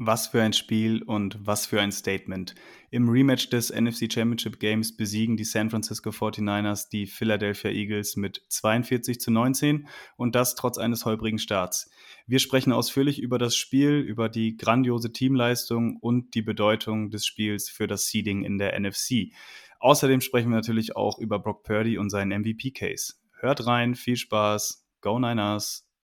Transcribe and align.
Was 0.00 0.28
für 0.28 0.40
ein 0.40 0.52
Spiel 0.52 1.02
und 1.02 1.44
was 1.44 1.66
für 1.66 1.80
ein 1.80 1.90
Statement. 1.90 2.54
Im 2.92 3.08
Rematch 3.08 3.50
des 3.50 3.70
NFC 3.70 4.10
Championship 4.10 4.60
Games 4.60 4.96
besiegen 4.96 5.36
die 5.36 5.42
San 5.42 5.70
Francisco 5.70 6.10
49ers 6.10 6.88
die 6.88 7.08
Philadelphia 7.08 7.72
Eagles 7.72 8.14
mit 8.14 8.40
42 8.48 9.18
zu 9.18 9.32
19 9.32 9.88
und 10.16 10.36
das 10.36 10.54
trotz 10.54 10.78
eines 10.78 11.04
holprigen 11.04 11.40
Starts. 11.40 11.90
Wir 12.28 12.38
sprechen 12.38 12.72
ausführlich 12.72 13.18
über 13.20 13.38
das 13.38 13.56
Spiel, 13.56 13.98
über 13.98 14.28
die 14.28 14.56
grandiose 14.56 15.12
Teamleistung 15.12 15.96
und 15.96 16.32
die 16.36 16.42
Bedeutung 16.42 17.10
des 17.10 17.26
Spiels 17.26 17.68
für 17.68 17.88
das 17.88 18.06
Seeding 18.06 18.44
in 18.44 18.56
der 18.56 18.78
NFC. 18.78 19.32
Außerdem 19.80 20.20
sprechen 20.20 20.50
wir 20.50 20.56
natürlich 20.56 20.94
auch 20.94 21.18
über 21.18 21.40
Brock 21.40 21.64
Purdy 21.64 21.98
und 21.98 22.10
seinen 22.10 22.42
MVP-Case. 22.42 23.14
Hört 23.40 23.66
rein, 23.66 23.96
viel 23.96 24.16
Spaß, 24.16 24.86
Go 25.00 25.18
Niners! 25.18 25.87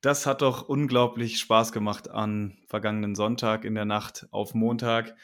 Das 0.00 0.24
hat 0.26 0.40
doch 0.40 0.66
unglaublich 0.66 1.38
Spaß 1.38 1.72
gemacht 1.72 2.08
an 2.08 2.56
vergangenen 2.66 3.14
Sonntag 3.14 3.66
in 3.66 3.74
der 3.74 3.84
Nacht 3.84 4.26
auf 4.30 4.54
Montag. 4.54 5.14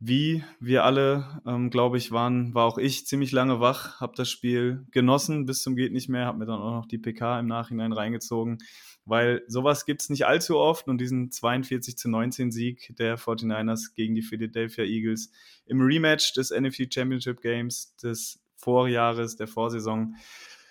Wie 0.00 0.42
wir 0.58 0.82
alle, 0.84 1.40
ähm, 1.46 1.70
glaube 1.70 1.96
ich, 1.96 2.10
waren, 2.10 2.52
war 2.54 2.64
auch 2.64 2.76
ich 2.76 3.06
ziemlich 3.06 3.30
lange 3.30 3.60
wach, 3.60 4.00
habe 4.00 4.14
das 4.16 4.28
Spiel 4.28 4.84
genossen 4.90 5.46
bis 5.46 5.62
zum 5.62 5.76
geht 5.76 5.92
nicht 5.92 6.08
mehr, 6.08 6.26
habe 6.26 6.38
mir 6.38 6.46
dann 6.46 6.60
auch 6.60 6.72
noch 6.72 6.86
die 6.86 6.98
PK 6.98 7.38
im 7.38 7.46
Nachhinein 7.46 7.92
reingezogen, 7.92 8.58
weil 9.04 9.44
sowas 9.46 9.86
gibt 9.86 10.02
es 10.02 10.10
nicht 10.10 10.26
allzu 10.26 10.58
oft 10.58 10.88
und 10.88 10.98
diesen 10.98 11.30
42 11.30 11.96
zu 11.96 12.10
19 12.10 12.50
Sieg 12.50 12.94
der 12.98 13.16
49ers 13.16 13.94
gegen 13.94 14.16
die 14.16 14.22
Philadelphia 14.22 14.84
Eagles 14.84 15.30
im 15.66 15.80
Rematch 15.80 16.32
des 16.32 16.50
NFC 16.50 16.92
Championship 16.92 17.40
Games 17.40 17.94
des 17.96 18.42
Vorjahres, 18.56 19.36
der 19.36 19.46
Vorsaison, 19.46 20.16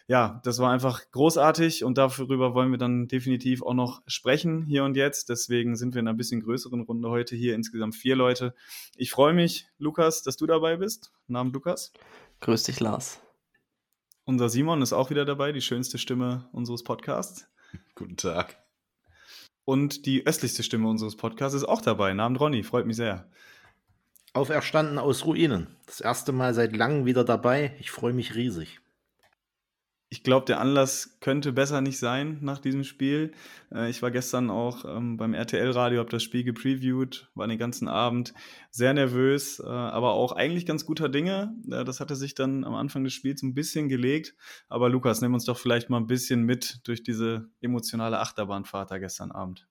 ja, 0.07 0.41
das 0.43 0.59
war 0.59 0.71
einfach 0.71 1.01
großartig 1.11 1.83
und 1.85 1.97
darüber 1.97 2.53
wollen 2.53 2.71
wir 2.71 2.77
dann 2.77 3.07
definitiv 3.07 3.63
auch 3.63 3.73
noch 3.73 4.01
sprechen 4.05 4.63
hier 4.65 4.83
und 4.83 4.97
jetzt. 4.97 5.29
Deswegen 5.29 5.77
sind 5.77 5.93
wir 5.93 6.01
in 6.01 6.07
einer 6.07 6.17
bisschen 6.17 6.41
größeren 6.41 6.81
Runde 6.81 7.09
heute 7.09 7.35
hier, 7.35 7.55
insgesamt 7.55 7.95
vier 7.95 8.15
Leute. 8.15 8.53
Ich 8.97 9.11
freue 9.11 9.33
mich, 9.33 9.67
Lukas, 9.77 10.21
dass 10.21 10.35
du 10.35 10.45
dabei 10.45 10.77
bist. 10.77 11.13
Namen 11.27 11.53
Lukas. 11.53 11.93
Grüß 12.41 12.63
dich, 12.63 12.81
Lars. 12.81 13.21
Unser 14.25 14.49
Simon 14.49 14.81
ist 14.81 14.93
auch 14.93 15.09
wieder 15.09 15.25
dabei, 15.25 15.53
die 15.53 15.61
schönste 15.61 15.97
Stimme 15.97 16.49
unseres 16.51 16.83
Podcasts. 16.83 17.47
Guten 17.95 18.17
Tag. 18.17 18.57
Und 19.65 20.05
die 20.05 20.27
östlichste 20.27 20.63
Stimme 20.63 20.89
unseres 20.89 21.15
Podcasts 21.15 21.55
ist 21.55 21.63
auch 21.63 21.81
dabei. 21.81 22.13
Namen 22.13 22.35
Ronny, 22.35 22.63
freut 22.63 22.85
mich 22.85 22.97
sehr. 22.97 23.29
Auferstanden 24.33 24.97
aus 24.97 25.25
Ruinen. 25.25 25.77
Das 25.85 26.01
erste 26.01 26.33
Mal 26.33 26.53
seit 26.53 26.75
langem 26.75 27.05
wieder 27.05 27.23
dabei. 27.23 27.77
Ich 27.79 27.91
freue 27.91 28.13
mich 28.13 28.35
riesig 28.35 28.82
ich 30.13 30.21
glaube, 30.21 30.45
der 30.45 30.59
Anlass 30.59 31.17
könnte 31.21 31.51
besser 31.51 31.81
nicht 31.81 31.97
sein 31.97 32.37
nach 32.41 32.59
diesem 32.59 32.83
Spiel. 32.83 33.31
Äh, 33.73 33.89
ich 33.89 34.03
war 34.03 34.11
gestern 34.11 34.51
auch 34.51 34.85
ähm, 34.85 35.17
beim 35.17 35.33
RTL-Radio, 35.33 36.01
habe 36.01 36.11
das 36.11 36.21
Spiel 36.21 36.43
gepreviewt, 36.43 37.31
war 37.33 37.47
den 37.47 37.57
ganzen 37.57 37.87
Abend 37.87 38.35
sehr 38.69 38.93
nervös, 38.93 39.59
äh, 39.59 39.65
aber 39.65 40.13
auch 40.13 40.31
eigentlich 40.31 40.67
ganz 40.67 40.85
guter 40.85 41.09
Dinge. 41.09 41.55
Äh, 41.67 41.83
das 41.83 41.99
hatte 41.99 42.15
sich 42.15 42.35
dann 42.35 42.63
am 42.63 42.75
Anfang 42.75 43.03
des 43.03 43.13
Spiels 43.13 43.41
ein 43.41 43.55
bisschen 43.55 43.89
gelegt. 43.89 44.35
Aber 44.69 44.87
Lukas, 44.87 45.19
nimm 45.21 45.33
uns 45.33 45.45
doch 45.45 45.57
vielleicht 45.57 45.89
mal 45.89 45.97
ein 45.97 46.05
bisschen 46.05 46.43
mit 46.43 46.81
durch 46.83 47.01
diese 47.01 47.49
emotionale 47.61 48.19
Achterbahnfahrt 48.19 48.91
da 48.91 48.99
gestern 48.99 49.31
Abend. 49.31 49.67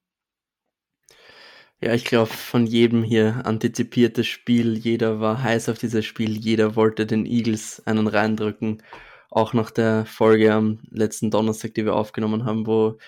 Ja, 1.80 1.94
ich 1.94 2.04
glaube, 2.04 2.32
von 2.32 2.66
jedem 2.66 3.04
hier 3.04 3.46
antizipiertes 3.46 4.26
Spiel. 4.26 4.76
Jeder 4.76 5.20
war 5.20 5.40
heiß 5.40 5.68
auf 5.68 5.78
dieses 5.78 6.04
Spiel. 6.04 6.36
Jeder 6.36 6.74
wollte 6.74 7.06
den 7.06 7.26
Eagles 7.26 7.80
einen 7.86 8.08
reindrücken 8.08 8.82
auch 9.32 9.54
nach 9.54 9.70
der 9.70 10.04
Folge 10.04 10.52
am 10.52 10.80
letzten 10.90 11.30
Donnerstag, 11.30 11.74
die 11.74 11.86
wir 11.86 11.94
aufgenommen 11.94 12.44
haben, 12.44 12.66
wo 12.66 12.98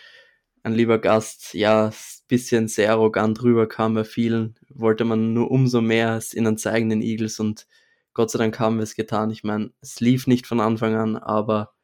ein 0.62 0.72
lieber 0.72 0.98
Gast 0.98 1.52
ja 1.52 1.88
ein 1.88 1.92
bisschen 2.28 2.66
sehr 2.68 2.92
arrogant 2.92 3.42
rüberkam 3.42 3.94
bei 3.94 4.04
vielen, 4.04 4.54
wollte 4.70 5.04
man 5.04 5.34
nur 5.34 5.50
umso 5.50 5.82
mehr 5.82 6.18
ihnen 6.32 6.56
zeigen, 6.56 6.88
den 6.88 7.02
Eagles 7.02 7.40
und 7.40 7.66
Gott 8.14 8.30
sei 8.30 8.38
Dank 8.38 8.58
haben 8.58 8.76
wir 8.76 8.84
es 8.84 8.94
getan. 8.94 9.30
Ich 9.30 9.44
meine, 9.44 9.72
es 9.82 10.00
lief 10.00 10.26
nicht 10.26 10.46
von 10.46 10.60
Anfang 10.60 10.94
an, 10.94 11.16
aber 11.16 11.74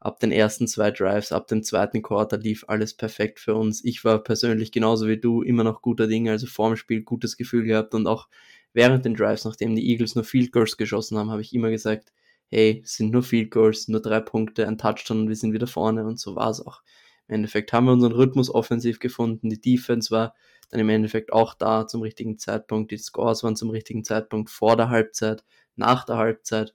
ab 0.00 0.18
den 0.18 0.32
ersten 0.32 0.66
zwei 0.66 0.90
Drives, 0.90 1.32
ab 1.32 1.48
dem 1.48 1.62
zweiten 1.62 2.00
Quarter 2.00 2.38
lief 2.38 2.64
alles 2.68 2.94
perfekt 2.94 3.38
für 3.38 3.54
uns. 3.54 3.84
Ich 3.84 4.02
war 4.04 4.18
persönlich 4.22 4.72
genauso 4.72 5.08
wie 5.08 5.18
du 5.18 5.42
immer 5.42 5.64
noch 5.64 5.82
guter 5.82 6.06
Dinge, 6.06 6.30
also 6.30 6.46
vor 6.46 6.70
dem 6.70 6.76
Spiel 6.76 7.02
gutes 7.02 7.36
Gefühl 7.36 7.64
gehabt 7.64 7.94
und 7.94 8.06
auch 8.06 8.28
während 8.72 9.04
den 9.04 9.14
Drives, 9.14 9.44
nachdem 9.44 9.74
die 9.74 9.90
Eagles 9.90 10.14
nur 10.14 10.24
Field 10.24 10.52
Goals 10.52 10.78
geschossen 10.78 11.18
haben, 11.18 11.30
habe 11.30 11.42
ich 11.42 11.52
immer 11.52 11.70
gesagt, 11.70 12.12
hey, 12.54 12.82
sind 12.84 13.10
nur 13.10 13.22
Field 13.22 13.50
Goals, 13.50 13.88
nur 13.88 14.00
drei 14.00 14.20
Punkte, 14.20 14.68
ein 14.68 14.78
Touchdown 14.78 15.22
und 15.22 15.28
wir 15.28 15.36
sind 15.36 15.52
wieder 15.52 15.66
vorne 15.66 16.04
und 16.06 16.20
so 16.20 16.36
war 16.36 16.50
es 16.50 16.64
auch. 16.64 16.82
Im 17.26 17.36
Endeffekt 17.36 17.72
haben 17.72 17.86
wir 17.86 17.92
unseren 17.92 18.12
Rhythmus 18.12 18.48
offensiv 18.48 19.00
gefunden, 19.00 19.50
die 19.50 19.60
Defense 19.60 20.10
war 20.10 20.34
dann 20.70 20.80
im 20.80 20.88
Endeffekt 20.88 21.32
auch 21.32 21.54
da 21.54 21.86
zum 21.86 22.02
richtigen 22.02 22.38
Zeitpunkt, 22.38 22.90
die 22.90 22.98
Scores 22.98 23.42
waren 23.42 23.56
zum 23.56 23.70
richtigen 23.70 24.04
Zeitpunkt 24.04 24.50
vor 24.50 24.76
der 24.76 24.88
Halbzeit, 24.88 25.44
nach 25.76 26.04
der 26.04 26.16
Halbzeit 26.16 26.74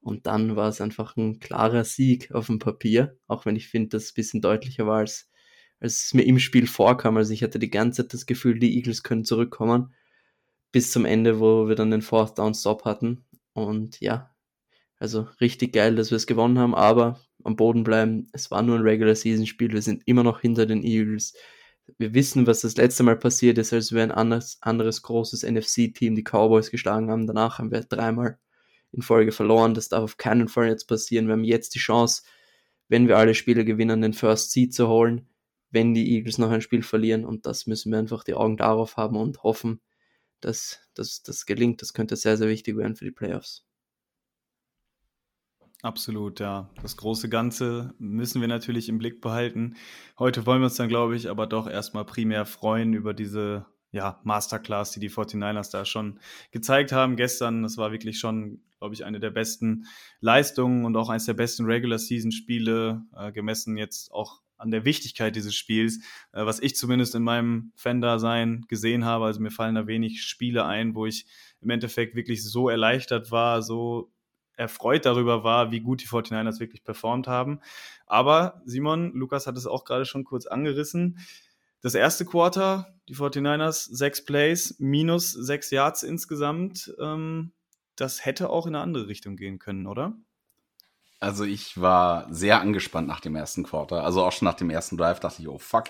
und 0.00 0.26
dann 0.26 0.56
war 0.56 0.68
es 0.68 0.80
einfach 0.80 1.16
ein 1.16 1.38
klarer 1.38 1.84
Sieg 1.84 2.32
auf 2.32 2.46
dem 2.46 2.58
Papier, 2.58 3.16
auch 3.28 3.46
wenn 3.46 3.56
ich 3.56 3.68
finde, 3.68 3.90
dass 3.90 4.04
es 4.04 4.10
ein 4.10 4.14
bisschen 4.14 4.40
deutlicher 4.40 4.86
war, 4.86 4.98
als, 4.98 5.28
als 5.78 6.06
es 6.06 6.14
mir 6.14 6.22
im 6.22 6.38
Spiel 6.38 6.66
vorkam. 6.66 7.16
Also 7.16 7.32
ich 7.32 7.42
hatte 7.42 7.58
die 7.58 7.70
ganze 7.70 8.02
Zeit 8.02 8.14
das 8.14 8.26
Gefühl, 8.26 8.58
die 8.58 8.76
Eagles 8.76 9.02
können 9.02 9.24
zurückkommen, 9.24 9.94
bis 10.72 10.90
zum 10.90 11.04
Ende, 11.04 11.40
wo 11.40 11.68
wir 11.68 11.76
dann 11.76 11.90
den 11.90 12.02
Fourth 12.02 12.38
Down 12.38 12.54
Stop 12.54 12.84
hatten. 12.84 13.24
Und 13.52 14.00
ja, 14.00 14.29
also 15.00 15.26
richtig 15.40 15.72
geil, 15.72 15.96
dass 15.96 16.10
wir 16.10 16.16
es 16.16 16.26
gewonnen 16.26 16.58
haben, 16.58 16.74
aber 16.74 17.20
am 17.42 17.56
Boden 17.56 17.84
bleiben. 17.84 18.28
Es 18.32 18.50
war 18.50 18.62
nur 18.62 18.76
ein 18.76 18.82
Regular 18.82 19.14
Season 19.14 19.46
Spiel. 19.46 19.72
Wir 19.72 19.82
sind 19.82 20.02
immer 20.06 20.22
noch 20.22 20.40
hinter 20.42 20.66
den 20.66 20.84
Eagles. 20.84 21.34
Wir 21.98 22.12
wissen, 22.14 22.46
was 22.46 22.60
das 22.60 22.76
letzte 22.76 23.02
Mal 23.02 23.16
passiert 23.16 23.56
ist, 23.58 23.72
als 23.72 23.92
wir 23.92 24.02
ein 24.02 24.12
anderes, 24.12 24.58
anderes 24.60 25.02
großes 25.02 25.42
NFC-Team, 25.42 26.14
die 26.14 26.22
Cowboys, 26.22 26.70
geschlagen 26.70 27.10
haben. 27.10 27.26
Danach 27.26 27.58
haben 27.58 27.70
wir 27.70 27.80
dreimal 27.80 28.38
in 28.92 29.00
Folge 29.00 29.32
verloren. 29.32 29.72
Das 29.72 29.88
darf 29.88 30.02
auf 30.02 30.16
keinen 30.18 30.48
Fall 30.48 30.68
jetzt 30.68 30.84
passieren. 30.84 31.26
Wir 31.26 31.32
haben 31.32 31.44
jetzt 31.44 31.74
die 31.74 31.78
Chance, 31.78 32.22
wenn 32.88 33.08
wir 33.08 33.16
alle 33.16 33.34
Spiele 33.34 33.64
gewinnen, 33.64 34.02
den 34.02 34.12
First 34.12 34.52
Seed 34.52 34.74
zu 34.74 34.86
holen, 34.88 35.26
wenn 35.70 35.94
die 35.94 36.12
Eagles 36.14 36.36
noch 36.36 36.50
ein 36.50 36.60
Spiel 36.60 36.82
verlieren. 36.82 37.24
Und 37.24 37.46
das 37.46 37.66
müssen 37.66 37.90
wir 37.90 37.98
einfach 37.98 38.22
die 38.22 38.34
Augen 38.34 38.58
darauf 38.58 38.98
haben 38.98 39.16
und 39.16 39.42
hoffen, 39.44 39.80
dass 40.42 40.90
das 40.94 41.46
gelingt. 41.46 41.80
Das 41.80 41.94
könnte 41.94 42.16
sehr, 42.16 42.36
sehr 42.36 42.48
wichtig 42.48 42.76
werden 42.76 42.96
für 42.96 43.06
die 43.06 43.12
Playoffs. 43.12 43.64
Absolut, 45.82 46.40
ja. 46.40 46.68
Das 46.82 46.96
große 46.96 47.28
Ganze 47.30 47.94
müssen 47.98 48.40
wir 48.40 48.48
natürlich 48.48 48.88
im 48.88 48.98
Blick 48.98 49.20
behalten. 49.22 49.76
Heute 50.18 50.44
wollen 50.44 50.60
wir 50.60 50.66
uns 50.66 50.76
dann, 50.76 50.88
glaube 50.88 51.16
ich, 51.16 51.30
aber 51.30 51.46
doch 51.46 51.66
erstmal 51.66 52.04
primär 52.04 52.44
freuen 52.44 52.92
über 52.92 53.14
diese 53.14 53.64
ja, 53.90 54.20
Masterclass, 54.22 54.92
die 54.92 55.00
die 55.00 55.10
49ers 55.10 55.72
da 55.72 55.84
schon 55.84 56.20
gezeigt 56.52 56.92
haben 56.92 57.16
gestern. 57.16 57.62
Das 57.62 57.78
war 57.78 57.92
wirklich 57.92 58.18
schon, 58.18 58.60
glaube 58.78 58.94
ich, 58.94 59.04
eine 59.04 59.20
der 59.20 59.30
besten 59.30 59.86
Leistungen 60.20 60.84
und 60.84 60.96
auch 60.96 61.08
eines 61.08 61.24
der 61.24 61.34
besten 61.34 61.64
Regular-Season-Spiele, 61.64 63.02
äh, 63.16 63.32
gemessen 63.32 63.76
jetzt 63.76 64.12
auch 64.12 64.42
an 64.58 64.70
der 64.70 64.84
Wichtigkeit 64.84 65.34
dieses 65.34 65.54
Spiels, 65.54 66.00
äh, 66.32 66.44
was 66.44 66.60
ich 66.60 66.76
zumindest 66.76 67.14
in 67.14 67.22
meinem 67.22 67.72
Fan-Dasein 67.74 68.66
gesehen 68.68 69.06
habe. 69.06 69.24
Also 69.24 69.40
mir 69.40 69.50
fallen 69.50 69.74
da 69.74 69.86
wenig 69.86 70.22
Spiele 70.22 70.66
ein, 70.66 70.94
wo 70.94 71.06
ich 71.06 71.26
im 71.62 71.70
Endeffekt 71.70 72.14
wirklich 72.14 72.44
so 72.44 72.68
erleichtert 72.68 73.30
war, 73.30 73.62
so 73.62 74.12
erfreut 74.60 75.06
darüber 75.06 75.42
war, 75.42 75.72
wie 75.72 75.80
gut 75.80 76.02
die 76.02 76.06
49ers 76.06 76.60
wirklich 76.60 76.84
performt 76.84 77.26
haben. 77.26 77.60
Aber 78.06 78.60
Simon, 78.66 79.12
Lukas 79.14 79.46
hat 79.46 79.56
es 79.56 79.66
auch 79.66 79.84
gerade 79.84 80.04
schon 80.04 80.24
kurz 80.24 80.46
angerissen. 80.46 81.18
Das 81.80 81.94
erste 81.94 82.26
Quarter, 82.26 82.94
die 83.08 83.16
49ers, 83.16 83.88
sechs 83.90 84.22
Plays, 84.22 84.76
minus 84.78 85.32
sechs 85.32 85.70
Yards 85.70 86.02
insgesamt. 86.02 86.94
Ähm, 87.00 87.52
das 87.96 88.24
hätte 88.24 88.50
auch 88.50 88.66
in 88.66 88.74
eine 88.74 88.84
andere 88.84 89.08
Richtung 89.08 89.36
gehen 89.36 89.58
können, 89.58 89.86
oder? 89.86 90.12
Also 91.20 91.44
ich 91.44 91.80
war 91.80 92.32
sehr 92.32 92.60
angespannt 92.60 93.08
nach 93.08 93.20
dem 93.20 93.36
ersten 93.36 93.62
Quarter. 93.62 94.04
Also 94.04 94.22
auch 94.22 94.32
schon 94.32 94.46
nach 94.46 94.54
dem 94.54 94.70
ersten 94.70 94.98
Drive 94.98 95.20
dachte 95.20 95.40
ich, 95.40 95.48
oh 95.48 95.58
fuck. 95.58 95.84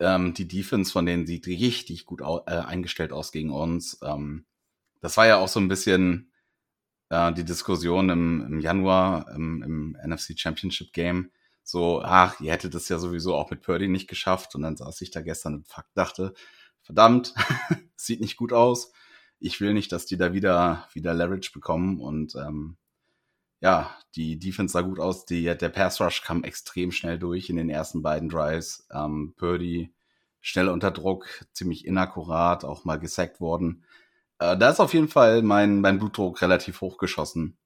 Ähm, 0.00 0.34
die 0.34 0.48
Defense 0.48 0.92
von 0.92 1.06
denen 1.06 1.26
sieht 1.26 1.46
richtig 1.46 2.04
gut 2.04 2.20
äh, 2.20 2.50
eingestellt 2.50 3.12
aus 3.12 3.32
gegen 3.32 3.50
uns. 3.50 3.98
Ähm, 4.02 4.44
das 5.00 5.16
war 5.16 5.26
ja 5.26 5.38
auch 5.38 5.48
so 5.48 5.60
ein 5.60 5.68
bisschen 5.68 6.29
äh, 7.10 7.32
die 7.32 7.44
Diskussion 7.44 8.08
im, 8.08 8.40
im 8.46 8.60
Januar 8.60 9.30
im, 9.34 9.62
im 9.62 9.96
NFC 10.04 10.38
Championship 10.38 10.92
Game. 10.92 11.30
So, 11.62 12.02
ach, 12.02 12.40
ihr 12.40 12.52
hättet 12.52 12.74
das 12.74 12.88
ja 12.88 12.98
sowieso 12.98 13.34
auch 13.36 13.50
mit 13.50 13.62
Purdy 13.62 13.88
nicht 13.88 14.08
geschafft. 14.08 14.54
Und 14.54 14.62
dann 14.62 14.76
saß 14.76 15.00
ich 15.02 15.10
da 15.10 15.20
gestern 15.20 15.56
und 15.56 15.68
fuck, 15.68 15.84
dachte, 15.94 16.34
verdammt, 16.82 17.34
sieht 17.96 18.20
nicht 18.20 18.36
gut 18.36 18.52
aus. 18.52 18.92
ich 19.38 19.60
will 19.60 19.74
nicht, 19.74 19.92
dass 19.92 20.06
die 20.06 20.16
da 20.16 20.32
wieder, 20.32 20.88
wieder 20.92 21.14
Leverage 21.14 21.50
bekommen 21.52 22.00
und 22.00 22.34
ähm, 22.36 22.76
ja, 23.60 23.94
die 24.16 24.38
Defense 24.38 24.72
sah 24.72 24.80
gut 24.80 24.98
aus. 24.98 25.26
Die, 25.26 25.44
der 25.44 25.68
Pass 25.68 26.00
Rush 26.00 26.22
kam 26.22 26.44
extrem 26.44 26.92
schnell 26.92 27.18
durch 27.18 27.50
in 27.50 27.56
den 27.56 27.70
ersten 27.70 28.02
beiden 28.02 28.28
Drives. 28.28 28.86
Ähm, 28.92 29.34
Purdy 29.36 29.92
schnell 30.40 30.68
unter 30.68 30.90
Druck, 30.90 31.44
ziemlich 31.52 31.84
inakkurat, 31.86 32.64
auch 32.64 32.84
mal 32.84 32.98
gesackt 32.98 33.40
worden. 33.40 33.84
Äh, 34.40 34.56
da 34.56 34.70
ist 34.70 34.80
auf 34.80 34.94
jeden 34.94 35.08
Fall 35.08 35.42
mein, 35.42 35.80
mein 35.80 35.98
Blutdruck 35.98 36.42
relativ 36.42 36.80
hochgeschossen 36.80 37.58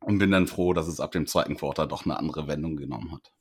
und 0.00 0.18
bin 0.18 0.30
dann 0.30 0.46
froh, 0.48 0.72
dass 0.72 0.88
es 0.88 1.00
ab 1.00 1.12
dem 1.12 1.26
zweiten 1.26 1.56
Quarter 1.56 1.86
doch 1.86 2.04
eine 2.04 2.18
andere 2.18 2.48
Wendung 2.48 2.76
genommen 2.76 3.12
hat. 3.12 3.32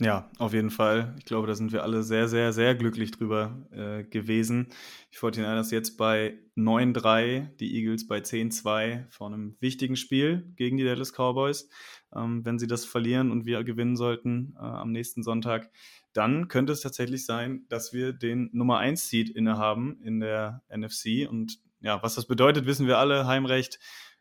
Ja, 0.00 0.30
auf 0.38 0.54
jeden 0.54 0.70
Fall. 0.70 1.14
Ich 1.18 1.26
glaube, 1.26 1.46
da 1.46 1.54
sind 1.54 1.72
wir 1.72 1.82
alle 1.82 2.02
sehr, 2.02 2.26
sehr, 2.26 2.54
sehr 2.54 2.74
glücklich 2.74 3.10
drüber 3.10 3.66
äh, 3.70 4.02
gewesen. 4.04 4.68
Die 5.12 5.18
49ers 5.18 5.72
jetzt 5.72 5.98
bei 5.98 6.38
9-3, 6.56 7.54
die 7.56 7.76
Eagles 7.76 8.06
bei 8.06 8.20
10-2 8.20 9.10
vor 9.10 9.26
einem 9.26 9.56
wichtigen 9.60 9.96
Spiel 9.96 10.54
gegen 10.56 10.78
die 10.78 10.84
Dallas 10.84 11.12
Cowboys. 11.12 11.68
Ähm, 12.14 12.44
wenn 12.44 12.58
sie 12.58 12.66
das 12.66 12.84
verlieren 12.84 13.30
und 13.30 13.46
wir 13.46 13.62
gewinnen 13.64 13.96
sollten 13.96 14.54
äh, 14.56 14.60
am 14.60 14.92
nächsten 14.92 15.22
Sonntag, 15.22 15.70
dann 16.12 16.48
könnte 16.48 16.72
es 16.72 16.80
tatsächlich 16.80 17.24
sein, 17.24 17.64
dass 17.68 17.92
wir 17.92 18.12
den 18.12 18.50
Nummer 18.52 18.78
1 18.78 19.08
Seed 19.08 19.30
innehaben 19.30 20.00
in 20.02 20.20
der 20.20 20.62
NFC. 20.68 21.28
Und 21.28 21.60
ja, 21.80 22.02
was 22.02 22.14
das 22.14 22.26
bedeutet, 22.26 22.66
wissen 22.66 22.86
wir 22.86 22.98
alle. 22.98 23.26
Heimrecht, 23.26 23.78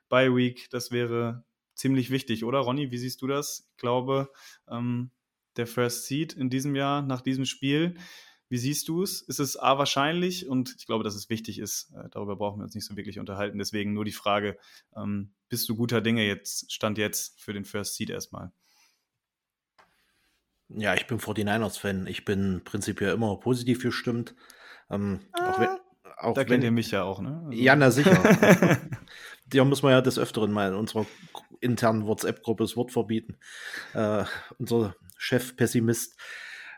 Bye 0.08 0.36
Week, 0.36 0.70
das 0.70 0.92
wäre 0.92 1.44
ziemlich 1.76 2.10
wichtig, 2.10 2.44
oder 2.44 2.60
Ronny? 2.60 2.92
Wie 2.92 2.98
siehst 2.98 3.22
du 3.22 3.28
das? 3.28 3.68
Ich 3.72 3.78
glaube, 3.78 4.30
ähm, 4.70 5.12
der 5.56 5.68
First 5.68 6.06
Seed 6.06 6.34
in 6.34 6.50
diesem 6.50 6.76
Jahr 6.76 7.02
nach 7.02 7.22
diesem 7.22 7.46
Spiel. 7.46 7.96
Wie 8.50 8.58
siehst 8.58 8.88
du 8.88 9.04
es? 9.04 9.22
Ist 9.22 9.40
es 9.40 9.58
A 9.58 9.78
wahrscheinlich? 9.78 10.50
Und 10.50 10.76
ich 10.78 10.88
glaube, 10.88 11.04
dass 11.04 11.16
es 11.16 11.30
wichtig 11.30 11.60
ist. 11.60 11.92
Äh, 11.96 12.10
darüber 12.10 12.36
brauchen 12.36 12.60
wir 12.60 12.64
uns 12.64 12.74
nicht 12.74 12.86
so 12.86 12.98
wirklich 12.98 13.20
unterhalten. 13.20 13.60
Deswegen 13.60 13.94
nur 13.94 14.06
die 14.06 14.12
Frage, 14.12 14.58
ähm, 14.98 15.32
bist 15.50 15.70
du 15.70 15.76
guter 15.76 16.02
Dinge 16.02 16.26
jetzt, 16.26 16.74
Stand 16.74 16.98
jetzt 16.98 17.40
für 17.40 17.54
den 17.54 17.64
First 17.64 17.96
Seed 17.96 18.10
erstmal? 18.10 18.52
Ja, 20.70 20.96
ich 20.96 21.08
bin 21.08 21.20
49ers-Fan. 21.20 22.08
Ich 22.08 22.26
bin 22.26 22.62
prinzipiell 22.64 23.14
immer 23.14 23.38
positiv 23.38 23.82
gestimmt. 23.82 24.36
Ähm, 24.90 25.22
ah, 25.34 25.52
auch 25.52 25.60
wenn, 25.60 25.70
auch 26.18 26.34
da 26.34 26.42
wenn, 26.42 26.48
kennt 26.48 26.64
ihr 26.64 26.72
mich 26.72 26.92
ja 26.92 27.04
auch, 27.04 27.22
ne? 27.22 27.42
Also. 27.46 27.52
Ja, 27.52 27.76
na 27.76 27.92
sicher. 27.92 28.12
da 29.48 29.64
muss 29.64 29.84
man 29.84 29.92
ja 29.92 30.02
des 30.02 30.18
Öfteren 30.18 30.52
mal 30.52 30.70
in 30.70 30.76
unserer 30.76 31.06
internen 31.60 32.06
WhatsApp-Gruppe 32.06 32.64
das 32.64 32.76
Wort 32.76 32.92
verbieten. 32.92 33.38
Äh, 33.94 34.26
unser 34.58 34.96
Chef-Pessimist, 35.18 36.18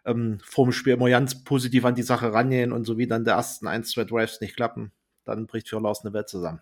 ähm, 0.06 0.40
vorm 0.44 0.72
Spiel 0.72 0.94
immer 0.94 1.10
ganz 1.10 1.44
positiv 1.44 1.86
an 1.86 1.96
die 1.96 2.04
Sache 2.04 2.34
rangehen 2.34 2.72
und 2.72 2.86
so 2.86 2.98
wie 2.98 3.08
dann 3.08 3.26
der 3.26 3.36
ersten 3.36 3.68
ein, 3.68 3.84
zwei 3.84 4.04
Drives 4.04 4.42
nicht 4.42 4.56
klappen, 4.56 4.92
dann 5.26 5.48
bricht 5.48 5.70
für 5.70 5.80
Lars 5.80 6.04
eine 6.04 6.14
Welt 6.14 6.30
zusammen. 6.30 6.62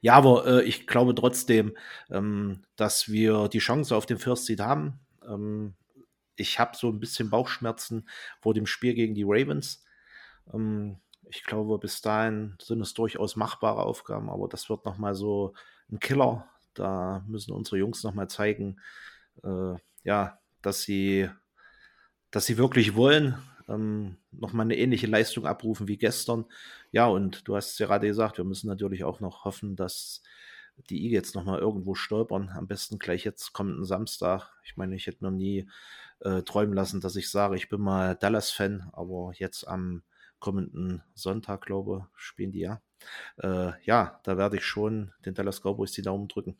Ja, 0.00 0.14
aber 0.14 0.46
äh, 0.46 0.62
ich 0.62 0.86
glaube 0.86 1.14
trotzdem, 1.14 1.76
ähm, 2.10 2.64
dass 2.76 3.10
wir 3.10 3.48
die 3.48 3.58
Chance 3.58 3.94
auf 3.94 4.06
den 4.06 4.18
First 4.18 4.46
Seed 4.46 4.60
haben. 4.60 5.00
Ähm, 5.26 5.74
ich 6.36 6.58
habe 6.58 6.76
so 6.76 6.88
ein 6.88 7.00
bisschen 7.00 7.30
Bauchschmerzen 7.30 8.08
vor 8.40 8.54
dem 8.54 8.66
Spiel 8.66 8.94
gegen 8.94 9.14
die 9.14 9.24
Ravens. 9.26 9.84
Ähm, 10.52 10.98
ich 11.30 11.44
glaube, 11.44 11.78
bis 11.78 12.00
dahin 12.00 12.56
sind 12.60 12.80
es 12.80 12.94
durchaus 12.94 13.36
machbare 13.36 13.82
Aufgaben, 13.82 14.30
aber 14.30 14.48
das 14.48 14.70
wird 14.70 14.84
nochmal 14.84 15.14
so 15.14 15.54
ein 15.90 16.00
Killer. 16.00 16.48
Da 16.74 17.24
müssen 17.26 17.52
unsere 17.52 17.78
Jungs 17.78 18.02
nochmal 18.02 18.28
zeigen, 18.28 18.80
äh, 19.42 19.74
ja, 20.04 20.38
dass 20.62 20.82
sie, 20.82 21.28
dass 22.30 22.46
sie 22.46 22.58
wirklich 22.58 22.94
wollen, 22.94 23.36
ähm, 23.68 24.16
nochmal 24.32 24.64
eine 24.66 24.76
ähnliche 24.76 25.06
Leistung 25.06 25.46
abrufen 25.46 25.88
wie 25.88 25.98
gestern. 25.98 26.46
Ja, 26.90 27.06
und 27.06 27.46
du 27.46 27.56
hast 27.56 27.72
es 27.72 27.78
gerade 27.78 28.06
gesagt, 28.06 28.38
wir 28.38 28.44
müssen 28.44 28.68
natürlich 28.68 29.04
auch 29.04 29.20
noch 29.20 29.44
hoffen, 29.44 29.76
dass 29.76 30.22
die 30.90 31.04
Eagles 31.04 31.34
nochmal 31.34 31.58
irgendwo 31.58 31.94
stolpern. 31.94 32.50
Am 32.50 32.66
besten 32.66 32.98
gleich 32.98 33.24
jetzt 33.24 33.52
kommenden 33.52 33.84
Samstag. 33.84 34.52
Ich 34.64 34.76
meine, 34.76 34.94
ich 34.96 35.06
hätte 35.06 35.24
mir 35.24 35.32
nie 35.32 35.68
äh, 36.20 36.42
träumen 36.42 36.74
lassen, 36.74 37.00
dass 37.00 37.16
ich 37.16 37.30
sage, 37.30 37.56
ich 37.56 37.68
bin 37.68 37.80
mal 37.80 38.14
Dallas-Fan, 38.16 38.90
aber 38.92 39.32
jetzt 39.34 39.66
am 39.66 40.02
kommenden 40.38 41.02
Sonntag, 41.14 41.62
glaube 41.62 42.08
spielen 42.14 42.52
die 42.52 42.60
ja. 42.60 42.80
Äh, 43.38 43.72
ja, 43.84 44.20
da 44.24 44.36
werde 44.36 44.56
ich 44.56 44.64
schon 44.64 45.12
den 45.24 45.34
Dallas 45.34 45.60
Cowboys 45.60 45.92
die 45.92 46.02
Daumen 46.02 46.28
drücken. 46.28 46.56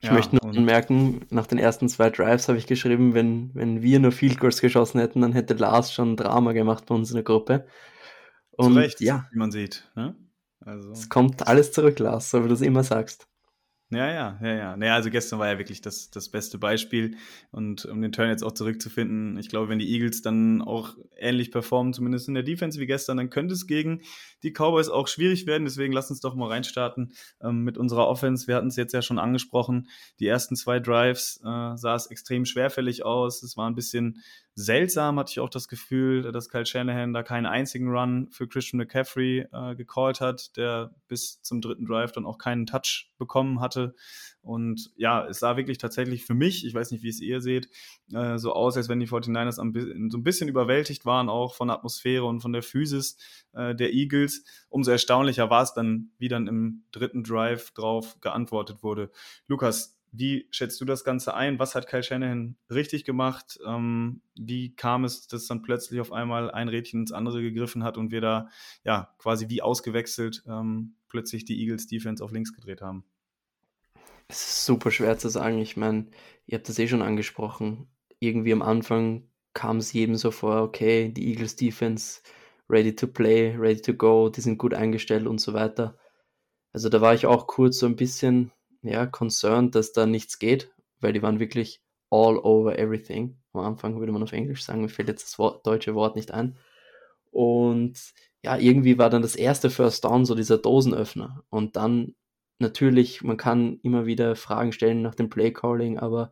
Ich 0.00 0.08
ja, 0.08 0.14
möchte 0.14 0.36
nur 0.36 0.44
anmerken, 0.44 1.26
nach 1.30 1.46
den 1.46 1.58
ersten 1.58 1.88
zwei 1.88 2.10
Drives 2.10 2.48
habe 2.48 2.58
ich 2.58 2.66
geschrieben, 2.66 3.14
wenn, 3.14 3.50
wenn 3.54 3.82
wir 3.82 3.98
nur 3.98 4.12
Field 4.12 4.38
Goals 4.38 4.60
geschossen 4.60 5.00
hätten, 5.00 5.22
dann 5.22 5.32
hätte 5.32 5.54
Lars 5.54 5.92
schon 5.92 6.16
Drama 6.16 6.52
gemacht 6.52 6.86
bei 6.86 6.94
uns 6.94 7.10
in 7.10 7.16
der 7.16 7.24
Gruppe. 7.24 7.66
Und 8.52 8.74
Zu 8.74 8.78
Recht, 8.78 9.00
ja, 9.00 9.26
wie 9.32 9.38
man 9.38 9.50
sieht. 9.50 9.90
Ne? 9.96 10.14
Also. 10.60 10.90
Es 10.92 11.08
kommt 11.08 11.46
alles 11.46 11.72
zurück, 11.72 11.98
Lars, 11.98 12.30
so 12.30 12.44
wie 12.44 12.48
du 12.48 12.54
es 12.54 12.60
immer 12.60 12.84
sagst. 12.84 13.26
Ja, 13.92 14.10
ja, 14.12 14.38
ja, 14.42 14.52
ja. 14.54 14.76
Naja, 14.76 14.94
also 14.96 15.10
gestern 15.10 15.38
war 15.38 15.46
ja 15.48 15.58
wirklich 15.58 15.80
das, 15.80 16.10
das 16.10 16.28
beste 16.28 16.58
Beispiel. 16.58 17.16
Und 17.52 17.84
um 17.84 18.02
den 18.02 18.10
Turn 18.10 18.28
jetzt 18.28 18.42
auch 18.42 18.50
zurückzufinden, 18.50 19.38
ich 19.38 19.48
glaube, 19.48 19.68
wenn 19.68 19.78
die 19.78 19.88
Eagles 19.88 20.22
dann 20.22 20.60
auch 20.60 20.96
ähnlich 21.16 21.52
performen, 21.52 21.92
zumindest 21.92 22.26
in 22.26 22.34
der 22.34 22.42
Defense 22.42 22.80
wie 22.80 22.86
gestern, 22.86 23.16
dann 23.16 23.30
könnte 23.30 23.54
es 23.54 23.68
gegen 23.68 24.02
die 24.42 24.50
Cowboys 24.50 24.88
auch 24.88 25.06
schwierig 25.06 25.46
werden. 25.46 25.66
Deswegen 25.66 25.92
lass 25.92 26.10
uns 26.10 26.18
doch 26.18 26.34
mal 26.34 26.48
reinstarten 26.48 27.12
ähm, 27.40 27.62
mit 27.62 27.78
unserer 27.78 28.08
Offense. 28.08 28.48
Wir 28.48 28.56
hatten 28.56 28.66
es 28.66 28.76
jetzt 28.76 28.92
ja 28.92 29.02
schon 29.02 29.20
angesprochen. 29.20 29.88
Die 30.18 30.26
ersten 30.26 30.56
zwei 30.56 30.80
Drives 30.80 31.38
äh, 31.44 31.76
sah 31.76 31.94
es 31.94 32.08
extrem 32.08 32.44
schwerfällig 32.44 33.04
aus. 33.04 33.44
Es 33.44 33.56
war 33.56 33.70
ein 33.70 33.76
bisschen 33.76 34.20
seltsam, 34.58 35.18
hatte 35.18 35.32
ich 35.32 35.40
auch 35.40 35.50
das 35.50 35.68
Gefühl, 35.68 36.32
dass 36.32 36.48
Kyle 36.48 36.64
Shanahan 36.64 37.12
da 37.12 37.22
keinen 37.22 37.44
einzigen 37.44 37.90
Run 37.90 38.28
für 38.30 38.48
Christian 38.48 38.78
McCaffrey 38.78 39.46
äh, 39.52 39.76
gecallt 39.76 40.22
hat, 40.22 40.56
der 40.56 40.94
bis 41.08 41.42
zum 41.42 41.60
dritten 41.60 41.84
Drive 41.84 42.12
dann 42.12 42.24
auch 42.24 42.38
keinen 42.38 42.64
Touch 42.64 43.12
bekommen 43.18 43.60
hatte. 43.60 43.94
Und 44.40 44.90
ja, 44.96 45.26
es 45.26 45.40
sah 45.40 45.58
wirklich 45.58 45.76
tatsächlich 45.76 46.24
für 46.24 46.32
mich, 46.32 46.64
ich 46.64 46.72
weiß 46.72 46.90
nicht, 46.92 47.02
wie 47.02 47.10
es 47.10 47.20
ihr 47.20 47.42
seht, 47.42 47.68
äh, 48.14 48.38
so 48.38 48.54
aus, 48.54 48.78
als 48.78 48.88
wenn 48.88 48.98
die 48.98 49.08
49ers 49.08 49.60
am, 49.60 49.74
so 50.10 50.16
ein 50.16 50.22
bisschen 50.22 50.48
überwältigt 50.48 51.04
waren, 51.04 51.28
auch 51.28 51.54
von 51.54 51.68
der 51.68 51.76
Atmosphäre 51.76 52.24
und 52.24 52.40
von 52.40 52.54
der 52.54 52.62
Physis 52.62 53.18
äh, 53.52 53.74
der 53.74 53.92
Eagles. 53.92 54.42
Umso 54.70 54.90
erstaunlicher 54.90 55.50
war 55.50 55.64
es 55.64 55.74
dann, 55.74 56.12
wie 56.16 56.28
dann 56.28 56.46
im 56.46 56.84
dritten 56.92 57.24
Drive 57.24 57.72
drauf 57.72 58.18
geantwortet 58.22 58.82
wurde. 58.82 59.10
Lukas, 59.48 59.95
wie 60.18 60.48
schätzt 60.50 60.80
du 60.80 60.84
das 60.84 61.04
Ganze 61.04 61.34
ein? 61.34 61.58
Was 61.58 61.74
hat 61.74 61.86
Kyle 61.86 62.02
Shanahan 62.02 62.56
richtig 62.70 63.04
gemacht? 63.04 63.58
Ähm, 63.66 64.22
wie 64.34 64.74
kam 64.74 65.04
es, 65.04 65.26
dass 65.28 65.46
dann 65.46 65.62
plötzlich 65.62 66.00
auf 66.00 66.12
einmal 66.12 66.50
ein 66.50 66.68
Rädchen 66.68 67.00
ins 67.00 67.12
andere 67.12 67.42
gegriffen 67.42 67.84
hat 67.84 67.96
und 67.96 68.10
wir 68.10 68.20
da 68.20 68.48
ja 68.84 69.14
quasi 69.18 69.48
wie 69.48 69.62
ausgewechselt 69.62 70.42
ähm, 70.46 70.94
plötzlich 71.08 71.44
die 71.44 71.60
Eagles 71.60 71.86
Defense 71.86 72.24
auf 72.24 72.32
links 72.32 72.52
gedreht 72.52 72.82
haben? 72.82 73.04
Es 74.28 74.48
ist 74.48 74.66
super 74.66 74.90
schwer 74.90 75.18
zu 75.18 75.28
sagen. 75.28 75.58
Ich 75.58 75.76
meine, 75.76 76.06
ihr 76.46 76.58
habt 76.58 76.68
das 76.68 76.78
eh 76.78 76.88
schon 76.88 77.02
angesprochen. 77.02 77.86
Irgendwie 78.18 78.52
am 78.52 78.62
Anfang 78.62 79.28
kam 79.52 79.78
es 79.78 79.92
jedem 79.92 80.16
so 80.16 80.30
vor, 80.30 80.62
okay, 80.62 81.10
die 81.10 81.28
Eagles 81.28 81.56
Defense 81.56 82.20
ready 82.68 82.94
to 82.94 83.06
play, 83.06 83.54
ready 83.56 83.80
to 83.80 83.94
go, 83.94 84.28
die 84.28 84.40
sind 84.40 84.58
gut 84.58 84.74
eingestellt 84.74 85.26
und 85.26 85.40
so 85.40 85.52
weiter. 85.54 85.96
Also 86.72 86.88
da 86.88 87.00
war 87.00 87.14
ich 87.14 87.26
auch 87.26 87.46
kurz 87.46 87.78
so 87.78 87.86
ein 87.86 87.96
bisschen 87.96 88.52
ja, 88.86 89.06
concerned, 89.06 89.74
dass 89.74 89.92
da 89.92 90.06
nichts 90.06 90.38
geht, 90.38 90.70
weil 91.00 91.12
die 91.12 91.22
waren 91.22 91.40
wirklich 91.40 91.82
all 92.10 92.38
over 92.38 92.78
everything. 92.78 93.38
Am 93.52 93.60
Anfang 93.60 93.98
würde 93.98 94.12
man 94.12 94.22
auf 94.22 94.32
Englisch 94.32 94.64
sagen, 94.64 94.82
mir 94.82 94.88
fällt 94.88 95.08
jetzt 95.08 95.24
das 95.24 95.38
Wort, 95.38 95.66
deutsche 95.66 95.94
Wort 95.94 96.16
nicht 96.16 96.30
ein. 96.30 96.56
Und 97.30 97.98
ja, 98.42 98.56
irgendwie 98.56 98.98
war 98.98 99.10
dann 99.10 99.22
das 99.22 99.36
erste 99.36 99.70
First 99.70 100.04
Down 100.04 100.24
so 100.24 100.34
dieser 100.34 100.58
Dosenöffner. 100.58 101.44
Und 101.50 101.76
dann 101.76 102.14
natürlich, 102.58 103.22
man 103.22 103.36
kann 103.36 103.78
immer 103.82 104.06
wieder 104.06 104.36
Fragen 104.36 104.72
stellen 104.72 105.02
nach 105.02 105.14
dem 105.14 105.28
Playcalling, 105.28 105.98
aber 105.98 106.30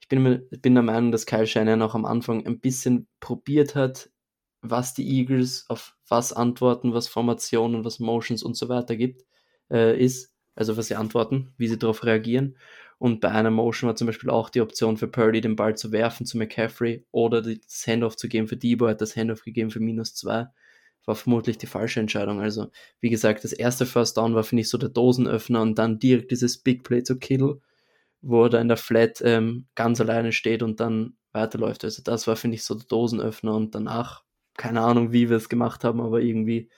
ich 0.00 0.08
bin, 0.08 0.48
bin 0.50 0.74
der 0.74 0.82
Meinung, 0.82 1.12
dass 1.12 1.26
Kyle 1.26 1.46
Shanahan 1.46 1.82
auch 1.82 1.94
am 1.94 2.04
Anfang 2.04 2.46
ein 2.46 2.60
bisschen 2.60 3.06
probiert 3.20 3.74
hat, 3.74 4.10
was 4.62 4.94
die 4.94 5.08
Eagles 5.08 5.66
auf 5.68 5.96
was 6.08 6.32
antworten, 6.32 6.94
was 6.94 7.08
Formationen, 7.08 7.84
was 7.84 7.98
Motions 7.98 8.42
und 8.42 8.56
so 8.56 8.68
weiter 8.68 8.96
gibt, 8.96 9.24
äh, 9.70 9.98
ist 9.98 10.32
also 10.54 10.76
was 10.76 10.88
sie 10.88 10.96
antworten, 10.96 11.52
wie 11.56 11.68
sie 11.68 11.78
darauf 11.78 12.04
reagieren. 12.04 12.56
Und 12.98 13.20
bei 13.20 13.30
einer 13.30 13.50
Motion 13.50 13.88
war 13.88 13.96
zum 13.96 14.08
Beispiel 14.08 14.28
auch 14.28 14.50
die 14.50 14.60
Option 14.60 14.98
für 14.98 15.08
Purdy, 15.08 15.40
den 15.40 15.56
Ball 15.56 15.74
zu 15.74 15.90
werfen 15.90 16.26
zu 16.26 16.36
McCaffrey 16.36 17.06
oder 17.12 17.40
das 17.40 17.86
Handoff 17.86 18.14
zu 18.16 18.28
geben 18.28 18.46
für 18.46 18.58
Debo, 18.58 18.88
hat 18.88 19.00
das 19.00 19.16
Handoff 19.16 19.42
gegeben 19.42 19.70
für 19.70 19.80
minus 19.80 20.14
zwei. 20.14 20.48
War 21.06 21.14
vermutlich 21.14 21.56
die 21.56 21.66
falsche 21.66 21.98
Entscheidung. 21.98 22.42
Also, 22.42 22.70
wie 23.00 23.08
gesagt, 23.08 23.42
das 23.42 23.54
erste 23.54 23.86
First 23.86 24.18
Down 24.18 24.34
war, 24.34 24.44
finde 24.44 24.60
ich, 24.60 24.68
so 24.68 24.76
der 24.76 24.90
Dosenöffner 24.90 25.62
und 25.62 25.78
dann 25.78 25.98
direkt 25.98 26.30
dieses 26.30 26.58
Big 26.58 26.84
Play 26.84 27.02
zu 27.02 27.18
Kittle, 27.18 27.60
wo 28.20 28.44
er 28.44 28.50
da 28.50 28.60
in 28.60 28.68
der 28.68 28.76
Flat 28.76 29.22
ähm, 29.24 29.66
ganz 29.74 29.98
alleine 29.98 30.32
steht 30.32 30.62
und 30.62 30.78
dann 30.78 31.14
weiterläuft. 31.32 31.84
Also, 31.84 32.02
das 32.02 32.26
war, 32.26 32.36
finde 32.36 32.56
ich, 32.56 32.64
so 32.64 32.74
der 32.74 32.86
Dosenöffner 32.86 33.54
und 33.54 33.74
danach, 33.74 34.24
keine 34.58 34.82
Ahnung, 34.82 35.10
wie 35.10 35.30
wir 35.30 35.38
es 35.38 35.48
gemacht 35.48 35.84
haben, 35.84 36.02
aber 36.02 36.20
irgendwie 36.20 36.68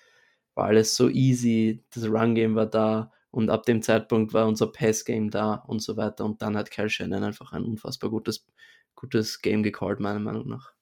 war 0.55 0.67
alles 0.67 0.95
so 0.95 1.09
easy. 1.09 1.83
Das 1.93 2.05
Run-Game 2.05 2.55
war 2.55 2.67
da 2.67 3.11
und 3.33 3.51
ab 3.51 3.65
dem 3.65 3.83
Zeitpunkt 3.83 4.35
war 4.35 4.47
unser 4.47 4.69
Pass-Game 4.69 5.31
da 5.31 5.55
und 5.55 5.81
so 5.81 5.97
weiter. 5.97 6.25
Und 6.25 6.43
dann 6.43 6.57
hat 6.57 6.71
Kyle 6.71 6.91
Shannon 6.91 7.25
einfach 7.25 7.53
ein 7.53 7.65
unfassbar 7.65 8.11
gutes, 8.11 8.47
gutes 8.95 9.41
Game 9.41 9.63
gecallt, 9.65 10.01
meiner 10.01 10.21
Meinung 10.21 10.49
nach. 10.49 10.73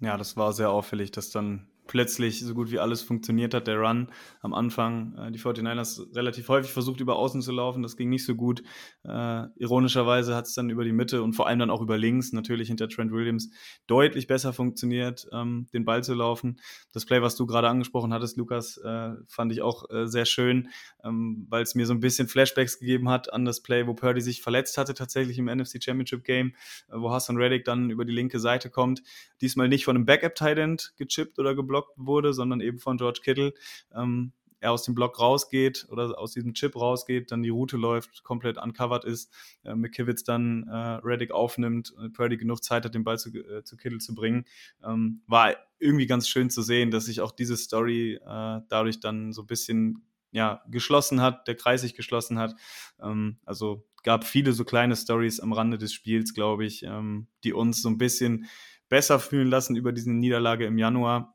Ja, 0.00 0.16
das 0.18 0.36
war 0.36 0.52
sehr 0.52 0.70
auffällig, 0.70 1.12
dass 1.12 1.30
dann 1.30 1.71
plötzlich 1.92 2.40
so 2.40 2.54
gut 2.54 2.70
wie 2.70 2.78
alles 2.78 3.02
funktioniert 3.02 3.52
hat. 3.52 3.66
Der 3.66 3.78
Run 3.78 4.08
am 4.40 4.54
Anfang, 4.54 5.14
äh, 5.18 5.30
die 5.30 5.38
49ers 5.38 6.16
relativ 6.16 6.48
häufig 6.48 6.72
versucht, 6.72 7.00
über 7.00 7.16
Außen 7.16 7.42
zu 7.42 7.52
laufen. 7.52 7.82
Das 7.82 7.98
ging 7.98 8.08
nicht 8.08 8.24
so 8.24 8.34
gut. 8.34 8.62
Äh, 9.04 9.44
ironischerweise 9.56 10.34
hat 10.34 10.46
es 10.46 10.54
dann 10.54 10.70
über 10.70 10.84
die 10.84 10.92
Mitte 10.92 11.22
und 11.22 11.34
vor 11.34 11.48
allem 11.48 11.58
dann 11.58 11.68
auch 11.68 11.82
über 11.82 11.98
links, 11.98 12.32
natürlich 12.32 12.68
hinter 12.68 12.88
Trent 12.88 13.12
Williams, 13.12 13.50
deutlich 13.86 14.26
besser 14.26 14.54
funktioniert, 14.54 15.28
ähm, 15.32 15.66
den 15.74 15.84
Ball 15.84 16.02
zu 16.02 16.14
laufen. 16.14 16.58
Das 16.92 17.04
Play, 17.04 17.20
was 17.20 17.36
du 17.36 17.44
gerade 17.44 17.68
angesprochen 17.68 18.14
hattest, 18.14 18.38
Lukas, 18.38 18.78
äh, 18.78 19.10
fand 19.28 19.52
ich 19.52 19.60
auch 19.60 19.90
äh, 19.90 20.06
sehr 20.06 20.24
schön, 20.24 20.70
ähm, 21.04 21.46
weil 21.50 21.62
es 21.62 21.74
mir 21.74 21.84
so 21.84 21.92
ein 21.92 22.00
bisschen 22.00 22.26
Flashbacks 22.26 22.78
gegeben 22.78 23.10
hat 23.10 23.30
an 23.34 23.44
das 23.44 23.60
Play, 23.60 23.86
wo 23.86 23.92
Purdy 23.92 24.22
sich 24.22 24.40
verletzt 24.40 24.78
hatte, 24.78 24.94
tatsächlich 24.94 25.36
im 25.36 25.44
NFC 25.44 25.84
Championship 25.84 26.24
Game, 26.24 26.54
äh, 26.88 26.94
wo 26.94 27.10
Hassan 27.10 27.36
Reddick 27.36 27.66
dann 27.66 27.90
über 27.90 28.06
die 28.06 28.14
linke 28.14 28.40
Seite 28.40 28.70
kommt. 28.70 29.02
Diesmal 29.42 29.68
nicht 29.68 29.84
von 29.84 29.94
einem 29.94 30.06
Backup-Tight 30.06 30.94
gechippt 30.96 31.38
oder 31.38 31.54
geblockt 31.54 31.81
geblockt 31.82 31.92
wurde, 31.96 32.32
sondern 32.32 32.60
eben 32.60 32.78
von 32.78 32.96
George 32.96 33.20
Kittle. 33.22 33.54
Ähm, 33.94 34.32
er 34.60 34.70
aus 34.70 34.84
dem 34.84 34.94
Block 34.94 35.18
rausgeht 35.18 35.88
oder 35.90 36.16
aus 36.18 36.32
diesem 36.32 36.54
Chip 36.54 36.76
rausgeht, 36.76 37.32
dann 37.32 37.42
die 37.42 37.48
Route 37.48 37.76
läuft, 37.76 38.22
komplett 38.22 38.58
uncovered 38.58 39.04
ist, 39.04 39.32
äh, 39.64 39.74
McKivitz 39.74 40.22
dann 40.22 40.68
äh, 40.68 41.00
Reddick 41.02 41.32
aufnimmt, 41.32 41.92
äh, 42.00 42.10
Purdy 42.10 42.36
genug 42.36 42.62
Zeit 42.62 42.84
hat, 42.84 42.94
den 42.94 43.02
Ball 43.02 43.18
zu, 43.18 43.30
äh, 43.30 43.64
zu 43.64 43.76
Kittle 43.76 43.98
zu 43.98 44.14
bringen. 44.14 44.44
Ähm, 44.84 45.22
war 45.26 45.56
irgendwie 45.80 46.06
ganz 46.06 46.28
schön 46.28 46.48
zu 46.48 46.62
sehen, 46.62 46.92
dass 46.92 47.06
sich 47.06 47.20
auch 47.20 47.32
diese 47.32 47.56
Story 47.56 48.20
äh, 48.24 48.60
dadurch 48.68 49.00
dann 49.00 49.32
so 49.32 49.42
ein 49.42 49.48
bisschen 49.48 50.06
ja, 50.30 50.62
geschlossen 50.70 51.20
hat, 51.20 51.48
der 51.48 51.56
Kreis 51.56 51.80
sich 51.80 51.94
geschlossen 51.94 52.38
hat. 52.38 52.54
Ähm, 53.02 53.38
also 53.44 53.84
gab 54.04 54.24
viele 54.24 54.52
so 54.52 54.64
kleine 54.64 54.94
Stories 54.94 55.40
am 55.40 55.52
Rande 55.52 55.76
des 55.76 55.92
Spiels, 55.92 56.34
glaube 56.34 56.64
ich, 56.64 56.84
ähm, 56.84 57.26
die 57.42 57.52
uns 57.52 57.82
so 57.82 57.88
ein 57.88 57.98
bisschen 57.98 58.46
besser 58.88 59.18
fühlen 59.18 59.48
lassen 59.48 59.74
über 59.74 59.90
diese 59.90 60.12
Niederlage 60.12 60.66
im 60.66 60.78
Januar 60.78 61.34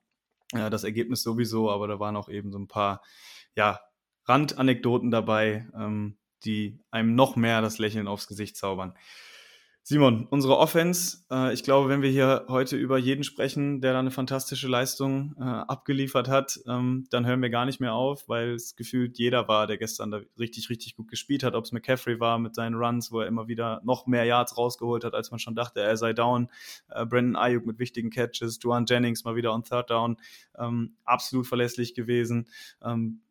äh, 0.53 0.69
das 0.69 0.83
Ergebnis 0.83 1.23
sowieso, 1.23 1.71
aber 1.71 1.87
da 1.87 1.99
waren 1.99 2.15
auch 2.15 2.29
eben 2.29 2.51
so 2.51 2.59
ein 2.59 2.67
paar 2.67 3.01
ja, 3.55 3.79
Randanekdoten 4.25 5.11
dabei, 5.11 5.67
ähm, 5.75 6.17
die 6.43 6.79
einem 6.91 7.15
noch 7.15 7.35
mehr 7.35 7.61
das 7.61 7.79
Lächeln 7.79 8.07
aufs 8.07 8.27
Gesicht 8.27 8.55
zaubern. 8.57 8.93
Simon, 9.89 10.27
unsere 10.29 10.57
Offense, 10.57 11.19
äh, 11.31 11.53
ich 11.53 11.63
glaube, 11.63 11.87
wenn 11.87 12.01
wir 12.01 12.09
hier 12.09 12.43
heute 12.49 12.75
über 12.75 12.97
jeden 12.97 13.23
sprechen, 13.23 13.79
der 13.79 13.93
da 13.93 13.99
eine 13.99 14.11
fantastische 14.11 14.67
Leistung 14.67 15.33
äh, 15.39 15.43
abgeliefert 15.43 16.27
hat, 16.27 16.59
ähm, 16.67 17.07
dann 17.09 17.25
hören 17.25 17.41
wir 17.41 17.49
gar 17.49 17.65
nicht 17.65 17.79
mehr 17.79 17.93
auf, 17.93 18.27
weil 18.27 18.55
es 18.55 18.75
gefühlt 18.75 19.17
jeder 19.17 19.47
war, 19.47 19.65
der 19.65 19.77
gestern 19.77 20.11
da 20.11 20.19
richtig, 20.37 20.69
richtig 20.69 20.97
gut 20.97 21.07
gespielt 21.07 21.41
hat. 21.41 21.55
Ob 21.55 21.63
es 21.63 21.71
McCaffrey 21.71 22.19
war 22.19 22.37
mit 22.37 22.53
seinen 22.53 22.75
Runs, 22.75 23.13
wo 23.13 23.21
er 23.21 23.27
immer 23.27 23.47
wieder 23.47 23.79
noch 23.85 24.07
mehr 24.07 24.25
Yards 24.25 24.57
rausgeholt 24.57 25.05
hat, 25.05 25.13
als 25.13 25.31
man 25.31 25.39
schon 25.39 25.55
dachte, 25.55 25.79
er 25.79 25.95
sei 25.95 26.11
down. 26.11 26.49
Äh, 26.89 27.05
Brandon 27.05 27.37
Ayuk 27.37 27.65
mit 27.65 27.79
wichtigen 27.79 28.09
Catches, 28.09 28.59
Duan 28.59 28.87
Jennings 28.87 29.23
mal 29.23 29.37
wieder 29.37 29.53
on 29.53 29.63
Third 29.63 29.89
Down, 29.89 30.17
ähm, 30.59 30.97
absolut 31.05 31.47
verlässlich 31.47 31.95
gewesen. 31.95 32.49
Ähm, 32.83 33.21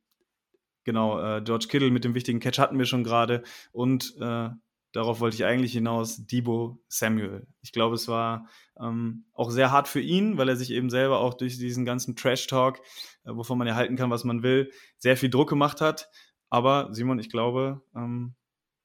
genau, 0.84 1.20
äh, 1.20 1.42
George 1.42 1.66
Kittle 1.68 1.90
mit 1.90 2.04
dem 2.04 2.14
wichtigen 2.14 2.40
Catch 2.40 2.58
hatten 2.58 2.78
wir 2.78 2.86
schon 2.86 3.04
gerade 3.04 3.42
und 3.72 4.14
äh, 4.22 4.48
darauf 4.96 5.20
wollte 5.20 5.36
ich 5.36 5.44
eigentlich 5.44 5.72
hinaus, 5.72 6.26
Debo 6.26 6.82
Samuel. 6.88 7.46
Ich 7.60 7.72
glaube, 7.72 7.94
es 7.94 8.08
war 8.08 8.48
ähm, 8.80 9.26
auch 9.34 9.50
sehr 9.50 9.70
hart 9.70 9.88
für 9.88 10.00
ihn, 10.00 10.38
weil 10.38 10.48
er 10.48 10.56
sich 10.56 10.70
eben 10.70 10.88
selber 10.88 11.20
auch 11.20 11.34
durch 11.34 11.58
diesen 11.58 11.84
ganzen 11.84 12.16
Trash-Talk, 12.16 12.78
äh, 13.24 13.30
wovon 13.34 13.58
man 13.58 13.66
ja 13.66 13.74
halten 13.74 13.96
kann, 13.96 14.10
was 14.10 14.24
man 14.24 14.42
will, 14.42 14.72
sehr 14.96 15.16
viel 15.16 15.28
Druck 15.28 15.50
gemacht 15.50 15.82
hat. 15.82 16.08
Aber 16.48 16.88
Simon, 16.92 17.18
ich 17.18 17.28
glaube, 17.28 17.82
ähm, 17.94 18.34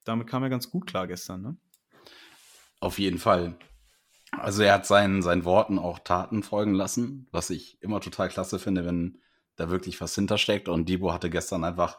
damit 0.04 0.26
kam 0.26 0.42
er 0.42 0.50
ganz 0.50 0.68
gut 0.68 0.86
klar 0.86 1.06
gestern. 1.06 1.40
Ne? 1.42 1.56
Auf 2.80 2.98
jeden 2.98 3.18
Fall. 3.18 3.56
Also 4.32 4.62
er 4.62 4.74
hat 4.74 4.86
seinen, 4.86 5.22
seinen 5.22 5.44
Worten 5.44 5.78
auch 5.78 5.98
Taten 5.98 6.42
folgen 6.42 6.74
lassen, 6.74 7.26
was 7.32 7.48
ich 7.48 7.80
immer 7.80 8.00
total 8.00 8.28
klasse 8.28 8.58
finde, 8.58 8.84
wenn 8.84 9.18
da 9.56 9.70
wirklich 9.70 10.00
was 10.00 10.14
hintersteckt. 10.14 10.68
Und 10.68 10.88
Debo 10.88 11.12
hatte 11.12 11.30
gestern 11.30 11.64
einfach 11.64 11.98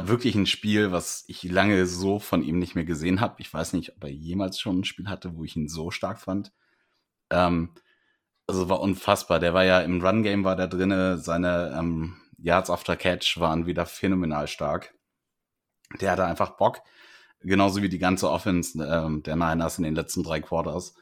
wirklich 0.00 0.34
ein 0.34 0.46
Spiel, 0.46 0.92
was 0.92 1.24
ich 1.28 1.42
lange 1.42 1.86
so 1.86 2.18
von 2.18 2.42
ihm 2.42 2.58
nicht 2.58 2.74
mehr 2.74 2.84
gesehen 2.84 3.20
habe. 3.20 3.36
Ich 3.38 3.52
weiß 3.52 3.72
nicht, 3.74 3.96
ob 3.96 4.04
er 4.04 4.10
jemals 4.10 4.58
schon 4.58 4.80
ein 4.80 4.84
Spiel 4.84 5.08
hatte, 5.08 5.36
wo 5.36 5.44
ich 5.44 5.56
ihn 5.56 5.68
so 5.68 5.90
stark 5.90 6.20
fand. 6.20 6.52
Ähm, 7.30 7.70
also 8.46 8.68
war 8.68 8.80
unfassbar. 8.80 9.38
Der 9.40 9.54
war 9.54 9.64
ja 9.64 9.80
im 9.80 10.04
Run-Game 10.04 10.44
war 10.44 10.56
der 10.56 10.68
drinne. 10.68 11.18
Seine 11.18 11.74
ähm, 11.78 12.16
Yards 12.38 12.70
after 12.70 12.96
Catch 12.96 13.38
waren 13.38 13.66
wieder 13.66 13.86
phänomenal 13.86 14.48
stark. 14.48 14.94
Der 16.00 16.12
hatte 16.12 16.24
einfach 16.24 16.56
Bock. 16.56 16.80
Genauso 17.40 17.82
wie 17.82 17.88
die 17.88 17.98
ganze 17.98 18.30
Offense 18.30 18.82
ähm, 18.84 19.22
der 19.22 19.36
Niners 19.36 19.78
in 19.78 19.84
den 19.84 19.94
letzten 19.94 20.22
drei 20.22 20.40
Quarters. 20.40 20.94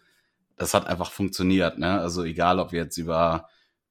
Das 0.57 0.75
hat 0.75 0.87
einfach 0.87 1.11
funktioniert. 1.11 1.79
Ne? 1.79 2.01
Also 2.01 2.25
egal, 2.25 2.59
ob 2.59 2.73
wir 2.73 2.83
jetzt 2.83 2.99
über 2.99 3.49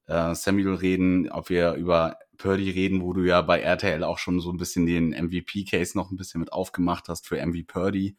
äh, 0.07 0.33
Samuel 0.35 0.75
reden, 0.75 1.29
ob 1.31 1.49
wir 1.49 1.73
über 1.73 2.17
Purdy 2.39 2.71
reden, 2.71 3.01
wo 3.03 3.13
du 3.13 3.21
ja 3.21 3.41
bei 3.41 3.59
RTL 3.59 4.03
auch 4.03 4.17
schon 4.17 4.39
so 4.39 4.51
ein 4.51 4.57
bisschen 4.57 4.87
den 4.87 5.09
MVP-Case 5.09 5.95
noch 5.95 6.09
ein 6.09 6.17
bisschen 6.17 6.39
mit 6.39 6.51
aufgemacht 6.51 7.09
hast 7.09 7.27
für 7.27 7.37
MV 7.37 7.67
Purdy. 7.67 8.17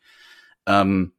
Ähm, 0.67 1.15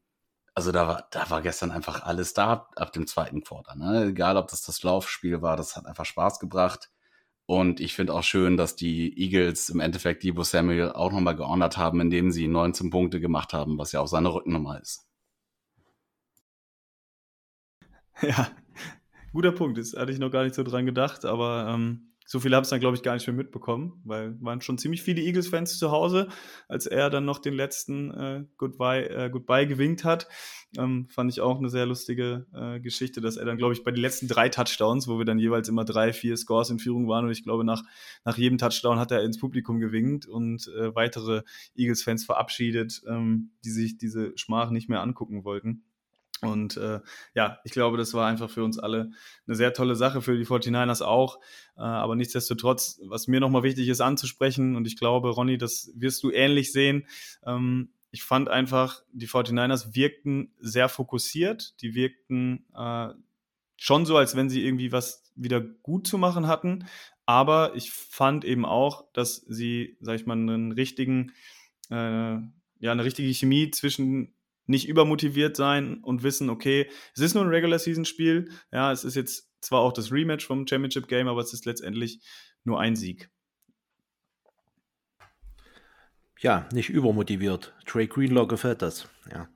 also 0.53 0.71
da 0.71 0.87
war, 0.87 1.07
da 1.11 1.29
war 1.29 1.41
gestern 1.41 1.71
einfach 1.71 2.03
alles 2.03 2.33
da 2.33 2.69
ab 2.75 2.93
dem 2.93 3.07
zweiten 3.07 3.43
Quarter. 3.43 3.75
Ne? 3.75 4.05
Egal, 4.09 4.37
ob 4.37 4.47
das 4.49 4.61
das 4.61 4.83
Laufspiel 4.83 5.41
war, 5.41 5.57
das 5.57 5.75
hat 5.75 5.85
einfach 5.85 6.05
Spaß 6.05 6.39
gebracht. 6.39 6.91
Und 7.45 7.79
ich 7.79 7.95
finde 7.95 8.13
auch 8.13 8.23
schön, 8.23 8.55
dass 8.55 8.75
die 8.75 9.17
Eagles 9.19 9.69
im 9.69 9.79
Endeffekt 9.79 10.23
Debo 10.23 10.43
Samuel 10.43 10.91
auch 10.91 11.11
nochmal 11.11 11.35
geordert 11.35 11.77
haben, 11.77 11.99
indem 11.99 12.31
sie 12.31 12.47
19 12.47 12.91
Punkte 12.91 13.19
gemacht 13.19 13.53
haben, 13.53 13.77
was 13.77 13.91
ja 13.91 13.99
auch 13.99 14.07
seine 14.07 14.33
Rückennummer 14.33 14.79
ist. 14.79 15.07
Ja, 18.21 18.51
guter 19.33 19.51
Punkt. 19.51 19.79
Das 19.79 19.93
hatte 19.93 20.11
ich 20.11 20.19
noch 20.19 20.29
gar 20.29 20.43
nicht 20.43 20.53
so 20.53 20.63
dran 20.63 20.85
gedacht, 20.85 21.25
aber 21.25 21.67
ähm, 21.73 22.10
so 22.31 22.39
viele 22.39 22.55
haben 22.55 22.63
es 22.63 22.69
dann, 22.69 22.79
glaube 22.79 22.95
ich, 22.95 23.03
gar 23.03 23.13
nicht 23.13 23.27
mehr 23.27 23.35
mitbekommen, 23.35 24.01
weil 24.05 24.37
waren 24.39 24.61
schon 24.61 24.77
ziemlich 24.77 25.01
viele 25.03 25.21
Eagles-Fans 25.21 25.77
zu 25.77 25.91
Hause, 25.91 26.29
als 26.69 26.85
er 26.85 27.09
dann 27.09 27.25
noch 27.25 27.39
den 27.39 27.53
letzten 27.53 28.09
äh, 28.11 28.45
Goodbye, 28.55 29.09
äh, 29.09 29.29
Goodbye 29.29 29.67
gewinkt 29.67 30.05
hat. 30.05 30.29
Ähm, 30.77 31.09
fand 31.09 31.29
ich 31.29 31.41
auch 31.41 31.57
eine 31.57 31.69
sehr 31.69 31.85
lustige 31.85 32.45
äh, 32.53 32.79
Geschichte, 32.79 33.19
dass 33.19 33.35
er 33.35 33.43
dann, 33.43 33.57
glaube 33.57 33.73
ich, 33.73 33.83
bei 33.83 33.91
den 33.91 33.99
letzten 33.99 34.29
drei 34.29 34.47
Touchdowns, 34.47 35.09
wo 35.09 35.17
wir 35.17 35.25
dann 35.25 35.39
jeweils 35.39 35.67
immer 35.67 35.83
drei, 35.83 36.13
vier 36.13 36.37
Scores 36.37 36.69
in 36.69 36.79
Führung 36.79 37.09
waren, 37.09 37.25
und 37.25 37.31
ich 37.31 37.43
glaube, 37.43 37.65
nach, 37.65 37.83
nach 38.23 38.37
jedem 38.37 38.57
Touchdown 38.57 38.97
hat 38.97 39.11
er 39.11 39.23
ins 39.23 39.37
Publikum 39.37 39.81
gewinkt 39.81 40.25
und 40.25 40.69
äh, 40.69 40.95
weitere 40.95 41.43
Eagles-Fans 41.75 42.23
verabschiedet, 42.23 43.01
ähm, 43.09 43.51
die 43.65 43.71
sich 43.71 43.97
diese 43.97 44.31
Schmach 44.37 44.69
nicht 44.71 44.87
mehr 44.87 45.01
angucken 45.01 45.43
wollten. 45.43 45.83
Und 46.41 46.75
äh, 46.77 46.99
ja, 47.35 47.59
ich 47.63 47.71
glaube, 47.71 47.97
das 47.97 48.13
war 48.13 48.27
einfach 48.27 48.49
für 48.49 48.63
uns 48.63 48.79
alle 48.79 49.11
eine 49.45 49.55
sehr 49.55 49.73
tolle 49.73 49.95
Sache, 49.95 50.21
für 50.21 50.37
die 50.37 50.45
49ers 50.45 51.03
auch. 51.03 51.39
Äh, 51.77 51.81
aber 51.81 52.15
nichtsdestotrotz, 52.15 52.99
was 53.05 53.27
mir 53.27 53.39
nochmal 53.39 53.63
wichtig 53.63 53.87
ist 53.87 54.01
anzusprechen, 54.01 54.75
und 54.75 54.87
ich 54.87 54.97
glaube, 54.97 55.29
Ronny, 55.29 55.57
das 55.57 55.91
wirst 55.95 56.23
du 56.23 56.31
ähnlich 56.31 56.71
sehen. 56.71 57.07
Ähm, 57.45 57.93
ich 58.11 58.23
fand 58.23 58.49
einfach, 58.49 59.03
die 59.13 59.27
49ers 59.27 59.95
wirkten 59.95 60.53
sehr 60.59 60.89
fokussiert. 60.89 61.79
Die 61.81 61.95
wirkten 61.95 62.65
äh, 62.75 63.09
schon 63.77 64.05
so, 64.05 64.17
als 64.17 64.35
wenn 64.35 64.49
sie 64.49 64.65
irgendwie 64.65 64.91
was 64.91 65.31
wieder 65.35 65.61
gut 65.61 66.07
zu 66.07 66.17
machen 66.17 66.47
hatten. 66.47 66.87
Aber 67.25 67.75
ich 67.75 67.91
fand 67.91 68.43
eben 68.43 68.65
auch, 68.65 69.05
dass 69.13 69.37
sie, 69.37 69.97
sag 70.01 70.15
ich 70.15 70.25
mal, 70.25 70.33
einen 70.33 70.73
richtigen, 70.73 71.31
äh, 71.89 72.35
ja, 72.79 72.91
eine 72.91 73.05
richtige 73.05 73.33
Chemie 73.33 73.71
zwischen 73.71 74.33
nicht 74.65 74.87
übermotiviert 74.87 75.55
sein 75.55 75.99
und 76.03 76.23
wissen, 76.23 76.49
okay, 76.49 76.89
es 77.13 77.21
ist 77.21 77.33
nur 77.33 77.43
ein 77.43 77.49
Regular 77.49 77.79
Season 77.79 78.05
Spiel. 78.05 78.49
Ja, 78.71 78.91
es 78.91 79.03
ist 79.03 79.15
jetzt 79.15 79.49
zwar 79.61 79.81
auch 79.81 79.93
das 79.93 80.11
Rematch 80.11 80.45
vom 80.45 80.67
Championship 80.67 81.07
Game, 81.07 81.27
aber 81.27 81.41
es 81.41 81.53
ist 81.53 81.65
letztendlich 81.65 82.19
nur 82.63 82.79
ein 82.79 82.95
Sieg. 82.95 83.29
Ja, 86.39 86.67
nicht 86.73 86.89
übermotiviert. 86.89 87.73
Trey 87.85 88.07
Greenlaw 88.07 88.47
gefällt 88.47 88.81
das. 88.81 89.07
Ja. 89.31 89.47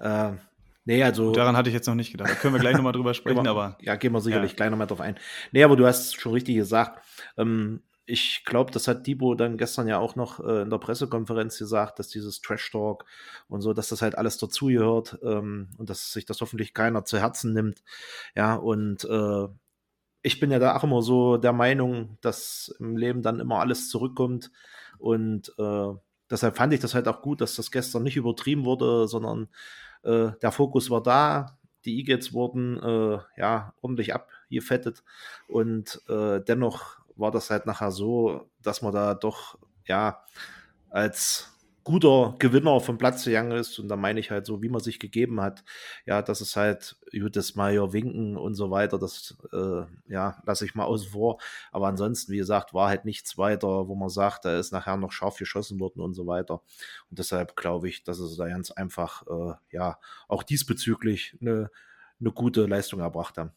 Äh, 0.00 0.36
nee, 0.84 1.02
also. 1.02 1.32
Daran 1.32 1.56
hatte 1.56 1.70
ich 1.70 1.74
jetzt 1.74 1.86
noch 1.86 1.94
nicht 1.94 2.12
gedacht. 2.12 2.30
Da 2.30 2.34
können 2.34 2.52
wir 2.54 2.60
gleich 2.60 2.76
nochmal 2.76 2.92
drüber 2.92 3.14
sprechen, 3.14 3.46
aber. 3.46 3.78
Ja, 3.80 3.96
gehen 3.96 4.12
wir 4.12 4.20
sicherlich 4.20 4.52
ja. 4.52 4.56
gleich 4.56 4.70
nochmal 4.70 4.86
drauf 4.86 5.00
ein. 5.00 5.18
Nee, 5.52 5.64
aber 5.64 5.76
du 5.76 5.86
hast 5.86 6.20
schon 6.20 6.32
richtig 6.32 6.56
gesagt. 6.56 7.02
Ähm, 7.38 7.82
ich 8.10 8.44
glaube, 8.44 8.72
das 8.72 8.88
hat 8.88 9.06
Debo 9.06 9.34
dann 9.34 9.56
gestern 9.56 9.86
ja 9.86 9.98
auch 9.98 10.16
noch 10.16 10.40
äh, 10.40 10.62
in 10.62 10.70
der 10.70 10.78
Pressekonferenz 10.78 11.58
gesagt, 11.58 11.98
dass 11.98 12.08
dieses 12.08 12.40
Trash-Talk 12.40 13.04
und 13.48 13.60
so, 13.60 13.72
dass 13.72 13.88
das 13.88 14.02
halt 14.02 14.18
alles 14.18 14.36
dazugehört 14.38 15.18
ähm, 15.22 15.68
und 15.78 15.88
dass 15.88 16.12
sich 16.12 16.26
das 16.26 16.40
hoffentlich 16.40 16.74
keiner 16.74 17.04
zu 17.04 17.18
Herzen 17.18 17.52
nimmt. 17.52 17.82
Ja, 18.34 18.56
und 18.56 19.04
äh, 19.04 19.48
ich 20.22 20.40
bin 20.40 20.50
ja 20.50 20.58
da 20.58 20.76
auch 20.76 20.84
immer 20.84 21.02
so 21.02 21.36
der 21.36 21.52
Meinung, 21.52 22.18
dass 22.20 22.74
im 22.80 22.96
Leben 22.96 23.22
dann 23.22 23.38
immer 23.38 23.60
alles 23.60 23.88
zurückkommt 23.88 24.50
und 24.98 25.54
äh, 25.58 25.92
deshalb 26.28 26.56
fand 26.56 26.72
ich 26.74 26.80
das 26.80 26.94
halt 26.94 27.06
auch 27.06 27.22
gut, 27.22 27.40
dass 27.40 27.54
das 27.54 27.70
gestern 27.70 28.02
nicht 28.02 28.16
übertrieben 28.16 28.64
wurde, 28.64 29.06
sondern 29.06 29.48
äh, 30.02 30.32
der 30.42 30.52
Fokus 30.52 30.90
war 30.90 31.02
da, 31.02 31.58
die 31.84 31.98
Eagles 31.98 32.32
wurden 32.32 32.76
äh, 32.82 33.18
ja 33.36 33.72
ordentlich 33.80 34.14
abgefettet 34.14 35.04
und 35.46 36.02
äh, 36.08 36.40
dennoch 36.40 37.00
war 37.20 37.30
das 37.30 37.50
halt 37.50 37.66
nachher 37.66 37.90
so, 37.90 38.50
dass 38.62 38.82
man 38.82 38.92
da 38.92 39.14
doch, 39.14 39.58
ja, 39.84 40.24
als 40.90 41.50
guter 41.84 42.36
Gewinner 42.38 42.80
vom 42.80 42.98
Platz 42.98 43.24
gegangen 43.24 43.52
ist. 43.52 43.78
Und 43.78 43.88
da 43.88 43.96
meine 43.96 44.20
ich 44.20 44.30
halt 44.30 44.46
so, 44.46 44.62
wie 44.62 44.68
man 44.68 44.80
sich 44.80 44.98
gegeben 44.98 45.40
hat. 45.40 45.64
Ja, 46.06 46.22
das 46.22 46.40
ist 46.40 46.56
halt 46.56 46.96
Judith 47.10 47.54
Meyer 47.56 47.92
winken 47.92 48.36
und 48.36 48.54
so 48.54 48.70
weiter. 48.70 48.98
Das, 48.98 49.36
äh, 49.52 49.82
ja, 50.08 50.40
lasse 50.44 50.64
ich 50.64 50.74
mal 50.74 50.84
außen 50.84 51.10
vor. 51.10 51.40
Aber 51.72 51.88
ansonsten, 51.88 52.32
wie 52.32 52.38
gesagt, 52.38 52.74
war 52.74 52.88
halt 52.88 53.04
nichts 53.04 53.38
weiter, 53.38 53.88
wo 53.88 53.94
man 53.94 54.10
sagt, 54.10 54.44
da 54.44 54.58
ist 54.58 54.72
nachher 54.72 54.96
noch 54.96 55.12
scharf 55.12 55.36
geschossen 55.38 55.80
worden 55.80 56.00
und 56.00 56.14
so 56.14 56.26
weiter. 56.26 56.62
Und 57.08 57.18
deshalb 57.18 57.56
glaube 57.56 57.88
ich, 57.88 58.04
dass 58.04 58.18
es 58.18 58.36
da 58.36 58.48
ganz 58.48 58.70
einfach, 58.70 59.26
äh, 59.26 59.54
ja, 59.70 59.98
auch 60.28 60.42
diesbezüglich 60.42 61.36
eine, 61.40 61.70
eine 62.20 62.32
gute 62.32 62.66
Leistung 62.66 63.00
erbracht 63.00 63.38
haben. 63.38 63.52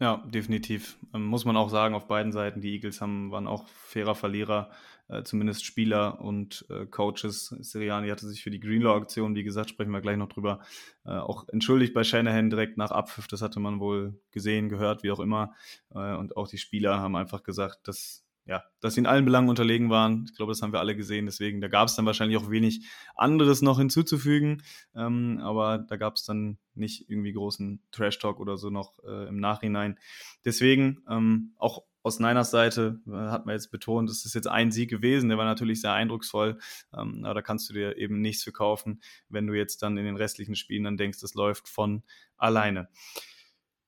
Ja, 0.00 0.16
definitiv. 0.26 0.98
Ähm, 1.14 1.24
muss 1.26 1.44
man 1.44 1.56
auch 1.56 1.68
sagen, 1.70 1.94
auf 1.94 2.08
beiden 2.08 2.32
Seiten, 2.32 2.60
die 2.60 2.72
Eagles 2.72 3.00
haben, 3.00 3.30
waren 3.30 3.46
auch 3.46 3.68
fairer 3.68 4.14
Verlierer, 4.16 4.70
äh, 5.08 5.22
zumindest 5.22 5.64
Spieler 5.64 6.20
und 6.20 6.66
äh, 6.70 6.86
Coaches. 6.86 7.54
Siriani 7.60 8.08
hatte 8.08 8.26
sich 8.26 8.42
für 8.42 8.50
die 8.50 8.58
Greenlaw-Aktion, 8.58 9.36
wie 9.36 9.44
gesagt, 9.44 9.70
sprechen 9.70 9.92
wir 9.92 10.00
gleich 10.00 10.16
noch 10.16 10.28
drüber, 10.28 10.60
äh, 11.04 11.10
auch 11.10 11.48
entschuldigt 11.48 11.94
bei 11.94 12.02
Shanahan 12.02 12.50
direkt 12.50 12.78
nach 12.78 12.90
Abpfiff. 12.90 13.28
Das 13.28 13.42
hatte 13.42 13.60
man 13.60 13.78
wohl 13.78 14.20
gesehen, 14.32 14.68
gehört, 14.68 15.04
wie 15.04 15.12
auch 15.12 15.20
immer. 15.20 15.54
Äh, 15.94 16.16
und 16.16 16.36
auch 16.36 16.48
die 16.48 16.58
Spieler 16.58 16.98
haben 16.98 17.14
einfach 17.14 17.44
gesagt, 17.44 17.86
dass 17.86 18.24
ja, 18.44 18.64
dass 18.80 18.94
sie 18.94 19.00
in 19.00 19.06
allen 19.06 19.24
Belangen 19.24 19.48
unterlegen 19.48 19.88
waren. 19.88 20.24
Ich 20.28 20.36
glaube, 20.36 20.52
das 20.52 20.62
haben 20.62 20.72
wir 20.72 20.80
alle 20.80 20.96
gesehen. 20.96 21.26
Deswegen, 21.26 21.60
da 21.60 21.68
gab 21.68 21.88
es 21.88 21.94
dann 21.94 22.06
wahrscheinlich 22.06 22.36
auch 22.38 22.50
wenig 22.50 22.86
anderes 23.14 23.62
noch 23.62 23.78
hinzuzufügen. 23.78 24.62
Ähm, 24.94 25.40
aber 25.42 25.78
da 25.78 25.96
gab 25.96 26.16
es 26.16 26.24
dann 26.24 26.58
nicht 26.74 27.08
irgendwie 27.08 27.32
großen 27.32 27.82
Trash-Talk 27.92 28.40
oder 28.40 28.56
so 28.56 28.70
noch 28.70 28.98
äh, 29.04 29.28
im 29.28 29.38
Nachhinein. 29.38 29.98
Deswegen, 30.44 31.04
ähm, 31.08 31.52
auch 31.56 31.84
aus 32.02 32.18
Niners 32.18 32.50
Seite 32.50 33.00
äh, 33.06 33.12
hat 33.12 33.46
man 33.46 33.54
jetzt 33.54 33.70
betont, 33.70 34.10
es 34.10 34.24
ist 34.24 34.34
jetzt 34.34 34.48
ein 34.48 34.72
Sieg 34.72 34.90
gewesen, 34.90 35.28
der 35.28 35.38
war 35.38 35.44
natürlich 35.44 35.80
sehr 35.80 35.92
eindrucksvoll, 35.92 36.58
ähm, 36.92 37.24
aber 37.24 37.34
da 37.34 37.42
kannst 37.42 37.68
du 37.70 37.74
dir 37.74 37.96
eben 37.96 38.20
nichts 38.20 38.42
verkaufen, 38.42 39.00
wenn 39.28 39.46
du 39.46 39.54
jetzt 39.54 39.82
dann 39.82 39.96
in 39.96 40.04
den 40.04 40.16
restlichen 40.16 40.56
Spielen 40.56 40.84
dann 40.84 40.96
denkst, 40.96 41.20
das 41.20 41.34
läuft 41.34 41.68
von 41.68 42.02
alleine. 42.36 42.88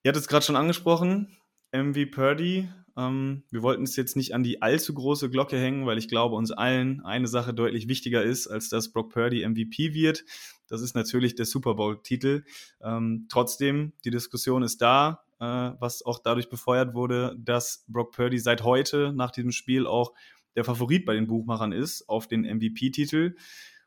Ihr 0.03 0.09
hattet 0.09 0.21
es 0.21 0.27
gerade 0.27 0.45
schon 0.45 0.55
angesprochen, 0.55 1.35
MV 1.73 2.09
Purdy 2.11 2.69
ähm, 2.97 3.43
wir 3.51 3.61
wollten 3.61 3.83
es 3.83 3.95
jetzt 3.95 4.15
nicht 4.15 4.33
an 4.33 4.43
die 4.43 4.61
allzu 4.61 4.93
große 4.93 5.29
Glocke 5.29 5.57
hängen, 5.57 5.85
weil 5.85 5.97
ich 5.97 6.07
glaube, 6.07 6.35
uns 6.35 6.51
allen 6.51 7.01
eine 7.01 7.27
Sache 7.27 7.53
deutlich 7.53 7.87
wichtiger 7.87 8.23
ist, 8.23 8.47
als 8.47 8.69
dass 8.69 8.91
Brock 8.91 9.11
Purdy 9.11 9.47
MVP 9.47 9.93
wird. 9.93 10.23
Das 10.67 10.81
ist 10.81 10.95
natürlich 10.95 11.35
der 11.35 11.45
Super 11.45 11.75
Bowl-Titel. 11.75 12.43
Ähm, 12.81 13.27
trotzdem, 13.29 13.93
die 14.05 14.11
Diskussion 14.11 14.63
ist 14.63 14.81
da, 14.81 15.25
äh, 15.39 15.45
was 15.45 16.05
auch 16.05 16.19
dadurch 16.19 16.49
befeuert 16.49 16.93
wurde, 16.93 17.35
dass 17.37 17.83
Brock 17.87 18.13
Purdy 18.13 18.39
seit 18.39 18.63
heute 18.63 19.11
nach 19.13 19.31
diesem 19.31 19.51
Spiel 19.51 19.85
auch 19.85 20.13
der 20.55 20.63
Favorit 20.63 21.05
bei 21.05 21.13
den 21.13 21.27
Buchmachern 21.27 21.73
ist 21.73 22.07
auf 22.07 22.27
den 22.27 22.43
MVP-Titel. 22.43 23.35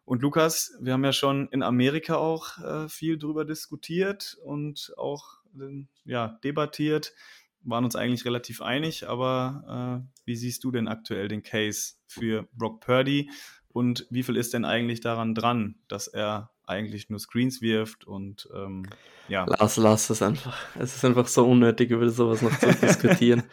Und 0.05 0.23
Lukas, 0.23 0.73
wir 0.81 0.93
haben 0.93 1.05
ja 1.05 1.13
schon 1.13 1.49
in 1.49 1.63
Amerika 1.63 2.17
auch 2.17 2.59
äh, 2.59 2.89
viel 2.89 3.19
drüber 3.19 3.45
diskutiert 3.45 4.37
und 4.43 4.93
auch 4.97 5.39
äh, 5.59 5.85
ja, 6.05 6.39
debattiert 6.45 7.15
waren 7.63 7.85
uns 7.85 7.97
eigentlich 7.97 8.25
relativ 8.25 8.63
einig, 8.63 9.09
aber 9.09 10.05
äh, 10.05 10.21
wie 10.25 10.37
siehst 10.37 10.65
du 10.65 10.71
denn 10.71 10.89
aktuell 10.89 11.29
den 11.29 11.43
Case 11.43 11.95
für 12.07 12.49
Brock 12.53 12.81
Purdy 12.81 13.31
und 13.69 14.07
wie 14.11 14.23
viel 14.23 14.37
ist 14.37 14.55
denn 14.55 14.65
eigentlich 14.65 15.01
daran 15.01 15.35
dran, 15.35 15.77
dass 15.89 16.09
er 16.09 16.51
eigentlich 16.67 17.09
nur 17.09 17.19
Screens 17.19 17.63
wirft 17.63 18.07
und 18.07 18.49
ähm, 18.55 18.87
ja. 19.29 19.47
Lass, 19.49 19.77
lass 19.77 20.11
es 20.11 20.23
einfach. 20.23 20.57
Es 20.79 20.97
ist 20.97 21.05
einfach 21.05 21.27
so 21.27 21.47
unnötig, 21.47 21.91
über 21.91 22.09
sowas 22.11 22.43
noch 22.43 22.59
zu 22.59 22.73
diskutieren. 22.75 23.45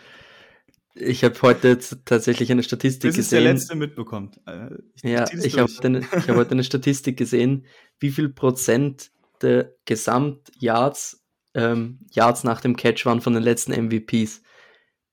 Ich 0.98 1.26
habe 1.26 1.36
heute 1.42 1.68
jetzt 1.68 2.06
tatsächlich 2.06 2.50
eine 2.54 2.64
Statistik 2.64 3.10
Bis 3.10 3.18
gesehen. 3.18 3.44
der 3.44 3.54
letzte 3.54 3.76
mitbekommt. 3.76 4.40
Äh, 4.46 4.70
ich 4.96 5.04
ja, 5.04 5.26
ich 5.30 5.60
habe 5.60 5.70
hab 5.70 6.36
heute 6.38 6.52
eine 6.52 6.64
Statistik 6.64 7.18
gesehen, 7.18 7.66
wie 8.00 8.12
viel 8.12 8.30
Prozent 8.30 9.12
der 9.42 9.74
Gesamtyards 9.84 11.25
ähm, 11.56 12.00
Yards 12.12 12.44
nach 12.44 12.62
dem 12.62 12.76
Catch 12.76 13.06
waren 13.06 13.22
von 13.22 13.34
den 13.34 13.44
letzten 13.44 13.72
MVPs. 13.72 14.44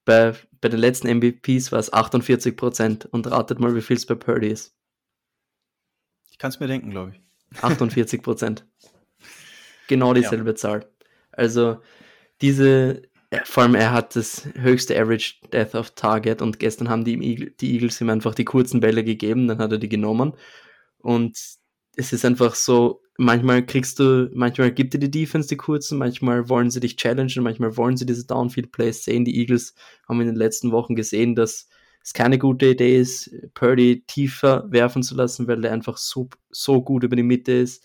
Bei, 0.05 0.33
bei 0.59 0.69
den 0.69 0.79
letzten 0.79 1.07
MVPs 1.07 1.71
war 1.71 1.79
es 1.79 1.91
48% 1.91 3.07
Und 3.07 3.31
ratet 3.31 3.59
mal, 3.59 3.75
wie 3.75 3.81
viel 3.81 3.95
es 3.95 4.05
bei 4.05 4.15
Purdy 4.15 4.49
ist. 4.49 4.75
Ich 6.29 6.37
kann 6.37 6.49
es 6.49 6.59
mir 6.59 6.67
denken, 6.67 6.91
glaube 6.91 7.13
ich. 7.13 7.61
48% 7.61 8.63
genau 9.87 10.13
dieselbe 10.13 10.49
ja. 10.49 10.55
Zahl. 10.55 10.91
Also 11.31 11.79
diese, 12.41 13.03
vor 13.45 13.63
allem 13.63 13.75
er 13.75 13.93
hat 13.93 14.15
das 14.15 14.47
höchste 14.55 14.99
Average 14.99 15.35
Death 15.53 15.75
of 15.75 15.91
Target 15.91 16.41
und 16.41 16.59
gestern 16.59 16.89
haben 16.89 17.05
die, 17.05 17.55
die 17.55 17.73
Eagles 17.73 18.01
ihm 18.01 18.09
einfach 18.09 18.35
die 18.35 18.45
kurzen 18.45 18.81
Bälle 18.81 19.03
gegeben, 19.03 19.47
dann 19.47 19.59
hat 19.59 19.71
er 19.71 19.77
die 19.77 19.89
genommen. 19.89 20.33
Und 20.97 21.37
es 21.95 22.13
ist 22.13 22.25
einfach 22.25 22.55
so, 22.55 23.01
manchmal 23.17 23.65
kriegst 23.65 23.99
du, 23.99 24.29
manchmal 24.33 24.71
gibt 24.71 24.93
dir 24.93 24.99
die 24.99 25.11
Defense 25.11 25.47
die 25.47 25.57
kurzen, 25.57 25.97
manchmal 25.97 26.49
wollen 26.49 26.71
sie 26.71 26.79
dich 26.79 26.97
challengen, 26.97 27.43
manchmal 27.43 27.77
wollen 27.77 27.97
sie 27.97 28.05
diese 28.05 28.25
Downfield 28.25 28.71
Plays 28.71 29.03
sehen. 29.03 29.25
Die 29.25 29.37
Eagles 29.37 29.75
haben 30.07 30.21
in 30.21 30.27
den 30.27 30.35
letzten 30.35 30.71
Wochen 30.71 30.95
gesehen, 30.95 31.35
dass 31.35 31.67
es 32.03 32.13
keine 32.13 32.37
gute 32.37 32.67
Idee 32.67 32.99
ist, 32.99 33.31
Purdy 33.53 34.03
tiefer 34.05 34.65
werfen 34.69 35.03
zu 35.03 35.15
lassen, 35.15 35.47
weil 35.47 35.61
der 35.61 35.71
einfach 35.71 35.97
so, 35.97 36.29
so 36.49 36.81
gut 36.81 37.03
über 37.03 37.15
die 37.15 37.23
Mitte 37.23 37.53
ist, 37.53 37.83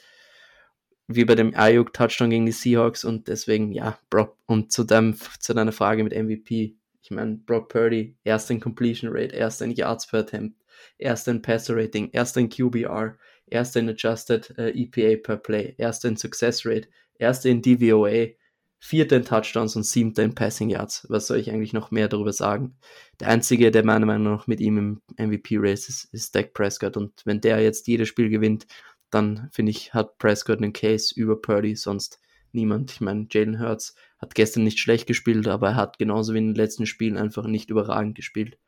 wie 1.06 1.24
bei 1.24 1.34
dem 1.34 1.54
Ayuk 1.54 1.92
Touchdown 1.92 2.30
gegen 2.30 2.46
die 2.46 2.52
Seahawks. 2.52 3.04
Und 3.04 3.28
deswegen, 3.28 3.72
ja, 3.72 3.98
Brock, 4.10 4.36
und 4.46 4.72
zu, 4.72 4.84
deinem, 4.84 5.16
zu 5.38 5.54
deiner 5.54 5.72
Frage 5.72 6.02
mit 6.02 6.14
MVP, 6.14 6.76
ich 7.00 7.10
meine, 7.10 7.36
Brock 7.36 7.68
Purdy, 7.68 8.16
erster 8.24 8.54
in 8.54 8.60
Completion 8.60 9.10
Rate, 9.12 9.34
erster 9.34 9.64
in 9.64 9.70
Yards 9.70 10.06
per 10.08 10.20
Attempt, 10.20 10.60
erster 10.98 11.30
in 11.30 11.40
Passer 11.40 11.76
Rating, 11.76 12.10
erster 12.10 12.40
in 12.40 12.48
QBR, 12.48 13.16
erster 13.50 13.80
in 13.80 13.88
Adjusted 13.88 14.56
äh, 14.58 14.70
EPA 14.70 15.20
per 15.22 15.36
Play, 15.36 15.74
erster 15.78 16.08
in 16.08 16.16
Success 16.16 16.64
Rate, 16.64 16.88
erster 17.18 17.48
in 17.48 17.62
DVOA, 17.62 18.28
vierter 18.78 19.16
in 19.16 19.24
Touchdowns 19.24 19.76
und 19.76 19.84
siebter 19.84 20.22
in 20.22 20.34
Passing 20.34 20.70
Yards. 20.70 21.06
Was 21.08 21.26
soll 21.26 21.38
ich 21.38 21.50
eigentlich 21.50 21.72
noch 21.72 21.90
mehr 21.90 22.08
darüber 22.08 22.32
sagen? 22.32 22.76
Der 23.20 23.28
einzige, 23.28 23.70
der 23.70 23.84
meiner 23.84 24.06
Meinung 24.06 24.32
nach 24.34 24.46
mit 24.46 24.60
ihm 24.60 24.78
im 24.78 25.02
MVP-Race 25.16 25.88
ist, 25.88 26.04
ist 26.12 26.34
Dak 26.34 26.52
Prescott. 26.54 26.96
Und 26.96 27.22
wenn 27.24 27.40
der 27.40 27.60
jetzt 27.60 27.86
jedes 27.88 28.08
Spiel 28.08 28.28
gewinnt, 28.28 28.66
dann 29.10 29.48
finde 29.52 29.70
ich, 29.70 29.94
hat 29.94 30.18
Prescott 30.18 30.58
einen 30.58 30.72
Case 30.72 31.12
über 31.16 31.40
Purdy, 31.40 31.74
sonst 31.74 32.20
niemand. 32.52 32.92
Ich 32.92 33.00
meine, 33.00 33.26
Jalen 33.30 33.60
Hurts 33.60 33.94
hat 34.18 34.34
gestern 34.34 34.64
nicht 34.64 34.78
schlecht 34.78 35.06
gespielt, 35.06 35.48
aber 35.48 35.70
er 35.70 35.76
hat 35.76 35.98
genauso 35.98 36.34
wie 36.34 36.38
in 36.38 36.48
den 36.48 36.54
letzten 36.54 36.86
Spielen 36.86 37.16
einfach 37.16 37.46
nicht 37.46 37.70
überragend 37.70 38.14
gespielt 38.14 38.58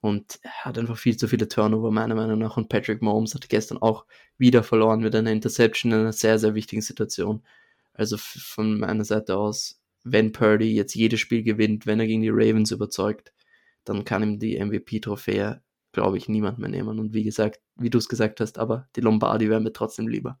und 0.00 0.40
hat 0.44 0.78
einfach 0.78 0.96
viel 0.96 1.16
zu 1.16 1.28
viele 1.28 1.48
Turnover, 1.48 1.90
meiner 1.90 2.14
Meinung 2.14 2.38
nach. 2.38 2.56
Und 2.56 2.68
Patrick 2.68 3.02
Mahomes 3.02 3.34
hat 3.34 3.48
gestern 3.48 3.78
auch 3.78 4.06
wieder 4.38 4.62
verloren 4.62 5.00
mit 5.00 5.14
einer 5.14 5.30
Interception 5.30 5.92
in 5.92 6.00
einer 6.00 6.12
sehr, 6.12 6.38
sehr 6.38 6.54
wichtigen 6.54 6.82
Situation. 6.82 7.42
Also 7.92 8.16
von 8.18 8.78
meiner 8.78 9.04
Seite 9.04 9.36
aus, 9.36 9.80
wenn 10.02 10.32
Purdy 10.32 10.74
jetzt 10.74 10.94
jedes 10.94 11.20
Spiel 11.20 11.42
gewinnt, 11.42 11.86
wenn 11.86 12.00
er 12.00 12.06
gegen 12.06 12.22
die 12.22 12.30
Ravens 12.30 12.70
überzeugt, 12.70 13.32
dann 13.84 14.04
kann 14.04 14.22
ihm 14.22 14.38
die 14.38 14.58
MVP-Trophäe, 14.58 15.60
glaube 15.92 16.16
ich, 16.16 16.28
niemand 16.28 16.58
mehr 16.58 16.70
nehmen. 16.70 16.98
Und 16.98 17.12
wie 17.12 17.24
gesagt, 17.24 17.60
wie 17.76 17.90
du 17.90 17.98
es 17.98 18.08
gesagt 18.08 18.40
hast, 18.40 18.58
aber 18.58 18.88
die 18.96 19.02
Lombardi 19.02 19.50
wären 19.50 19.64
mir 19.64 19.72
trotzdem 19.72 20.08
lieber 20.08 20.38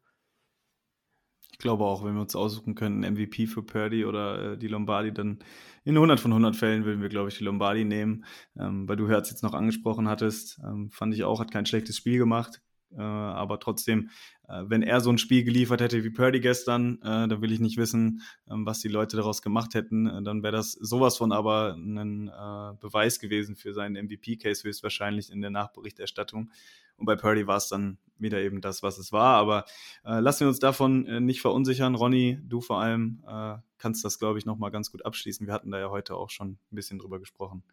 glaube 1.60 1.84
auch, 1.84 2.04
wenn 2.04 2.14
wir 2.14 2.20
uns 2.20 2.34
aussuchen 2.34 2.74
könnten, 2.74 3.00
MVP 3.00 3.46
für 3.46 3.62
Purdy 3.62 4.04
oder 4.04 4.52
äh, 4.52 4.58
die 4.58 4.68
Lombardi, 4.68 5.12
dann 5.12 5.38
in 5.84 5.94
100 5.94 6.18
von 6.18 6.32
100 6.32 6.56
Fällen 6.56 6.84
würden 6.84 7.00
wir, 7.00 7.08
glaube 7.08 7.28
ich, 7.28 7.38
die 7.38 7.44
Lombardi 7.44 7.84
nehmen. 7.84 8.24
Ähm, 8.58 8.88
weil 8.88 8.96
du 8.96 9.08
Herz 9.08 9.30
jetzt 9.30 9.42
noch 9.42 9.54
angesprochen 9.54 10.08
hattest, 10.08 10.60
ähm, 10.64 10.90
fand 10.90 11.14
ich 11.14 11.24
auch, 11.24 11.40
hat 11.40 11.50
kein 11.50 11.66
schlechtes 11.66 11.96
Spiel 11.96 12.18
gemacht. 12.18 12.60
Äh, 12.92 13.00
aber 13.00 13.60
trotzdem, 13.60 14.10
äh, 14.48 14.64
wenn 14.66 14.82
er 14.82 15.00
so 15.00 15.10
ein 15.10 15.18
Spiel 15.18 15.44
geliefert 15.44 15.80
hätte 15.80 16.02
wie 16.02 16.10
Purdy 16.10 16.40
gestern, 16.40 16.96
äh, 17.02 17.28
dann 17.28 17.40
will 17.40 17.52
ich 17.52 17.60
nicht 17.60 17.76
wissen, 17.76 18.22
ähm, 18.50 18.66
was 18.66 18.80
die 18.80 18.88
Leute 18.88 19.16
daraus 19.16 19.42
gemacht 19.42 19.74
hätten. 19.74 20.06
Äh, 20.06 20.22
dann 20.22 20.42
wäre 20.42 20.52
das 20.52 20.72
sowas 20.72 21.16
von 21.16 21.32
aber 21.32 21.74
ein 21.76 22.28
äh, 22.28 22.74
Beweis 22.80 23.20
gewesen 23.20 23.56
für 23.56 23.72
seinen 23.72 24.06
MVP-Case 24.06 24.64
höchstwahrscheinlich 24.66 25.30
in 25.30 25.40
der 25.40 25.50
Nachberichterstattung. 25.50 26.50
Und 27.00 27.06
bei 27.06 27.16
Purdy 27.16 27.46
war 27.46 27.56
es 27.56 27.68
dann 27.68 27.98
wieder 28.18 28.38
eben 28.38 28.60
das, 28.60 28.82
was 28.82 28.98
es 28.98 29.10
war. 29.10 29.36
Aber 29.36 29.64
äh, 30.04 30.20
lassen 30.20 30.40
wir 30.40 30.48
uns 30.48 30.58
davon 30.58 31.06
äh, 31.06 31.20
nicht 31.20 31.40
verunsichern. 31.40 31.94
Ronny, 31.94 32.38
du 32.42 32.60
vor 32.60 32.80
allem 32.80 33.24
äh, 33.26 33.56
kannst 33.78 34.04
das, 34.04 34.18
glaube 34.18 34.38
ich, 34.38 34.46
nochmal 34.46 34.70
ganz 34.70 34.92
gut 34.92 35.04
abschließen. 35.04 35.46
Wir 35.46 35.54
hatten 35.54 35.70
da 35.70 35.78
ja 35.80 35.90
heute 35.90 36.14
auch 36.14 36.30
schon 36.30 36.50
ein 36.50 36.76
bisschen 36.76 36.98
drüber 36.98 37.18
gesprochen. 37.18 37.64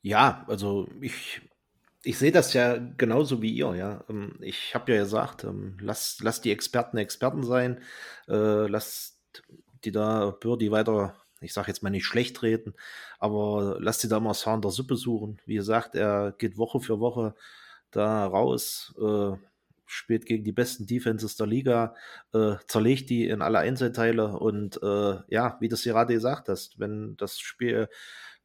Ja, 0.00 0.44
also 0.48 0.88
ich, 1.00 1.42
ich 2.02 2.16
sehe 2.18 2.32
das 2.32 2.54
ja 2.54 2.78
genauso 2.78 3.42
wie 3.42 3.52
ihr, 3.52 3.74
ja. 3.74 4.04
Ähm, 4.08 4.36
ich 4.40 4.74
habe 4.74 4.92
ja 4.92 5.02
gesagt, 5.02 5.44
ähm, 5.44 5.76
lasst, 5.80 6.22
lasst 6.22 6.44
die 6.44 6.52
Experten 6.52 6.96
Experten 6.96 7.44
sein, 7.44 7.82
äh, 8.28 8.66
lasst 8.66 9.20
die 9.84 9.92
da 9.92 10.30
Birdie 10.30 10.70
weiter 10.70 11.14
ich 11.40 11.52
sage 11.52 11.68
jetzt 11.68 11.82
mal 11.82 11.90
nicht 11.90 12.06
schlecht 12.06 12.42
reden, 12.42 12.74
aber 13.18 13.76
lass 13.80 13.98
die 13.98 14.08
da 14.08 14.20
mal 14.20 14.34
Sound 14.34 14.64
der 14.64 14.70
Suppe 14.70 14.96
suchen. 14.96 15.40
Wie 15.46 15.56
gesagt, 15.56 15.94
er 15.94 16.32
geht 16.38 16.58
Woche 16.58 16.80
für 16.80 17.00
Woche 17.00 17.34
da 17.90 18.26
raus, 18.26 18.94
äh, 19.00 19.36
spielt 19.86 20.26
gegen 20.26 20.44
die 20.44 20.52
besten 20.52 20.86
Defenses 20.86 21.36
der 21.36 21.46
Liga, 21.46 21.94
äh, 22.34 22.56
zerlegt 22.66 23.10
die 23.10 23.28
in 23.28 23.42
alle 23.42 23.58
Einzelteile 23.58 24.38
und 24.38 24.82
äh, 24.82 25.16
ja, 25.28 25.56
wie 25.60 25.68
du 25.68 25.74
es 25.74 25.84
gerade 25.84 26.14
gesagt 26.14 26.48
hast, 26.48 26.78
wenn 26.78 27.16
das 27.16 27.38
Spiel 27.38 27.88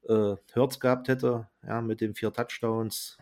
äh, 0.08 0.36
Hurts 0.56 0.80
gehabt 0.80 1.08
hätte, 1.08 1.48
ja, 1.66 1.82
mit 1.82 2.02
den 2.02 2.16
vier 2.16 2.32
Touchdowns, 2.32 3.18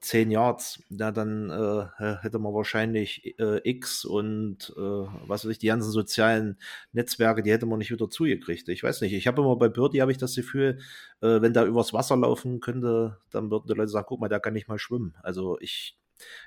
310 0.00 0.30
Yards, 0.30 0.82
ja, 0.88 1.10
dann 1.12 1.50
äh, 1.50 2.16
hätte 2.22 2.38
man 2.38 2.54
wahrscheinlich 2.54 3.38
äh, 3.38 3.60
X 3.68 4.04
und 4.04 4.72
äh, 4.76 4.80
was 4.80 5.44
weiß 5.44 5.52
ich, 5.52 5.58
die 5.58 5.66
ganzen 5.66 5.90
sozialen 5.90 6.58
Netzwerke, 6.92 7.42
die 7.42 7.52
hätte 7.52 7.66
man 7.66 7.78
nicht 7.78 7.90
wieder 7.90 8.08
zugekriegt. 8.08 8.68
Ich 8.68 8.82
weiß 8.82 9.02
nicht. 9.02 9.12
Ich 9.12 9.26
habe 9.26 9.42
immer 9.42 9.56
bei 9.56 9.68
Birdie 9.68 10.00
habe 10.00 10.12
ich 10.12 10.18
das 10.18 10.34
Gefühl, 10.34 10.78
äh, 11.20 11.42
wenn 11.42 11.52
da 11.52 11.64
übers 11.66 11.92
Wasser 11.92 12.16
laufen 12.16 12.60
könnte, 12.60 13.18
dann 13.30 13.50
würden 13.50 13.66
die 13.68 13.74
Leute 13.74 13.88
sagen, 13.88 14.06
guck 14.08 14.20
mal, 14.20 14.28
da 14.28 14.38
kann 14.38 14.56
ich 14.56 14.68
mal 14.68 14.78
schwimmen. 14.78 15.14
Also 15.22 15.58
ich, 15.60 15.98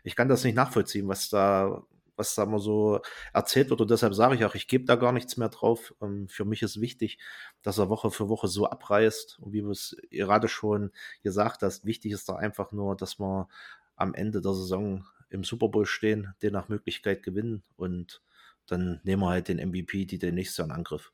ich 0.04 0.16
kann 0.16 0.30
das 0.30 0.44
nicht 0.44 0.56
nachvollziehen, 0.56 1.08
was 1.08 1.30
da, 1.30 1.84
was 2.16 2.36
da 2.36 2.46
mal 2.46 2.60
so 2.60 3.02
erzählt 3.34 3.70
wird. 3.70 3.82
Und 3.82 3.92
deshalb 3.92 4.14
sage 4.14 4.36
ich 4.36 4.46
auch, 4.46 4.56
ich 4.56 4.68
gebe 4.68 4.86
da 4.86 4.96
gar 4.96 5.12
nichts 5.12 5.38
mehr 5.38 5.50
drauf. 5.50 5.94
Ähm, 6.02 6.28
für 6.28 6.46
mich 6.46 6.62
ist 6.62 6.82
wichtig, 6.82 7.20
dass 7.62 7.78
er 7.78 7.90
Woche 7.90 8.12
für 8.12 8.30
Woche 8.30 8.48
so 8.48 8.68
abreißt. 8.68 9.40
Und 9.40 9.54
wie 9.54 9.62
du 9.62 9.72
es 9.72 9.98
gerade 10.12 10.48
schon 10.48 10.92
gesagt 11.24 11.64
hast, 11.64 11.86
wichtig 11.86 12.12
ist 12.12 12.30
da 12.30 12.36
einfach 12.36 12.72
nur, 12.72 12.96
dass 12.96 13.20
wir 13.20 13.48
am 13.96 14.14
Ende 14.14 14.42
der 14.42 14.54
Saison 14.54 15.06
im 15.30 15.44
Super 15.44 15.70
Bowl 15.70 15.86
stehen, 15.86 16.34
den 16.42 16.54
nach 16.54 16.70
Möglichkeit 16.70 17.24
gewinnen. 17.24 17.64
Und 17.76 18.22
dann 18.68 19.02
nehmen 19.04 19.24
wir 19.24 19.30
halt 19.30 19.48
den 19.48 19.58
MVP, 19.58 20.06
die 20.06 20.20
den 20.20 20.36
nächsten 20.36 20.64
in 20.64 20.72
Angriff. 20.72 21.12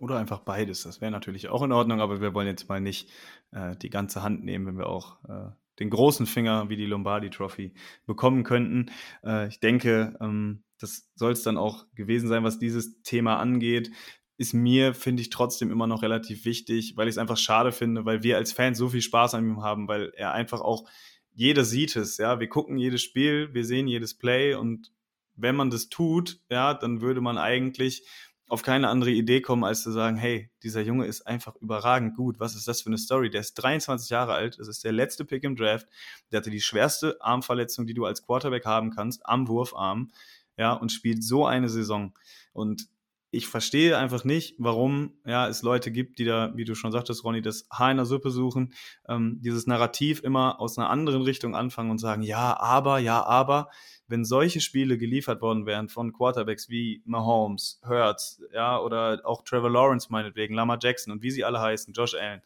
Oder 0.00 0.18
einfach 0.18 0.40
beides. 0.40 0.82
Das 0.82 1.00
wäre 1.00 1.12
natürlich 1.12 1.48
auch 1.48 1.62
in 1.62 1.72
Ordnung, 1.72 2.00
aber 2.00 2.20
wir 2.20 2.34
wollen 2.34 2.48
jetzt 2.48 2.68
mal 2.68 2.80
nicht 2.80 3.10
äh, 3.52 3.76
die 3.76 3.90
ganze 3.90 4.22
Hand 4.22 4.44
nehmen, 4.44 4.66
wenn 4.66 4.78
wir 4.78 4.88
auch 4.88 5.22
äh, 5.24 5.50
den 5.78 5.90
großen 5.90 6.26
Finger 6.26 6.68
wie 6.68 6.76
die 6.76 6.86
Lombardi 6.86 7.30
Trophy 7.30 7.74
bekommen 8.06 8.44
könnten. 8.44 8.90
Äh, 9.24 9.48
ich 9.48 9.60
denke, 9.60 10.16
ähm, 10.20 10.62
das 10.78 11.10
soll 11.14 11.32
es 11.32 11.42
dann 11.42 11.56
auch 11.56 11.86
gewesen 11.94 12.28
sein, 12.28 12.44
was 12.44 12.58
dieses 12.58 13.02
Thema 13.02 13.36
angeht. 13.36 13.90
Ist 14.36 14.52
mir, 14.52 14.94
finde 14.94 15.22
ich, 15.22 15.30
trotzdem 15.30 15.70
immer 15.70 15.86
noch 15.86 16.02
relativ 16.02 16.44
wichtig, 16.44 16.96
weil 16.96 17.08
ich 17.08 17.14
es 17.14 17.18
einfach 17.18 17.36
schade 17.36 17.72
finde, 17.72 18.04
weil 18.04 18.22
wir 18.22 18.36
als 18.36 18.52
Fans 18.52 18.78
so 18.78 18.88
viel 18.88 19.02
Spaß 19.02 19.34
an 19.34 19.44
ihm 19.44 19.62
haben, 19.62 19.86
weil 19.88 20.12
er 20.16 20.32
einfach 20.32 20.60
auch, 20.60 20.88
jeder 21.32 21.64
sieht 21.64 21.96
es, 21.96 22.16
ja, 22.18 22.40
wir 22.40 22.48
gucken 22.48 22.76
jedes 22.76 23.02
Spiel, 23.02 23.52
wir 23.54 23.64
sehen 23.64 23.86
jedes 23.86 24.16
Play 24.16 24.54
und 24.54 24.92
wenn 25.36 25.56
man 25.56 25.70
das 25.70 25.88
tut, 25.88 26.40
ja, 26.48 26.74
dann 26.74 27.00
würde 27.00 27.20
man 27.20 27.38
eigentlich 27.38 28.06
auf 28.46 28.62
keine 28.62 28.88
andere 28.88 29.10
Idee 29.10 29.40
kommen, 29.40 29.64
als 29.64 29.82
zu 29.82 29.90
sagen, 29.90 30.16
hey, 30.16 30.50
dieser 30.62 30.82
Junge 30.82 31.06
ist 31.06 31.26
einfach 31.26 31.56
überragend 31.56 32.14
gut. 32.14 32.40
Was 32.40 32.54
ist 32.54 32.68
das 32.68 32.82
für 32.82 32.88
eine 32.88 32.98
Story? 32.98 33.30
Der 33.30 33.40
ist 33.40 33.54
23 33.54 34.10
Jahre 34.10 34.34
alt, 34.34 34.58
das 34.58 34.68
ist 34.68 34.84
der 34.84 34.92
letzte 34.92 35.24
Pick 35.24 35.44
im 35.44 35.56
Draft. 35.56 35.86
Der 36.30 36.38
hatte 36.38 36.50
die 36.50 36.60
schwerste 36.60 37.16
Armverletzung, 37.20 37.86
die 37.86 37.94
du 37.94 38.04
als 38.04 38.22
Quarterback 38.22 38.66
haben 38.66 38.90
kannst, 38.90 39.26
am 39.26 39.48
Wurfarm, 39.48 40.12
ja, 40.56 40.72
und 40.72 40.92
spielt 40.92 41.24
so 41.24 41.46
eine 41.46 41.68
Saison. 41.68 42.12
Und 42.52 42.88
ich 43.34 43.48
verstehe 43.48 43.98
einfach 43.98 44.24
nicht, 44.24 44.54
warum 44.58 45.12
ja, 45.26 45.48
es 45.48 45.62
Leute 45.62 45.90
gibt, 45.90 46.18
die 46.18 46.24
da, 46.24 46.52
wie 46.56 46.64
du 46.64 46.74
schon 46.74 46.92
sagtest, 46.92 47.24
Ronny, 47.24 47.42
das 47.42 47.66
Haar 47.70 47.90
in 47.90 47.96
der 47.96 48.06
Suppe 48.06 48.30
suchen, 48.30 48.72
ähm, 49.08 49.38
dieses 49.40 49.66
Narrativ 49.66 50.22
immer 50.22 50.60
aus 50.60 50.78
einer 50.78 50.88
anderen 50.88 51.22
Richtung 51.22 51.54
anfangen 51.56 51.90
und 51.90 51.98
sagen, 51.98 52.22
ja, 52.22 52.58
aber, 52.58 52.98
ja, 52.98 53.24
aber 53.24 53.70
wenn 54.06 54.24
solche 54.24 54.60
Spiele 54.60 54.98
geliefert 54.98 55.40
worden 55.40 55.66
wären 55.66 55.88
von 55.88 56.12
Quarterbacks 56.12 56.68
wie 56.68 57.02
Mahomes, 57.04 57.80
Hurts, 57.86 58.42
ja, 58.52 58.78
oder 58.78 59.22
auch 59.24 59.42
Trevor 59.42 59.70
Lawrence 59.70 60.08
meinetwegen, 60.10 60.54
Lama 60.54 60.78
Jackson 60.80 61.12
und 61.12 61.22
wie 61.22 61.30
sie 61.30 61.44
alle 61.44 61.60
heißen, 61.60 61.92
Josh 61.94 62.14
Allen, 62.14 62.42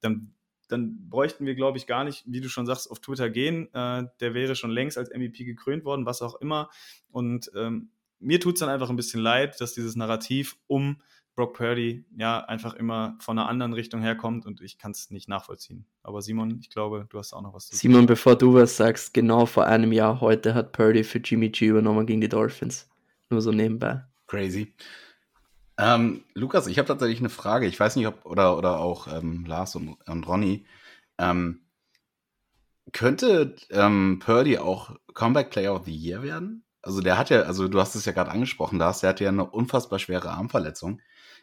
dann, 0.00 0.34
dann 0.68 1.08
bräuchten 1.08 1.46
wir, 1.46 1.54
glaube 1.54 1.78
ich, 1.78 1.86
gar 1.86 2.04
nicht, 2.04 2.24
wie 2.26 2.40
du 2.40 2.48
schon 2.48 2.66
sagst, 2.66 2.90
auf 2.90 3.00
Twitter 3.00 3.30
gehen. 3.30 3.72
Äh, 3.74 4.04
der 4.20 4.34
wäre 4.34 4.56
schon 4.56 4.70
längst 4.70 4.98
als 4.98 5.10
MVP 5.10 5.44
gekrönt 5.44 5.84
worden, 5.84 6.06
was 6.06 6.22
auch 6.22 6.40
immer. 6.40 6.70
Und 7.12 7.50
ähm, 7.54 7.90
mir 8.26 8.40
tut 8.40 8.54
es 8.54 8.60
dann 8.60 8.68
einfach 8.68 8.90
ein 8.90 8.96
bisschen 8.96 9.22
leid, 9.22 9.60
dass 9.60 9.72
dieses 9.72 9.94
Narrativ 9.94 10.56
um 10.66 11.00
Brock 11.36 11.54
Purdy 11.54 12.04
ja 12.16 12.40
einfach 12.40 12.74
immer 12.74 13.16
von 13.20 13.38
einer 13.38 13.48
anderen 13.48 13.72
Richtung 13.72 14.00
herkommt 14.00 14.46
und 14.46 14.60
ich 14.62 14.78
kann 14.78 14.90
es 14.90 15.10
nicht 15.10 15.28
nachvollziehen. 15.28 15.86
Aber 16.02 16.22
Simon, 16.22 16.58
ich 16.58 16.70
glaube, 16.70 17.06
du 17.08 17.18
hast 17.18 17.32
auch 17.32 17.42
noch 17.42 17.54
was 17.54 17.68
zu 17.68 17.76
Simon, 17.76 17.98
sagen. 17.98 18.06
bevor 18.06 18.36
du 18.36 18.54
was 18.54 18.76
sagst, 18.76 19.14
genau 19.14 19.46
vor 19.46 19.66
einem 19.66 19.92
Jahr 19.92 20.20
heute 20.20 20.54
hat 20.54 20.72
Purdy 20.72 21.04
für 21.04 21.18
Jimmy 21.18 21.50
G 21.50 21.66
übernommen 21.66 22.06
gegen 22.06 22.20
die 22.20 22.28
Dolphins. 22.28 22.88
Nur 23.30 23.42
so 23.42 23.52
nebenbei. 23.52 24.02
Crazy. 24.26 24.74
Ähm, 25.78 26.24
Lukas, 26.34 26.66
ich 26.66 26.78
habe 26.78 26.88
tatsächlich 26.88 27.20
eine 27.20 27.28
Frage. 27.28 27.66
Ich 27.66 27.78
weiß 27.78 27.96
nicht, 27.96 28.06
ob, 28.06 28.24
oder, 28.24 28.56
oder 28.56 28.80
auch 28.80 29.06
ähm, 29.06 29.44
Lars 29.46 29.76
und, 29.76 29.98
und 30.06 30.26
Ronny. 30.26 30.64
Ähm, 31.18 31.60
könnte 32.92 33.54
ähm, 33.70 34.20
Purdy 34.24 34.58
auch 34.58 34.96
Comeback 35.12 35.50
Player 35.50 35.74
of 35.74 35.84
the 35.84 35.94
Year 35.94 36.22
werden? 36.22 36.65
Also 36.86 37.00
der 37.00 37.18
hat 37.18 37.30
ja, 37.30 37.42
also 37.42 37.66
du 37.66 37.80
hast 37.80 37.96
es 37.96 38.04
ja 38.04 38.12
gerade 38.12 38.30
angesprochen, 38.30 38.78
da 38.78 38.92
der 38.92 39.10
hat 39.10 39.18
ja 39.18 39.28
eine 39.28 39.44
unfassbar 39.44 39.98
schwere 39.98 40.30
Armverletzung. 40.30 41.00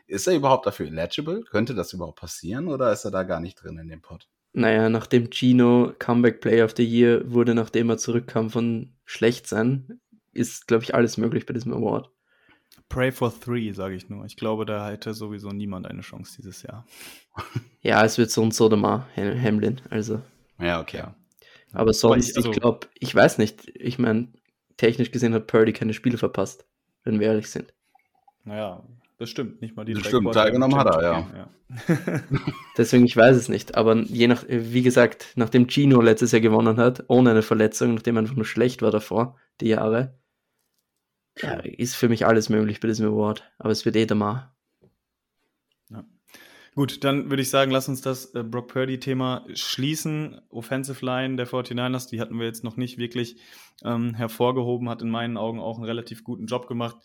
Ist 0.08 0.26
er 0.26 0.36
überhaupt 0.36 0.66
dafür 0.66 0.88
eligible? 0.88 1.44
Könnte 1.44 1.76
das 1.76 1.92
überhaupt 1.92 2.20
passieren 2.20 2.70
oder 2.70 2.94
ist 2.94 3.04
er 3.04 3.12
da 3.12 3.24
gar 3.24 3.42
nicht 3.42 3.62
drin 3.62 3.78
in 3.78 3.90
dem 3.90 4.02
Pod? 4.02 4.30
Naja, 4.54 4.88
nachdem 4.88 5.30
Gino 5.32 5.92
Comeback 6.00 6.40
Player 6.40 6.64
of 6.64 6.76
the 6.78 6.86
Year 6.86 7.30
wurde, 7.30 7.56
nachdem 7.56 7.90
er 7.90 7.98
zurückkam 7.98 8.52
von 8.52 8.94
schlecht 9.04 9.46
sein, 9.46 10.00
ist, 10.32 10.68
glaube 10.68 10.86
ich, 10.86 10.96
alles 10.96 11.18
möglich 11.18 11.46
bei 11.46 11.54
diesem 11.54 11.74
Award. 11.74 12.10
Pray 12.88 13.12
for 13.12 13.38
three, 13.38 13.74
sage 13.74 13.96
ich 13.96 14.08
nur. 14.08 14.24
Ich 14.24 14.38
glaube, 14.38 14.66
da 14.66 14.88
hätte 14.88 15.14
sowieso 15.14 15.50
niemand 15.50 15.88
eine 15.88 16.04
Chance 16.04 16.36
dieses 16.38 16.64
Jahr. 16.64 16.86
ja, 17.82 18.06
es 18.06 18.18
wird 18.18 18.32
so 18.32 18.42
und 18.42 18.54
so 18.54 18.70
der 18.70 18.78
mal, 18.78 19.08
Hamlin, 19.18 19.82
also. 19.90 20.22
Ja, 20.58 20.80
okay. 20.80 21.04
Aber 21.74 21.92
sonst, 21.92 22.38
also, 22.38 22.50
ich 22.50 22.58
glaube, 22.58 22.88
ich 22.98 23.14
weiß 23.14 23.40
nicht, 23.40 23.68
ich 23.76 24.00
meine, 24.00 24.30
technisch 24.78 25.12
gesehen 25.12 25.34
hat 25.34 25.48
Purdy 25.48 25.74
keine 25.74 25.94
Spiele 25.94 26.18
verpasst, 26.18 26.66
wenn 27.04 27.20
wir 27.20 27.28
ehrlich 27.28 27.50
sind. 27.50 27.74
Naja, 28.44 28.84
das 29.18 29.30
stimmt, 29.30 29.62
nicht 29.62 29.76
mal 29.76 29.86
die 29.86 29.94
Das 29.94 30.06
stimmt, 30.06 30.34
teilgenommen 30.34 30.76
hat 30.76 30.88
er, 30.88 31.02
ja. 31.02 31.28
ja. 31.36 31.50
Deswegen, 32.78 33.06
ich 33.06 33.16
weiß 33.16 33.36
es 33.38 33.50
nicht. 33.50 33.76
Aber 33.76 33.96
je 33.96 34.28
nach, 34.28 34.44
wie 34.48 34.82
gesagt, 34.82 35.34
nachdem 35.36 35.68
Gino 35.68 36.02
letztes 36.02 36.32
Jahr 36.32 36.42
gewonnen 36.42 36.78
hat, 36.78 37.06
ohne 37.08 37.32
eine 37.32 37.42
Verletzung, 37.42 37.94
nachdem 37.94 38.18
er 38.18 38.22
einfach 38.22 38.36
nur 38.36 38.46
schlecht 38.46 38.82
war 38.82 38.92
davor, 38.92 39.38
die 39.62 39.70
Jahre, 39.70 40.18
ja, 41.42 41.60
ist 41.60 41.96
für 41.96 42.10
mich 42.10 42.26
alles 42.26 42.50
möglich 42.50 42.80
bei 42.80 42.88
diesem 42.88 43.08
Award. 43.08 43.50
Aber 43.58 43.72
es 43.72 43.86
wird 43.86 43.96
eh 43.96 44.06
der 44.06 44.18
Mal. 44.18 44.53
Gut, 46.76 47.04
dann 47.04 47.30
würde 47.30 47.44
ich 47.44 47.52
sagen, 47.52 47.72
lass 47.72 47.88
uns 47.88 48.02
das 48.02 48.34
äh, 48.34 48.44
Brock 48.44 48.70
Purdy-Thema 48.70 49.46
schließen. 49.54 50.42
Offensive 50.50 51.06
Line 51.06 51.36
der 51.36 51.48
49ers, 51.48 52.10
die 52.10 52.20
hatten 52.20 52.40
wir 52.40 52.48
jetzt 52.48 52.64
noch 52.64 52.78
nicht 52.78 52.98
wirklich 52.98 53.38
ähm, 53.84 54.16
hervorgehoben, 54.16 54.90
hat 54.90 55.04
in 55.04 55.10
meinen 55.10 55.38
Augen 55.38 55.60
auch 55.60 55.78
einen 55.78 55.86
relativ 55.86 56.24
guten 56.24 56.48
Job 56.48 56.68
gemacht. 56.68 56.98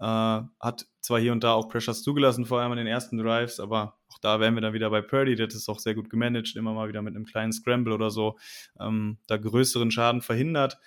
Äh, 0.00 0.04
hat 0.04 0.86
zwar 1.00 1.20
hier 1.20 1.30
und 1.30 1.44
da 1.44 1.52
auch 1.52 1.68
Pressures 1.68 2.02
zugelassen, 2.02 2.46
vor 2.46 2.60
allem 2.60 2.72
in 2.72 2.78
den 2.78 2.88
ersten 2.88 3.16
Drives, 3.16 3.60
aber 3.60 3.98
auch 4.08 4.18
da 4.18 4.40
wären 4.40 4.54
wir 4.54 4.60
dann 4.60 4.72
wieder 4.72 4.90
bei 4.90 5.00
Purdy, 5.00 5.36
der 5.36 5.46
hat 5.46 5.54
es 5.54 5.68
auch 5.68 5.78
sehr 5.78 5.94
gut 5.94 6.10
gemanagt, 6.10 6.56
immer 6.56 6.74
mal 6.74 6.88
wieder 6.88 7.02
mit 7.02 7.14
einem 7.14 7.24
kleinen 7.24 7.52
Scramble 7.52 7.94
oder 7.94 8.10
so, 8.10 8.36
ähm, 8.80 9.18
da 9.28 9.36
größeren 9.36 9.92
Schaden 9.92 10.22
verhindert. 10.22 10.78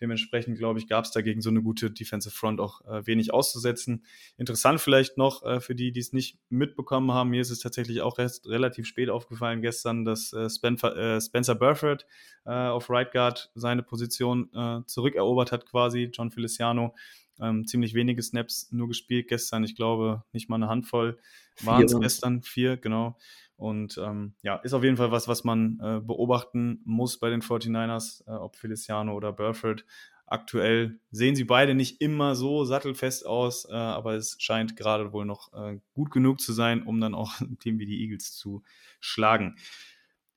Dementsprechend, 0.00 0.58
glaube 0.58 0.78
ich, 0.78 0.88
gab 0.88 1.04
es 1.04 1.12
dagegen 1.12 1.40
so 1.40 1.50
eine 1.50 1.62
gute 1.62 1.90
Defensive 1.90 2.34
Front 2.34 2.60
auch 2.60 2.84
äh, 2.84 3.06
wenig 3.06 3.32
auszusetzen. 3.32 4.04
Interessant 4.36 4.80
vielleicht 4.80 5.18
noch 5.18 5.42
äh, 5.44 5.60
für 5.60 5.74
die, 5.74 5.92
die 5.92 6.00
es 6.00 6.12
nicht 6.12 6.38
mitbekommen 6.48 7.12
haben, 7.12 7.30
mir 7.30 7.40
ist 7.40 7.50
es 7.50 7.60
tatsächlich 7.60 8.00
auch 8.00 8.18
erst 8.18 8.48
relativ 8.48 8.86
spät 8.86 9.08
aufgefallen 9.08 9.62
gestern, 9.62 10.04
dass 10.04 10.32
äh, 10.32 10.50
Spencer, 10.50 10.96
äh, 10.96 11.20
Spencer 11.20 11.54
Burford 11.54 12.06
äh, 12.44 12.50
auf 12.50 12.90
Right 12.90 13.12
Guard 13.12 13.50
seine 13.54 13.82
Position 13.82 14.52
äh, 14.52 14.80
zurückerobert 14.86 15.52
hat 15.52 15.66
quasi, 15.66 16.10
John 16.12 16.30
Feliciano. 16.30 16.94
Ähm, 17.40 17.66
ziemlich 17.66 17.94
wenige 17.94 18.22
Snaps 18.22 18.70
nur 18.70 18.86
gespielt 18.86 19.26
gestern. 19.26 19.64
Ich 19.64 19.74
glaube, 19.74 20.22
nicht 20.32 20.48
mal 20.48 20.56
eine 20.56 20.68
Handvoll 20.68 21.18
waren 21.62 21.84
es 21.84 21.98
gestern. 21.98 22.42
Vier, 22.42 22.76
genau. 22.76 23.16
Und 23.56 23.98
ähm, 23.98 24.34
ja, 24.42 24.56
ist 24.56 24.74
auf 24.74 24.82
jeden 24.82 24.96
Fall 24.96 25.12
was, 25.12 25.28
was 25.28 25.44
man 25.44 25.78
äh, 25.80 26.00
beobachten 26.00 26.80
muss 26.84 27.18
bei 27.18 27.30
den 27.30 27.40
49ers, 27.40 28.26
äh, 28.26 28.30
ob 28.32 28.56
Feliciano 28.56 29.14
oder 29.14 29.32
Burford. 29.32 29.84
Aktuell 30.26 30.98
sehen 31.10 31.36
sie 31.36 31.44
beide 31.44 31.74
nicht 31.74 32.00
immer 32.00 32.34
so 32.34 32.64
sattelfest 32.64 33.26
aus, 33.26 33.68
äh, 33.70 33.74
aber 33.74 34.14
es 34.14 34.36
scheint 34.38 34.76
gerade 34.76 35.12
wohl 35.12 35.26
noch 35.26 35.52
äh, 35.52 35.78
gut 35.92 36.10
genug 36.10 36.40
zu 36.40 36.52
sein, 36.52 36.82
um 36.82 37.00
dann 37.00 37.14
auch 37.14 37.40
ein 37.40 37.58
Team 37.58 37.78
wie 37.78 37.86
die 37.86 38.00
Eagles 38.02 38.34
zu 38.34 38.62
schlagen. 39.00 39.56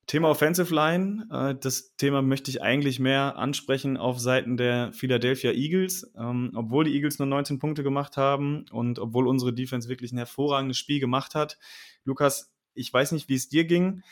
Thema 0.08 0.30
Offensive 0.30 0.74
Line. 0.74 1.28
Äh, 1.32 1.56
das 1.60 1.96
Thema 1.98 2.22
möchte 2.22 2.50
ich 2.50 2.62
eigentlich 2.62 3.00
mehr 3.00 3.38
ansprechen 3.38 3.98
auf 3.98 4.20
Seiten 4.20 4.56
der 4.56 4.94
Philadelphia 4.94 5.52
Eagles. 5.52 6.12
Ähm, 6.18 6.52
obwohl 6.56 6.86
die 6.86 6.94
Eagles 6.94 7.20
nur 7.20 7.28
19 7.28 7.60
Punkte 7.60 7.84
gemacht 7.84 8.16
haben 8.16 8.66
und 8.72 9.00
obwohl 9.00 9.28
unsere 9.28 9.54
Defense 9.54 9.90
wirklich 9.90 10.14
ein 10.14 10.18
hervorragendes 10.18 10.78
Spiel 10.78 11.02
gemacht 11.02 11.36
hat. 11.36 11.58
Lukas, 12.06 12.54
ich 12.78 12.94
weiß 12.94 13.12
nicht, 13.12 13.30
wie 13.30 13.36
es 13.36 13.50
dir 13.50 13.66
ging. 13.66 14.04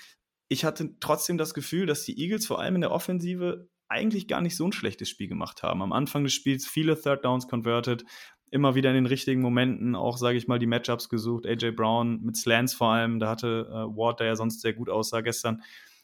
Ich 0.48 0.66
hatte 0.66 0.96
trotzdem 1.00 1.38
das 1.38 1.54
Gefühl, 1.54 1.86
dass 1.86 2.04
die 2.04 2.20
Eagles 2.20 2.46
vor 2.46 2.60
allem 2.60 2.76
in 2.76 2.82
der 2.82 2.92
Offensive 2.92 3.70
eigentlich 3.88 4.28
gar 4.28 4.42
nicht 4.42 4.56
so 4.56 4.66
ein 4.66 4.72
schlechtes 4.72 5.10
Spiel 5.10 5.28
gemacht 5.28 5.64
haben. 5.64 5.82
Am 5.82 5.94
Anfang 5.94 6.24
des 6.24 6.34
Spiels 6.34 6.68
viele 6.68 7.00
Third 7.00 7.24
Downs 7.24 7.48
converted, 7.48 8.04
immer 8.52 8.76
wieder 8.76 8.90
in 8.90 8.96
den 8.96 9.06
richtigen 9.06 9.42
Momenten 9.42 9.96
auch, 9.96 10.18
sage 10.18 10.38
ich 10.38 10.48
mal, 10.48 10.60
die 10.60 10.66
Matchups 10.66 11.10
gesucht. 11.10 11.46
AJ 11.46 11.72
Brown 11.72 12.22
mit 12.22 12.38
Slants 12.38 12.74
vor 12.74 12.94
allem, 12.94 13.20
da 13.20 13.30
hatte 13.30 13.68
äh, 13.70 13.98
Ward, 13.98 14.20
der 14.20 14.28
ja 14.28 14.36
sonst 14.36 14.62
sehr 14.62 14.74
gut 14.74 14.90
aussah 14.90 15.22
gestern, 15.22 15.62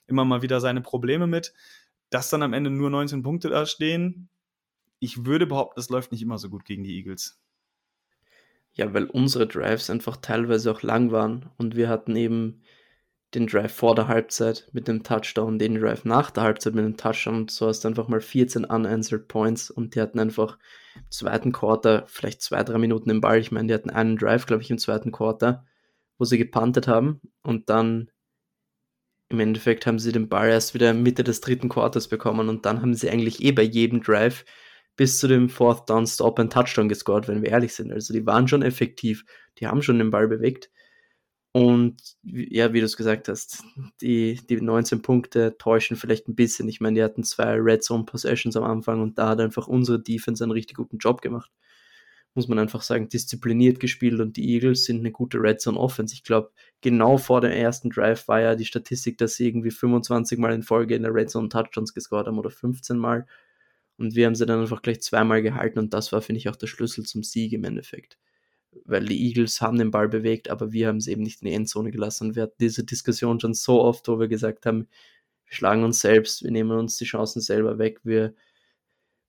immer 0.07 0.25
mal 0.25 0.41
wieder 0.41 0.59
seine 0.59 0.81
Probleme 0.81 1.27
mit. 1.27 1.53
Dass 2.09 2.29
dann 2.29 2.43
am 2.43 2.53
Ende 2.53 2.69
nur 2.69 2.89
19 2.89 3.23
Punkte 3.23 3.49
da 3.49 3.65
stehen, 3.65 4.29
ich 4.99 5.25
würde 5.25 5.47
behaupten, 5.47 5.73
das 5.77 5.89
läuft 5.89 6.11
nicht 6.11 6.21
immer 6.21 6.37
so 6.37 6.49
gut 6.49 6.65
gegen 6.65 6.83
die 6.83 6.95
Eagles. 6.97 7.40
Ja, 8.73 8.93
weil 8.93 9.05
unsere 9.05 9.47
Drives 9.47 9.89
einfach 9.89 10.17
teilweise 10.17 10.71
auch 10.71 10.81
lang 10.81 11.11
waren 11.11 11.49
und 11.57 11.75
wir 11.75 11.89
hatten 11.89 12.15
eben 12.15 12.61
den 13.33 13.47
Drive 13.47 13.73
vor 13.73 13.95
der 13.95 14.07
Halbzeit 14.07 14.69
mit 14.73 14.87
dem 14.87 15.03
Touchdown, 15.03 15.57
den 15.57 15.75
Drive 15.75 16.03
nach 16.03 16.31
der 16.31 16.43
Halbzeit 16.43 16.75
mit 16.75 16.83
dem 16.83 16.97
Touchdown 16.97 17.35
und 17.35 17.51
so 17.51 17.67
hast 17.67 17.83
du 17.83 17.87
einfach 17.87 18.07
mal 18.07 18.19
14 18.19 18.65
unanswered 18.65 19.27
Points 19.27 19.71
und 19.71 19.95
die 19.95 20.01
hatten 20.01 20.19
einfach 20.19 20.57
im 20.95 21.09
zweiten 21.09 21.51
Quarter 21.51 22.03
vielleicht 22.07 22.41
zwei, 22.41 22.63
drei 22.63 22.77
Minuten 22.77 23.09
im 23.09 23.21
Ball. 23.21 23.39
Ich 23.39 23.51
meine, 23.51 23.67
die 23.67 23.73
hatten 23.73 23.89
einen 23.89 24.17
Drive, 24.17 24.45
glaube 24.45 24.63
ich, 24.63 24.71
im 24.71 24.77
zweiten 24.77 25.11
Quarter, 25.11 25.65
wo 26.17 26.25
sie 26.25 26.37
gepantet 26.37 26.87
haben 26.87 27.21
und 27.43 27.69
dann 27.69 28.11
im 29.29 29.39
Endeffekt 29.39 29.85
haben 29.85 29.99
sie 29.99 30.11
den 30.11 30.27
Ball 30.27 30.49
erst 30.49 30.73
wieder 30.73 30.93
Mitte 30.93 31.23
des 31.23 31.39
dritten 31.39 31.69
Quarters 31.69 32.09
bekommen 32.09 32.49
und 32.49 32.65
dann 32.65 32.81
haben 32.81 32.93
sie 32.93 33.09
eigentlich 33.09 33.41
eh 33.41 33.53
bei 33.53 33.63
jedem 33.63 34.01
Drive 34.01 34.43
bis 34.95 35.19
zu 35.19 35.27
dem 35.27 35.49
Fourth 35.49 35.89
Down 35.89 36.05
Stop 36.05 36.39
ein 36.39 36.49
Touchdown 36.49 36.89
gescored, 36.89 37.27
wenn 37.27 37.41
wir 37.41 37.49
ehrlich 37.49 37.73
sind. 37.73 37.91
Also 37.91 38.13
die 38.13 38.25
waren 38.25 38.47
schon 38.47 38.61
effektiv, 38.61 39.25
die 39.57 39.67
haben 39.67 39.81
schon 39.81 39.97
den 39.97 40.11
Ball 40.11 40.27
bewegt. 40.27 40.69
Und 41.53 42.01
ja, 42.23 42.71
wie 42.71 42.79
du 42.79 42.85
es 42.85 42.95
gesagt 42.95 43.27
hast, 43.27 43.63
die, 44.01 44.39
die 44.49 44.61
19 44.61 45.01
Punkte 45.01 45.57
täuschen 45.57 45.97
vielleicht 45.97 46.29
ein 46.29 46.35
bisschen. 46.35 46.69
Ich 46.69 46.79
meine, 46.79 46.95
die 46.95 47.03
hatten 47.03 47.23
zwei 47.23 47.55
Red 47.55 47.83
Zone 47.83 48.05
Possessions 48.05 48.55
am 48.55 48.63
Anfang 48.63 49.01
und 49.01 49.17
da 49.17 49.29
hat 49.29 49.41
einfach 49.41 49.67
unsere 49.67 50.01
Defense 50.01 50.43
einen 50.43 50.53
richtig 50.53 50.77
guten 50.77 50.97
Job 50.97 51.21
gemacht. 51.21 51.51
Muss 52.33 52.47
man 52.47 52.59
einfach 52.59 52.81
sagen, 52.81 53.09
diszipliniert 53.09 53.81
gespielt 53.81 54.21
und 54.21 54.37
die 54.37 54.53
Eagles 54.53 54.85
sind 54.85 54.99
eine 54.99 55.11
gute 55.11 55.39
Red 55.39 55.59
Zone 55.59 55.77
Offense. 55.77 56.13
Ich 56.15 56.23
glaube, 56.23 56.51
genau 56.79 57.17
vor 57.17 57.41
dem 57.41 57.51
ersten 57.51 57.89
Drive 57.89 58.29
war 58.29 58.39
ja 58.39 58.55
die 58.55 58.63
Statistik, 58.63 59.17
dass 59.17 59.35
sie 59.35 59.47
irgendwie 59.47 59.71
25 59.71 60.39
Mal 60.39 60.53
in 60.53 60.63
Folge 60.63 60.95
in 60.95 61.03
der 61.03 61.13
Red 61.13 61.29
Zone 61.29 61.49
Touchdowns 61.49 61.93
gescored 61.93 62.27
haben 62.27 62.39
oder 62.39 62.49
15 62.49 62.97
Mal. 62.97 63.27
Und 64.01 64.15
wir 64.15 64.25
haben 64.25 64.35
sie 64.35 64.45
dann 64.45 64.61
einfach 64.61 64.81
gleich 64.81 65.01
zweimal 65.01 65.41
gehalten 65.41 65.79
und 65.79 65.93
das 65.93 66.11
war, 66.11 66.21
finde 66.21 66.39
ich, 66.39 66.49
auch 66.49 66.55
der 66.55 66.67
Schlüssel 66.67 67.05
zum 67.05 67.23
Sieg 67.23 67.53
im 67.53 67.63
Endeffekt 67.63 68.17
weil 68.85 69.05
die 69.05 69.27
Eagles 69.27 69.61
haben 69.61 69.77
den 69.77 69.91
Ball 69.91 70.07
bewegt, 70.07 70.49
aber 70.49 70.71
wir 70.71 70.87
haben 70.87 70.97
es 70.97 71.07
eben 71.07 71.23
nicht 71.23 71.41
in 71.41 71.47
die 71.47 71.53
Endzone 71.53 71.91
gelassen. 71.91 72.29
Und 72.29 72.35
wir 72.35 72.43
hatten 72.43 72.55
diese 72.59 72.83
Diskussion 72.83 73.39
schon 73.39 73.53
so 73.53 73.81
oft, 73.81 74.07
wo 74.07 74.19
wir 74.19 74.27
gesagt 74.27 74.65
haben, 74.65 74.87
wir 75.45 75.53
schlagen 75.53 75.83
uns 75.83 75.99
selbst, 76.01 76.43
wir 76.43 76.51
nehmen 76.51 76.71
uns 76.71 76.97
die 76.97 77.05
Chancen 77.05 77.41
selber 77.41 77.77
weg, 77.77 77.99
wir 78.03 78.33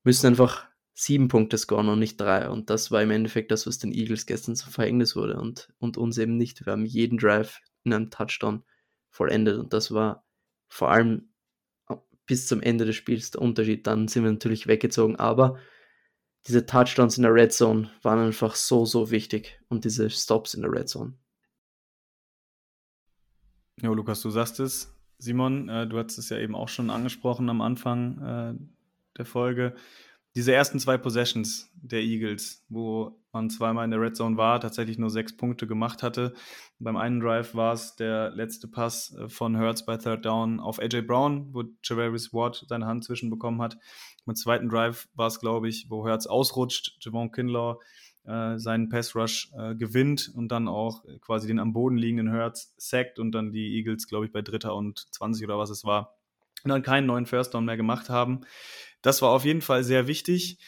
müssen 0.05 0.27
einfach 0.27 0.67
sieben 0.95 1.29
Punkte 1.29 1.59
scoren 1.59 1.89
und 1.89 1.99
nicht 1.99 2.21
drei. 2.21 2.49
Und 2.49 2.71
das 2.71 2.91
war 2.91 3.03
im 3.03 3.11
Endeffekt 3.11 3.51
das, 3.51 3.67
was 3.67 3.79
den 3.79 3.93
Eagles 3.93 4.27
gestern 4.27 4.57
zum 4.57 4.71
Verhängnis 4.71 5.17
wurde 5.17 5.41
und, 5.41 5.73
und 5.79 5.97
uns 5.97 6.19
eben 6.19 6.37
nicht. 6.37 6.65
Wir 6.67 6.73
haben 6.73 6.85
jeden 6.85 7.19
Drive 7.19 7.61
in 7.85 7.93
einem 7.93 8.11
Touchdown 8.11 8.63
vollendet 9.11 9.59
und 9.59 9.73
das 9.73 9.93
war 9.93 10.25
vor 10.69 10.91
allem 10.91 11.32
bis 12.27 12.47
zum 12.47 12.61
Ende 12.61 12.85
des 12.85 12.97
Spiels 12.97 13.31
der 13.31 13.43
Unterschied. 13.43 13.87
Dann 13.87 14.09
sind 14.09 14.25
wir 14.25 14.33
natürlich 14.33 14.67
weggezogen, 14.67 15.17
aber 15.17 15.59
diese 16.47 16.67
Touchdowns 16.67 17.17
in 17.17 17.23
der 17.23 17.35
Red 17.35 17.53
Zone 17.53 17.91
waren 18.03 18.19
einfach 18.19 18.55
so, 18.55 18.85
so 18.85 19.11
wichtig 19.11 19.61
und 19.69 19.85
diese 19.85 20.11
Stops 20.11 20.55
in 20.55 20.63
der 20.63 20.73
Red 20.73 20.89
Zone. 20.89 21.15
Ja, 23.81 23.91
Lukas, 23.91 24.23
du 24.23 24.31
sagst 24.31 24.61
es. 24.61 24.95
Simon, 25.19 25.69
äh, 25.69 25.87
du 25.87 25.99
hast 25.99 26.19
es 26.19 26.29
ja 26.31 26.39
eben 26.39 26.57
auch 26.57 26.69
schon 26.69 26.91
angesprochen 26.91 27.49
am 27.49 27.61
Anfang 27.61 28.23
äh, 28.23 28.55
der 29.17 29.25
Folge. 29.25 29.75
Diese 30.35 30.55
ersten 30.55 30.81
zwei 30.81 30.97
Possessions 30.97 31.71
der 31.75 32.01
Eagles, 32.01 32.65
wo 32.71 33.21
man 33.33 33.51
zweimal 33.51 33.85
in 33.85 33.91
der 33.91 34.01
Red 34.01 34.17
Zone 34.17 34.39
war, 34.39 34.61
tatsächlich 34.61 34.99
nur 34.99 35.11
sechs 35.11 35.37
Punkte 35.37 35.67
gemacht 35.67 36.03
hatte. 36.03 36.33
Beim 36.79 36.97
einen 36.97 37.21
Drive 37.21 37.55
war 37.55 37.75
es 37.75 37.97
der 37.97 38.31
letzte 38.31 38.67
Pass 38.67 39.15
äh, 39.15 39.29
von 39.29 39.57
Hertz 39.57 39.85
bei 39.85 39.99
Third 39.99 40.25
Down 40.25 40.59
auf 40.59 40.81
AJ 40.81 41.03
Brown, 41.03 41.53
wo 41.53 41.65
Javarius 41.83 42.33
Ward 42.33 42.65
seine 42.67 42.87
Hand 42.87 43.05
zwischenbekommen 43.05 43.61
hat. 43.61 43.77
Im 44.27 44.35
zweiten 44.35 44.69
Drive 44.69 45.09
war 45.15 45.27
es, 45.27 45.39
glaube 45.39 45.69
ich, 45.69 45.91
wo 45.91 46.07
Hertz 46.07 46.27
ausrutscht, 46.27 46.97
Javon 47.01 47.31
Kinlaw 47.31 47.79
äh, 48.25 48.59
seinen 48.59 48.89
Pass 48.89 49.15
Rush 49.15 49.51
äh, 49.59 49.75
gewinnt 49.75 50.31
und 50.35 50.49
dann 50.49 50.67
auch 50.67 51.05
quasi 51.21 51.47
den 51.47 51.59
am 51.59 51.75
Boden 51.75 51.97
liegenden 51.97 52.31
Hertz 52.31 52.73
sackt 52.79 53.19
und 53.19 53.33
dann 53.33 53.53
die 53.53 53.77
Eagles, 53.77 54.09
glaube 54.09 54.27
ich, 54.27 54.33
bei 54.33 54.41
Dritter 54.41 54.75
und 54.75 55.13
20 55.13 55.45
oder 55.45 55.59
was 55.59 55.71
es 55.71 55.85
war, 55.85 56.17
und 56.65 56.71
dann 56.71 56.83
keinen 56.83 57.07
neuen 57.07 57.27
First 57.27 57.55
Down 57.55 57.65
mehr 57.65 57.77
gemacht 57.77 58.09
haben. 58.09 58.43
Das 59.03 59.21
war 59.23 59.31
auf 59.31 59.45
jeden 59.45 59.63
Fall 59.63 59.85
sehr 59.85 60.07
wichtig. 60.07 60.59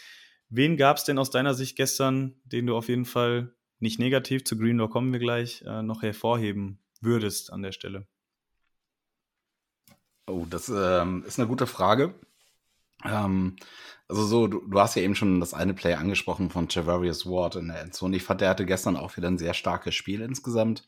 Wen 0.48 0.76
gab 0.76 0.98
es 0.98 1.04
denn 1.04 1.18
aus 1.18 1.30
deiner 1.30 1.54
Sicht 1.54 1.76
gestern, 1.76 2.34
den 2.44 2.66
du 2.66 2.76
auf 2.76 2.88
jeden 2.88 3.06
Fall 3.06 3.54
nicht 3.78 3.98
negativ 3.98 4.44
zu 4.44 4.56
Green, 4.56 4.78
da 4.78 4.86
kommen 4.86 5.12
wir 5.12 5.20
gleich, 5.20 5.62
äh, 5.62 5.82
noch 5.82 6.02
hervorheben 6.02 6.78
würdest 7.00 7.52
an 7.52 7.62
der 7.62 7.72
Stelle? 7.72 8.06
Oh, 10.26 10.46
das 10.48 10.68
ähm, 10.68 11.24
ist 11.26 11.38
eine 11.38 11.48
gute 11.48 11.66
Frage. 11.66 12.14
Ähm, 13.04 13.56
also 14.08 14.24
so, 14.24 14.46
du, 14.46 14.66
du, 14.66 14.80
hast 14.80 14.94
ja 14.94 15.02
eben 15.02 15.14
schon 15.14 15.40
das 15.40 15.54
eine 15.54 15.74
Play 15.74 15.94
angesprochen 15.94 16.50
von 16.50 16.68
Javarius 16.70 17.26
Ward 17.26 17.56
in 17.56 17.68
der 17.68 17.80
Endzone. 17.80 18.16
Ich 18.16 18.22
fand, 18.22 18.40
der 18.40 18.48
hatte 18.48 18.64
gestern 18.64 18.96
auch 18.96 19.16
wieder 19.16 19.28
ein 19.28 19.38
sehr 19.38 19.54
starkes 19.54 19.94
Spiel 19.94 20.20
insgesamt 20.22 20.86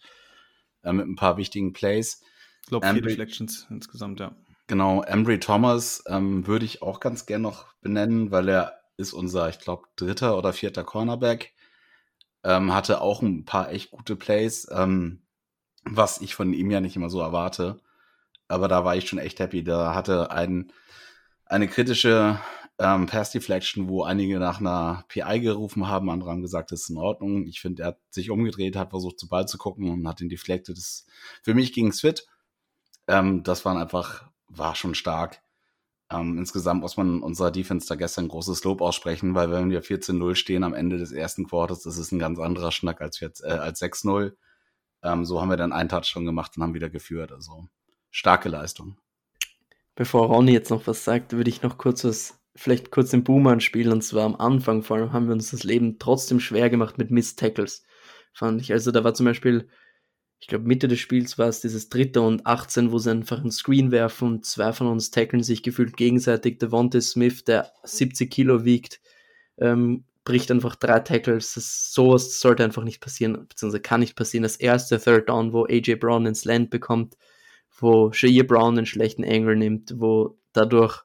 äh, 0.82 0.92
mit 0.92 1.06
ein 1.06 1.16
paar 1.16 1.36
wichtigen 1.36 1.72
Plays. 1.72 2.22
Ich 2.62 2.68
glaube, 2.68 2.86
vier 2.86 3.02
Deflections 3.02 3.66
insgesamt, 3.70 4.20
ja. 4.20 4.34
Genau, 4.68 5.02
Embry 5.02 5.38
Thomas 5.38 6.02
ähm, 6.08 6.46
würde 6.46 6.64
ich 6.64 6.82
auch 6.82 6.98
ganz 7.00 7.26
gern 7.26 7.42
noch 7.42 7.66
benennen, 7.82 8.30
weil 8.32 8.48
er 8.48 8.80
ist 8.96 9.12
unser, 9.12 9.48
ich 9.48 9.58
glaube, 9.60 9.86
dritter 9.96 10.36
oder 10.36 10.52
vierter 10.52 10.82
Cornerback. 10.84 11.54
Ähm, 12.44 12.74
hatte 12.74 13.00
auch 13.00 13.22
ein 13.22 13.44
paar 13.44 13.70
echt 13.70 13.90
gute 13.90 14.16
Plays, 14.16 14.68
ähm, 14.72 15.22
was 15.84 16.20
ich 16.20 16.34
von 16.34 16.52
ihm 16.52 16.70
ja 16.70 16.80
nicht 16.80 16.96
immer 16.96 17.10
so 17.10 17.20
erwarte. 17.20 17.80
Aber 18.48 18.68
da 18.68 18.84
war 18.84 18.96
ich 18.96 19.08
schon 19.08 19.18
echt 19.18 19.40
happy. 19.40 19.64
Da 19.64 19.94
hatte 19.94 20.30
ein, 20.30 20.72
eine 21.46 21.68
kritische 21.68 22.40
ähm, 22.78 23.06
Pass 23.06 23.30
Deflection, 23.32 23.88
wo 23.88 24.02
einige 24.04 24.38
nach 24.38 24.60
einer 24.60 25.04
PI 25.08 25.40
gerufen 25.40 25.88
haben, 25.88 26.10
andere 26.10 26.30
haben 26.30 26.42
gesagt, 26.42 26.72
das 26.72 26.82
ist 26.82 26.90
in 26.90 26.98
Ordnung. 26.98 27.46
Ich 27.46 27.60
finde, 27.60 27.82
er 27.84 27.88
hat 27.88 28.00
sich 28.10 28.30
umgedreht, 28.30 28.76
hat 28.76 28.90
versucht, 28.90 29.18
zu 29.18 29.28
Ball 29.28 29.46
zu 29.48 29.58
gucken 29.58 29.90
und 29.90 30.06
hat 30.08 30.20
ihn 30.20 30.28
deflected. 30.28 30.76
Das, 30.76 31.06
für 31.42 31.54
mich 31.54 31.72
ging 31.72 31.88
es 31.88 32.00
fit. 32.00 32.26
Ähm, 33.08 33.42
das 33.42 33.64
waren 33.64 33.78
einfach, 33.78 34.30
war 34.58 34.74
schon 34.74 34.94
stark. 34.94 35.40
Ähm, 36.10 36.38
insgesamt 36.38 36.82
muss 36.82 36.96
man 36.96 37.20
unserer 37.20 37.50
Defense 37.50 37.88
da 37.88 37.96
gestern 37.96 38.28
großes 38.28 38.62
Lob 38.64 38.80
aussprechen, 38.80 39.34
weil 39.34 39.50
wenn 39.50 39.70
wir 39.70 39.82
14-0 39.82 40.36
stehen 40.36 40.62
am 40.62 40.74
Ende 40.74 40.98
des 40.98 41.10
ersten 41.10 41.48
Quarters, 41.48 41.82
das 41.82 41.98
ist 41.98 42.12
ein 42.12 42.18
ganz 42.18 42.38
anderer 42.38 42.70
Schnack 42.70 43.00
als, 43.00 43.20
äh, 43.20 43.48
als 43.48 43.80
6-0. 43.80 44.36
Ähm, 45.02 45.24
so 45.24 45.40
haben 45.40 45.50
wir 45.50 45.56
dann 45.56 45.72
einen 45.72 45.88
Touch 45.88 46.04
schon 46.04 46.24
gemacht 46.24 46.56
und 46.56 46.62
haben 46.62 46.74
wieder 46.74 46.90
geführt. 46.90 47.32
Also 47.32 47.66
starke 48.10 48.48
Leistung. 48.48 48.98
Bevor 49.96 50.26
Ronny 50.26 50.52
jetzt 50.52 50.70
noch 50.70 50.86
was 50.86 51.04
sagt, 51.04 51.32
würde 51.32 51.50
ich 51.50 51.62
noch 51.62 51.78
kurz 51.78 52.04
was, 52.04 52.38
vielleicht 52.54 52.90
kurz 52.90 53.10
den 53.10 53.24
Boomer 53.24 53.50
anspielen. 53.50 53.92
Und 53.92 54.02
zwar 54.02 54.24
am 54.24 54.36
Anfang 54.36 54.82
vor 54.82 54.98
allem 54.98 55.12
haben 55.12 55.26
wir 55.26 55.32
uns 55.32 55.50
das 55.50 55.64
Leben 55.64 55.98
trotzdem 55.98 56.38
schwer 56.38 56.70
gemacht 56.70 56.98
mit 56.98 57.10
Miss 57.10 57.34
Tackles, 57.34 57.84
fand 58.32 58.60
ich. 58.60 58.72
Also 58.72 58.92
da 58.92 59.02
war 59.02 59.14
zum 59.14 59.26
Beispiel 59.26 59.68
ich 60.38 60.48
glaube, 60.48 60.66
Mitte 60.66 60.86
des 60.86 61.00
Spiels 61.00 61.38
war 61.38 61.48
es 61.48 61.60
dieses 61.60 61.88
dritte 61.88 62.20
und 62.20 62.46
18, 62.46 62.92
wo 62.92 62.98
sie 62.98 63.10
einfach 63.10 63.40
einen 63.40 63.50
Screen 63.50 63.90
werfen 63.90 64.28
und 64.28 64.46
zwei 64.46 64.72
von 64.72 64.86
uns 64.86 65.10
tackeln 65.10 65.42
sich 65.42 65.62
gefühlt 65.62 65.96
gegenseitig. 65.96 66.58
Devontae 66.58 67.00
Smith, 67.00 67.44
der 67.44 67.72
70 67.84 68.30
Kilo 68.30 68.64
wiegt, 68.64 69.00
ähm, 69.58 70.04
bricht 70.24 70.50
einfach 70.50 70.76
drei 70.76 71.00
Tackles. 71.00 71.54
Das, 71.54 71.92
sowas 71.92 72.38
sollte 72.40 72.64
einfach 72.64 72.84
nicht 72.84 73.00
passieren, 73.00 73.46
beziehungsweise 73.48 73.80
kann 73.80 74.00
nicht 74.00 74.16
passieren. 74.16 74.42
Das 74.42 74.56
erste 74.56 75.00
Third 75.00 75.28
Down, 75.28 75.52
wo 75.52 75.64
AJ 75.64 75.96
Brown 75.96 76.26
ins 76.26 76.44
Land 76.44 76.70
bekommt, 76.70 77.16
wo 77.78 78.12
Shair 78.12 78.46
Brown 78.46 78.76
einen 78.76 78.86
schlechten 78.86 79.24
Angle 79.24 79.56
nimmt, 79.56 79.94
wo 79.96 80.38
dadurch 80.52 81.02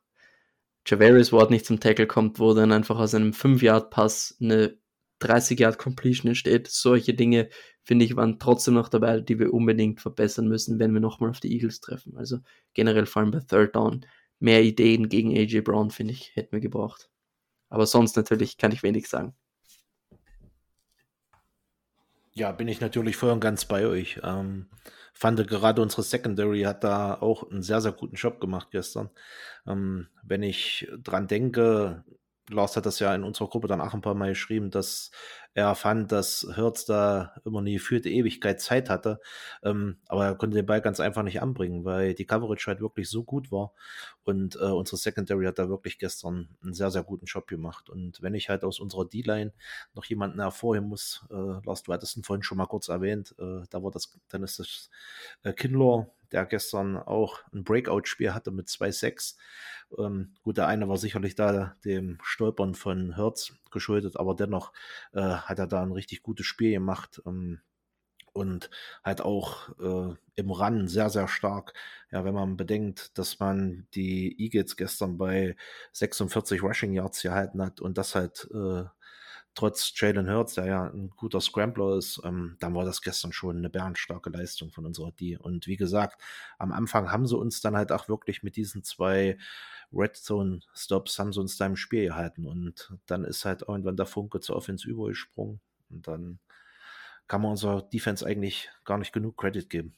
Javarius 0.86 1.32
Ward 1.32 1.52
nicht 1.52 1.65
zum 1.65 1.80
Tackle 1.80 2.08
kommt, 2.08 2.39
wo 2.39 2.54
dann 2.54 2.72
einfach 2.72 3.00
aus 3.00 3.13
einem 3.13 3.32
5-Yard-Pass 3.32 4.38
eine 4.41 4.78
30 5.21 5.60
Yard 5.60 5.77
Completion 5.77 6.29
entsteht. 6.29 6.67
Solche 6.67 7.13
Dinge, 7.13 7.49
finde 7.84 8.05
ich, 8.05 8.15
waren 8.15 8.39
trotzdem 8.39 8.73
noch 8.73 8.89
dabei, 8.89 9.21
die 9.21 9.39
wir 9.39 9.53
unbedingt 9.53 10.01
verbessern 10.01 10.47
müssen, 10.47 10.79
wenn 10.79 10.93
wir 10.93 11.01
nochmal 11.01 11.29
auf 11.29 11.39
die 11.39 11.53
Eagles 11.53 11.79
treffen. 11.81 12.17
Also 12.17 12.39
generell 12.73 13.05
vor 13.05 13.21
allem 13.21 13.31
bei 13.31 13.39
Third 13.39 13.75
Down. 13.75 14.05
Mehr 14.39 14.63
Ideen 14.63 15.07
gegen 15.07 15.38
AJ 15.38 15.62
Brown, 15.62 15.91
finde 15.91 16.13
ich, 16.13 16.36
hätten 16.36 16.51
wir 16.51 16.62
gebraucht. 16.62 17.10
Aber 17.69 17.86
sonst 17.86 18.17
natürlich 18.17 18.57
kann 18.57 18.71
ich 18.71 18.84
wenig 18.84 19.07
sagen. 19.07 19.36
Ja, 22.34 22.51
bin 22.51 22.67
ich 22.67 22.81
natürlich 22.81 23.17
voll 23.17 23.29
und 23.29 23.41
ganz 23.41 23.65
bei 23.65 23.86
euch. 23.86 24.19
Ähm, 24.23 24.69
fand 25.13 25.45
gerade 25.47 25.81
unsere 25.81 26.03
Secondary 26.03 26.62
hat 26.62 26.84
da 26.84 27.15
auch 27.15 27.49
einen 27.49 27.62
sehr, 27.62 27.81
sehr 27.81 27.91
guten 27.91 28.15
Job 28.15 28.39
gemacht 28.39 28.69
gestern. 28.71 29.10
Ähm, 29.67 30.07
wenn 30.23 30.41
ich 30.41 30.89
dran 30.97 31.27
denke, 31.27 32.03
Lars 32.51 32.75
hat 32.75 32.85
das 32.85 32.99
ja 32.99 33.13
in 33.15 33.23
unserer 33.23 33.47
Gruppe 33.47 33.67
dann 33.67 33.81
auch 33.81 33.93
ein 33.93 34.01
paar 34.01 34.13
Mal 34.13 34.29
geschrieben, 34.29 34.69
dass 34.69 35.11
er 35.53 35.75
fand, 35.75 36.11
dass 36.11 36.47
Hertz 36.55 36.85
da 36.85 37.33
immer 37.43 37.59
eine 37.59 37.73
gefühlte 37.73 38.09
Ewigkeit 38.09 38.61
Zeit 38.61 38.89
hatte. 38.89 39.19
Ähm, 39.63 39.97
aber 40.07 40.25
er 40.25 40.35
konnte 40.35 40.55
den 40.55 40.65
Ball 40.65 40.81
ganz 40.81 40.99
einfach 40.99 41.23
nicht 41.23 41.41
anbringen, 41.41 41.83
weil 41.83 42.13
die 42.13 42.25
Coverage 42.25 42.67
halt 42.67 42.79
wirklich 42.79 43.09
so 43.09 43.23
gut 43.23 43.51
war. 43.51 43.73
Und 44.23 44.55
äh, 44.55 44.65
unsere 44.65 44.97
Secondary 44.97 45.45
hat 45.45 45.59
da 45.59 45.67
wirklich 45.67 45.99
gestern 45.99 46.49
einen 46.63 46.73
sehr, 46.73 46.91
sehr 46.91 47.03
guten 47.03 47.25
Job 47.25 47.47
gemacht. 47.47 47.89
Und 47.89 48.21
wenn 48.21 48.33
ich 48.33 48.49
halt 48.49 48.63
aus 48.63 48.79
unserer 48.79 49.05
D-Line 49.05 49.51
noch 49.93 50.05
jemanden 50.05 50.39
hervorheben 50.39 50.87
muss, 50.87 51.25
äh, 51.29 51.65
Lars, 51.65 51.83
du 51.83 51.91
hattest 51.91 52.15
ihn 52.15 52.23
vorhin 52.23 52.43
schon 52.43 52.57
mal 52.57 52.67
kurz 52.67 52.87
erwähnt, 52.87 53.35
äh, 53.37 53.63
da 53.69 53.83
war 53.83 53.91
das, 53.91 54.17
dann 54.29 54.43
ist 54.43 54.59
das 54.59 54.89
äh, 55.43 55.53
Kinlaw, 55.53 56.07
der 56.32 56.46
gestern 56.46 56.98
auch 56.98 57.39
ein 57.54 57.63
Breakout-Spiel 57.63 58.34
hatte 58.34 58.52
mit 58.52 58.70
2-6. 58.70 59.38
Ähm, 59.98 60.34
gut, 60.44 60.58
der 60.58 60.67
eine 60.67 60.88
war 60.88 60.98
sicherlich 60.98 61.36
da 61.36 61.76
dem 61.86 62.17
Stolpern 62.24 62.76
von 62.76 63.15
Hertz 63.15 63.54
geschuldet, 63.72 64.17
aber 64.17 64.36
dennoch 64.36 64.72
äh, 65.13 65.22
hat 65.22 65.60
er 65.60 65.67
da 65.67 65.82
ein 65.82 65.91
richtig 65.91 66.24
gutes 66.24 66.46
Spiel 66.46 66.72
gemacht. 66.72 67.22
Ähm, 67.26 67.62
und 68.34 68.70
halt 69.04 69.22
auch 69.22 69.70
äh, 69.80 70.15
im 70.36 70.52
Run 70.52 70.88
sehr, 70.88 71.10
sehr 71.10 71.28
stark. 71.28 71.74
Ja, 72.12 72.24
wenn 72.24 72.34
man 72.34 72.58
bedenkt, 72.58 73.17
dass 73.17 73.39
man 73.39 73.88
die 73.94 74.36
Eagles 74.39 74.78
gestern 74.78 75.17
bei 75.17 75.56
46 75.91 76.63
Rushing 76.63 76.94
Yards 76.94 77.22
gehalten 77.22 77.62
hat 77.62 77.82
und 77.82 77.98
das 77.98 78.15
halt 78.15 78.48
äh, 78.54 78.84
trotz 79.53 79.91
Jalen 79.95 80.29
Hurts, 80.29 80.55
der 80.55 80.65
ja 80.65 80.83
ein 80.85 81.09
guter 81.15 81.41
Scrambler 81.41 81.97
ist, 81.97 82.21
ähm, 82.23 82.57
dann 82.59 82.73
war 82.73 82.85
das 82.85 83.01
gestern 83.01 83.33
schon 83.33 83.57
eine 83.57 83.69
bärenstarke 83.69 84.29
Leistung 84.29 84.71
von 84.71 84.85
unserer 84.85 85.11
D. 85.11 85.37
Und 85.37 85.67
wie 85.67 85.77
gesagt, 85.77 86.21
am 86.57 86.71
Anfang 86.71 87.11
haben 87.11 87.27
sie 87.27 87.37
uns 87.37 87.61
dann 87.61 87.75
halt 87.75 87.91
auch 87.91 88.07
wirklich 88.07 88.43
mit 88.43 88.55
diesen 88.55 88.83
zwei 88.83 89.37
Red 89.93 90.15
Zone 90.15 90.61
Stops 90.73 91.19
haben 91.19 91.33
sie 91.33 91.41
uns 91.41 91.57
da 91.57 91.65
im 91.65 91.75
Spiel 91.75 92.05
gehalten. 92.05 92.45
Und 92.45 92.93
dann 93.07 93.25
ist 93.25 93.43
halt 93.45 93.63
irgendwann 93.67 93.97
der 93.97 94.05
Funke 94.05 94.39
zur 94.39 94.55
Offense 94.55 94.87
übergesprungen. 94.87 95.59
Und 95.89 96.07
dann 96.07 96.39
kann 97.27 97.41
man 97.41 97.51
unserer 97.51 97.81
Defense 97.81 98.25
eigentlich 98.25 98.69
gar 98.85 98.97
nicht 98.97 99.11
genug 99.11 99.37
Credit 99.37 99.69
geben. 99.69 99.93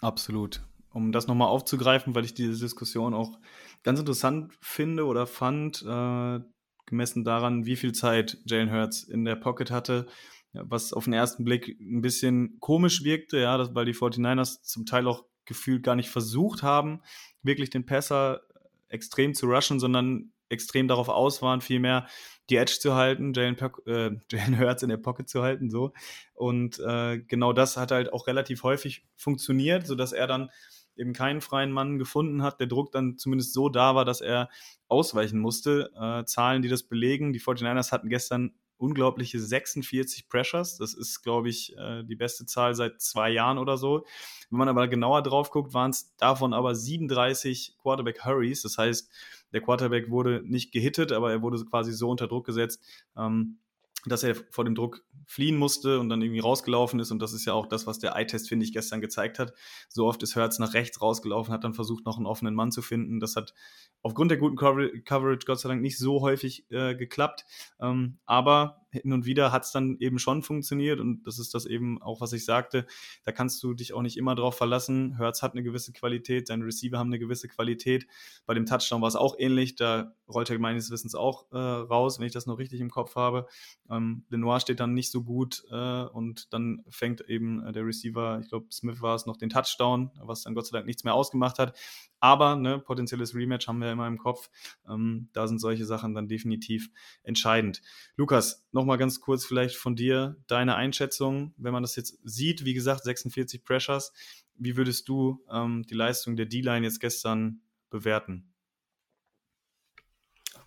Absolut 0.00 0.62
um 0.94 1.10
das 1.10 1.26
nochmal 1.26 1.48
aufzugreifen, 1.48 2.14
weil 2.14 2.24
ich 2.24 2.34
diese 2.34 2.58
Diskussion 2.58 3.14
auch 3.14 3.38
ganz 3.84 4.00
interessant 4.00 4.52
finde 4.60 5.06
oder 5.06 5.26
fand, 5.26 5.82
äh, 5.82 6.40
gemessen 6.86 7.24
daran, 7.24 7.64
wie 7.64 7.76
viel 7.76 7.92
Zeit 7.92 8.38
Jalen 8.44 8.72
Hurts 8.72 9.04
in 9.04 9.24
der 9.24 9.36
Pocket 9.36 9.70
hatte, 9.70 10.06
was 10.52 10.92
auf 10.92 11.04
den 11.04 11.12
ersten 11.12 11.44
Blick 11.44 11.68
ein 11.80 12.02
bisschen 12.02 12.58
komisch 12.60 13.04
wirkte, 13.04 13.38
ja, 13.38 13.56
dass, 13.56 13.74
weil 13.74 13.86
die 13.86 13.94
49ers 13.94 14.62
zum 14.62 14.86
Teil 14.86 15.06
auch 15.06 15.24
gefühlt 15.44 15.82
gar 15.82 15.96
nicht 15.96 16.10
versucht 16.10 16.62
haben, 16.62 17.00
wirklich 17.42 17.70
den 17.70 17.86
Passer 17.86 18.40
extrem 18.88 19.34
zu 19.34 19.46
rushen, 19.46 19.80
sondern 19.80 20.32
extrem 20.48 20.88
darauf 20.88 21.08
aus 21.08 21.42
waren, 21.42 21.60
vielmehr 21.60 22.06
die 22.50 22.56
Edge 22.56 22.78
zu 22.78 22.94
halten, 22.94 23.32
Jalen, 23.32 23.56
äh, 23.86 24.10
Jalen 24.30 24.58
Hurts 24.58 24.82
in 24.82 24.90
der 24.90 24.98
Pocket 24.98 25.28
zu 25.28 25.42
halten, 25.42 25.70
so. 25.70 25.92
Und 26.34 26.78
äh, 26.78 27.18
genau 27.18 27.52
das 27.52 27.76
hat 27.76 27.90
halt 27.90 28.12
auch 28.12 28.26
relativ 28.26 28.62
häufig 28.62 29.04
funktioniert, 29.16 29.86
sodass 29.86 30.12
er 30.12 30.26
dann 30.26 30.50
eben 30.96 31.12
keinen 31.12 31.40
freien 31.40 31.72
Mann 31.72 31.98
gefunden 31.98 32.42
hat, 32.42 32.60
der 32.60 32.66
Druck 32.66 32.92
dann 32.92 33.18
zumindest 33.18 33.52
so 33.52 33.68
da 33.68 33.94
war, 33.94 34.04
dass 34.04 34.20
er 34.20 34.48
ausweichen 34.88 35.38
musste. 35.38 35.90
Äh, 35.98 36.24
Zahlen, 36.24 36.62
die 36.62 36.68
das 36.68 36.84
belegen. 36.84 37.32
Die 37.32 37.40
49ers 37.40 37.92
hatten 37.92 38.08
gestern 38.08 38.54
unglaubliche 38.76 39.40
46 39.40 40.28
Pressures. 40.28 40.76
Das 40.76 40.94
ist, 40.94 41.22
glaube 41.22 41.48
ich, 41.48 41.76
äh, 41.76 42.02
die 42.04 42.16
beste 42.16 42.46
Zahl 42.46 42.74
seit 42.74 43.00
zwei 43.00 43.30
Jahren 43.30 43.58
oder 43.58 43.76
so. 43.76 44.04
Wenn 44.50 44.58
man 44.58 44.68
aber 44.68 44.88
genauer 44.88 45.22
drauf 45.22 45.50
guckt, 45.50 45.74
waren 45.74 45.90
es 45.90 46.14
davon 46.16 46.52
aber 46.52 46.74
37 46.74 47.76
Quarterback 47.80 48.24
Hurries. 48.24 48.62
Das 48.62 48.78
heißt, 48.78 49.10
der 49.52 49.60
Quarterback 49.60 50.10
wurde 50.10 50.42
nicht 50.44 50.72
gehittet, 50.72 51.12
aber 51.12 51.30
er 51.30 51.42
wurde 51.42 51.64
quasi 51.64 51.92
so 51.92 52.10
unter 52.10 52.26
Druck 52.26 52.46
gesetzt, 52.46 52.82
ähm, 53.16 53.58
dass 54.06 54.22
er 54.22 54.34
vor 54.50 54.64
dem 54.64 54.74
Druck 54.74 55.04
fliehen 55.26 55.56
musste 55.56 55.98
und 55.98 56.08
dann 56.08 56.20
irgendwie 56.20 56.40
rausgelaufen 56.40 57.00
ist. 57.00 57.10
Und 57.10 57.20
das 57.20 57.32
ist 57.32 57.46
ja 57.46 57.54
auch 57.54 57.66
das, 57.66 57.86
was 57.86 57.98
der 57.98 58.14
Eye-Test, 58.14 58.48
finde 58.48 58.64
ich, 58.64 58.72
gestern 58.72 59.00
gezeigt 59.00 59.38
hat. 59.38 59.52
So 59.88 60.06
oft 60.06 60.22
ist 60.22 60.36
Hertz 60.36 60.58
nach 60.58 60.74
rechts 60.74 61.00
rausgelaufen, 61.00 61.52
hat 61.52 61.64
dann 61.64 61.74
versucht, 61.74 62.04
noch 62.04 62.16
einen 62.16 62.26
offenen 62.26 62.54
Mann 62.54 62.72
zu 62.72 62.82
finden. 62.82 63.20
Das 63.20 63.36
hat 63.36 63.54
aufgrund 64.02 64.30
der 64.30 64.38
guten 64.38 64.56
Coverage 64.56 65.46
Gott 65.46 65.60
sei 65.60 65.68
Dank 65.68 65.82
nicht 65.82 65.98
so 65.98 66.20
häufig 66.20 66.70
äh, 66.70 66.94
geklappt. 66.94 67.44
Ähm, 67.80 68.18
aber 68.26 68.83
hin 69.02 69.12
und 69.12 69.26
wieder 69.26 69.52
hat 69.52 69.64
es 69.64 69.72
dann 69.72 69.96
eben 69.98 70.18
schon 70.18 70.42
funktioniert 70.42 71.00
und 71.00 71.26
das 71.26 71.38
ist 71.38 71.54
das 71.54 71.66
eben 71.66 72.00
auch, 72.00 72.20
was 72.20 72.32
ich 72.32 72.44
sagte. 72.44 72.86
Da 73.24 73.32
kannst 73.32 73.62
du 73.62 73.74
dich 73.74 73.92
auch 73.92 74.02
nicht 74.02 74.16
immer 74.16 74.34
drauf 74.34 74.56
verlassen. 74.56 75.16
Hertz 75.16 75.42
hat 75.42 75.52
eine 75.52 75.62
gewisse 75.62 75.92
Qualität, 75.92 76.46
seine 76.46 76.64
Receiver 76.64 76.98
haben 76.98 77.08
eine 77.08 77.18
gewisse 77.18 77.48
Qualität. 77.48 78.06
Bei 78.46 78.54
dem 78.54 78.66
Touchdown 78.66 79.02
war 79.02 79.08
es 79.08 79.16
auch 79.16 79.36
ähnlich. 79.38 79.76
Da 79.76 80.14
rollt 80.28 80.50
er 80.50 80.58
meines 80.58 80.90
Wissens 80.90 81.14
auch 81.14 81.50
äh, 81.52 81.56
raus, 81.56 82.18
wenn 82.18 82.26
ich 82.26 82.32
das 82.32 82.46
noch 82.46 82.58
richtig 82.58 82.80
im 82.80 82.90
Kopf 82.90 83.16
habe. 83.16 83.46
Ähm, 83.90 84.24
Lenoir 84.28 84.60
steht 84.60 84.80
dann 84.80 84.94
nicht 84.94 85.10
so 85.10 85.22
gut 85.22 85.64
äh, 85.70 86.04
und 86.04 86.52
dann 86.52 86.84
fängt 86.88 87.20
eben 87.28 87.64
äh, 87.66 87.72
der 87.72 87.84
Receiver, 87.84 88.40
ich 88.40 88.48
glaube 88.48 88.66
Smith 88.72 89.02
war 89.02 89.14
es, 89.14 89.26
noch 89.26 89.36
den 89.36 89.50
Touchdown, 89.50 90.10
was 90.22 90.42
dann 90.42 90.54
Gott 90.54 90.66
sei 90.66 90.78
Dank 90.78 90.86
nichts 90.86 91.04
mehr 91.04 91.14
ausgemacht 91.14 91.58
hat. 91.58 91.76
Aber 92.24 92.56
ne, 92.56 92.78
potenzielles 92.78 93.34
Rematch 93.34 93.68
haben 93.68 93.82
wir 93.82 93.92
immer 93.92 94.08
im 94.08 94.16
Kopf. 94.16 94.48
Ähm, 94.88 95.28
da 95.34 95.46
sind 95.46 95.58
solche 95.58 95.84
Sachen 95.84 96.14
dann 96.14 96.26
definitiv 96.26 96.88
entscheidend. 97.22 97.82
Lukas, 98.16 98.66
nochmal 98.72 98.96
ganz 98.96 99.20
kurz 99.20 99.44
vielleicht 99.44 99.76
von 99.76 99.94
dir 99.94 100.34
deine 100.46 100.74
Einschätzung, 100.74 101.52
wenn 101.58 101.74
man 101.74 101.82
das 101.82 101.96
jetzt 101.96 102.18
sieht, 102.24 102.64
wie 102.64 102.72
gesagt, 102.72 103.04
46 103.04 103.62
Pressures. 103.62 104.14
Wie 104.54 104.78
würdest 104.78 105.06
du 105.10 105.44
ähm, 105.52 105.82
die 105.82 105.92
Leistung 105.92 106.34
der 106.34 106.46
D-Line 106.46 106.86
jetzt 106.86 106.98
gestern 106.98 107.60
bewerten? 107.90 108.54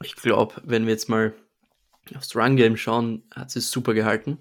Ich 0.04 0.16
glaube, 0.16 0.62
wenn 0.64 0.86
wir 0.86 0.92
jetzt 0.92 1.10
mal 1.10 1.34
aufs 2.16 2.36
Run-Game 2.36 2.78
schauen, 2.78 3.24
hat 3.34 3.50
sie 3.50 3.62
super 3.62 3.96
gehalten. 3.96 4.38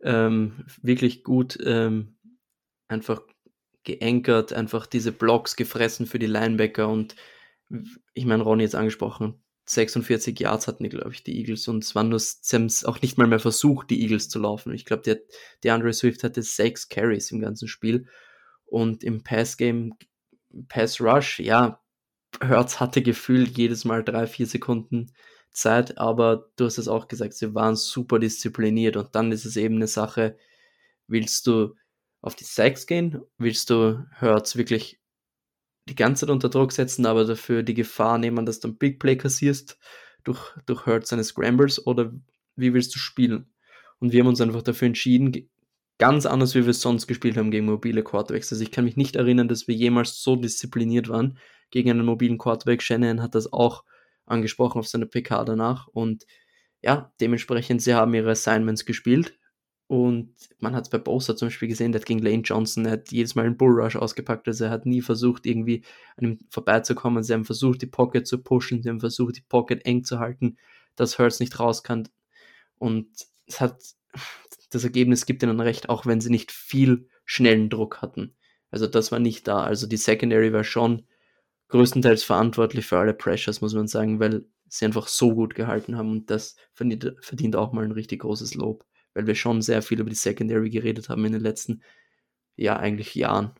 Ähm, 0.00 0.64
wirklich 0.80 1.22
gut, 1.22 1.58
ähm, 1.62 2.16
einfach 2.88 3.20
geankert, 3.84 4.52
einfach 4.52 4.86
diese 4.86 5.12
Blocks 5.12 5.56
gefressen 5.56 6.06
für 6.06 6.18
die 6.18 6.26
Linebacker 6.26 6.88
und 6.88 7.16
ich 8.14 8.24
meine, 8.26 8.42
Ronny 8.42 8.64
jetzt 8.64 8.74
angesprochen, 8.74 9.42
46 9.66 10.38
Yards 10.40 10.66
hatten 10.66 10.82
die, 10.82 10.90
glaube 10.90 11.12
ich, 11.12 11.22
die 11.22 11.38
Eagles 11.38 11.68
und 11.68 11.84
es 11.84 11.94
waren 11.94 12.08
nur, 12.08 12.18
haben 12.18 12.68
auch 12.84 13.00
nicht 13.02 13.18
mal 13.18 13.28
mehr 13.28 13.38
versucht, 13.38 13.90
die 13.90 14.02
Eagles 14.02 14.28
zu 14.28 14.40
laufen. 14.40 14.74
Ich 14.74 14.84
glaube, 14.84 15.02
der, 15.02 15.20
der 15.62 15.74
Andre 15.74 15.92
Swift 15.92 16.24
hatte 16.24 16.42
sechs 16.42 16.88
Carries 16.88 17.30
im 17.30 17.40
ganzen 17.40 17.68
Spiel 17.68 18.08
und 18.66 19.04
im 19.04 19.22
Pass-Game, 19.22 19.94
Pass-Rush, 20.68 21.38
ja, 21.40 21.80
Hertz 22.40 22.80
hatte 22.80 23.02
gefühlt 23.02 23.56
jedes 23.56 23.84
Mal 23.84 24.04
drei, 24.04 24.26
vier 24.26 24.46
Sekunden 24.46 25.12
Zeit, 25.52 25.98
aber 25.98 26.50
du 26.56 26.64
hast 26.64 26.78
es 26.78 26.88
auch 26.88 27.08
gesagt, 27.08 27.34
sie 27.34 27.54
waren 27.54 27.76
super 27.76 28.18
diszipliniert 28.18 28.96
und 28.96 29.14
dann 29.14 29.32
ist 29.32 29.44
es 29.44 29.56
eben 29.56 29.76
eine 29.76 29.88
Sache, 29.88 30.36
willst 31.06 31.46
du 31.46 31.74
auf 32.20 32.34
die 32.34 32.44
Sacks 32.44 32.86
gehen? 32.86 33.20
Willst 33.38 33.70
du 33.70 34.04
Hurts 34.20 34.56
wirklich 34.56 35.00
die 35.88 35.94
ganze 35.94 36.26
Zeit 36.26 36.30
unter 36.30 36.48
Druck 36.48 36.72
setzen, 36.72 37.06
aber 37.06 37.24
dafür 37.24 37.62
die 37.62 37.74
Gefahr 37.74 38.18
nehmen, 38.18 38.46
dass 38.46 38.60
du 38.60 38.68
ein 38.68 38.78
Big 38.78 39.00
Play 39.00 39.16
kassierst 39.16 39.78
durch, 40.24 40.40
durch 40.66 40.86
Hurts 40.86 41.10
seine 41.10 41.24
Scrambles 41.24 41.84
oder 41.86 42.12
wie 42.56 42.74
willst 42.74 42.94
du 42.94 42.98
spielen? 42.98 43.52
Und 43.98 44.12
wir 44.12 44.20
haben 44.20 44.28
uns 44.28 44.40
einfach 44.40 44.62
dafür 44.62 44.86
entschieden, 44.86 45.50
ganz 45.98 46.26
anders, 46.26 46.54
wie 46.54 46.62
wir 46.62 46.70
es 46.70 46.80
sonst 46.80 47.06
gespielt 47.06 47.36
haben 47.36 47.50
gegen 47.50 47.66
mobile 47.66 48.02
Quarterbacks. 48.02 48.52
Also 48.52 48.62
ich 48.62 48.70
kann 48.70 48.84
mich 48.84 48.96
nicht 48.96 49.16
erinnern, 49.16 49.48
dass 49.48 49.68
wir 49.68 49.74
jemals 49.74 50.22
so 50.22 50.36
diszipliniert 50.36 51.08
waren 51.08 51.38
gegen 51.70 51.90
einen 51.90 52.06
mobilen 52.06 52.38
Quarterback. 52.38 52.82
Shannon 52.82 53.22
hat 53.22 53.34
das 53.34 53.52
auch 53.52 53.84
angesprochen 54.26 54.78
auf 54.78 54.88
seiner 54.88 55.06
PK 55.06 55.44
danach 55.44 55.88
und 55.88 56.24
ja, 56.82 57.12
dementsprechend, 57.20 57.82
sie 57.82 57.94
haben 57.94 58.14
ihre 58.14 58.30
Assignments 58.30 58.86
gespielt. 58.86 59.38
Und 59.90 60.36
man 60.60 60.76
hat 60.76 60.84
es 60.84 60.88
bei 60.90 60.98
Bosa 60.98 61.34
zum 61.34 61.46
Beispiel 61.48 61.66
gesehen, 61.66 61.90
der 61.90 62.00
hat 62.00 62.06
gegen 62.06 62.22
Lane 62.22 62.42
Johnson, 62.44 62.86
er 62.86 62.92
hat 62.92 63.10
jedes 63.10 63.34
Mal 63.34 63.44
einen 63.44 63.56
Bullrush 63.56 63.96
ausgepackt, 63.96 64.46
also 64.46 64.66
er 64.66 64.70
hat 64.70 64.86
nie 64.86 65.02
versucht, 65.02 65.46
irgendwie 65.46 65.82
an 66.16 66.26
ihm 66.26 66.38
vorbeizukommen. 66.48 67.24
Sie 67.24 67.32
haben 67.32 67.44
versucht, 67.44 67.82
die 67.82 67.88
Pocket 67.88 68.24
zu 68.24 68.38
pushen, 68.38 68.84
sie 68.84 68.88
haben 68.88 69.00
versucht, 69.00 69.38
die 69.38 69.40
Pocket 69.40 69.84
eng 69.84 70.04
zu 70.04 70.20
halten, 70.20 70.58
dass 70.94 71.18
Hurts 71.18 71.40
nicht 71.40 71.58
raus 71.58 71.82
kann. 71.82 72.08
Und 72.78 73.08
es 73.46 73.60
hat, 73.60 73.82
das 74.70 74.84
Ergebnis 74.84 75.26
gibt 75.26 75.42
ihnen 75.42 75.58
recht, 75.58 75.88
auch 75.88 76.06
wenn 76.06 76.20
sie 76.20 76.30
nicht 76.30 76.52
viel 76.52 77.08
schnellen 77.24 77.68
Druck 77.68 78.00
hatten. 78.00 78.36
Also 78.70 78.86
das 78.86 79.10
war 79.10 79.18
nicht 79.18 79.48
da. 79.48 79.64
Also 79.64 79.88
die 79.88 79.96
Secondary 79.96 80.52
war 80.52 80.62
schon 80.62 81.04
größtenteils 81.66 82.22
verantwortlich 82.22 82.86
für 82.86 82.98
alle 82.98 83.12
Pressures, 83.12 83.60
muss 83.60 83.74
man 83.74 83.88
sagen, 83.88 84.20
weil 84.20 84.44
sie 84.68 84.84
einfach 84.84 85.08
so 85.08 85.34
gut 85.34 85.56
gehalten 85.56 85.96
haben 85.96 86.12
und 86.12 86.30
das 86.30 86.54
verdient, 86.74 87.12
verdient 87.22 87.56
auch 87.56 87.72
mal 87.72 87.84
ein 87.84 87.90
richtig 87.90 88.20
großes 88.20 88.54
Lob 88.54 88.84
weil 89.14 89.26
wir 89.26 89.34
schon 89.34 89.62
sehr 89.62 89.82
viel 89.82 90.00
über 90.00 90.10
die 90.10 90.16
Secondary 90.16 90.70
geredet 90.70 91.08
haben 91.08 91.24
in 91.24 91.32
den 91.32 91.42
letzten, 91.42 91.82
ja, 92.56 92.76
eigentlich 92.76 93.14
Jahren. 93.14 93.52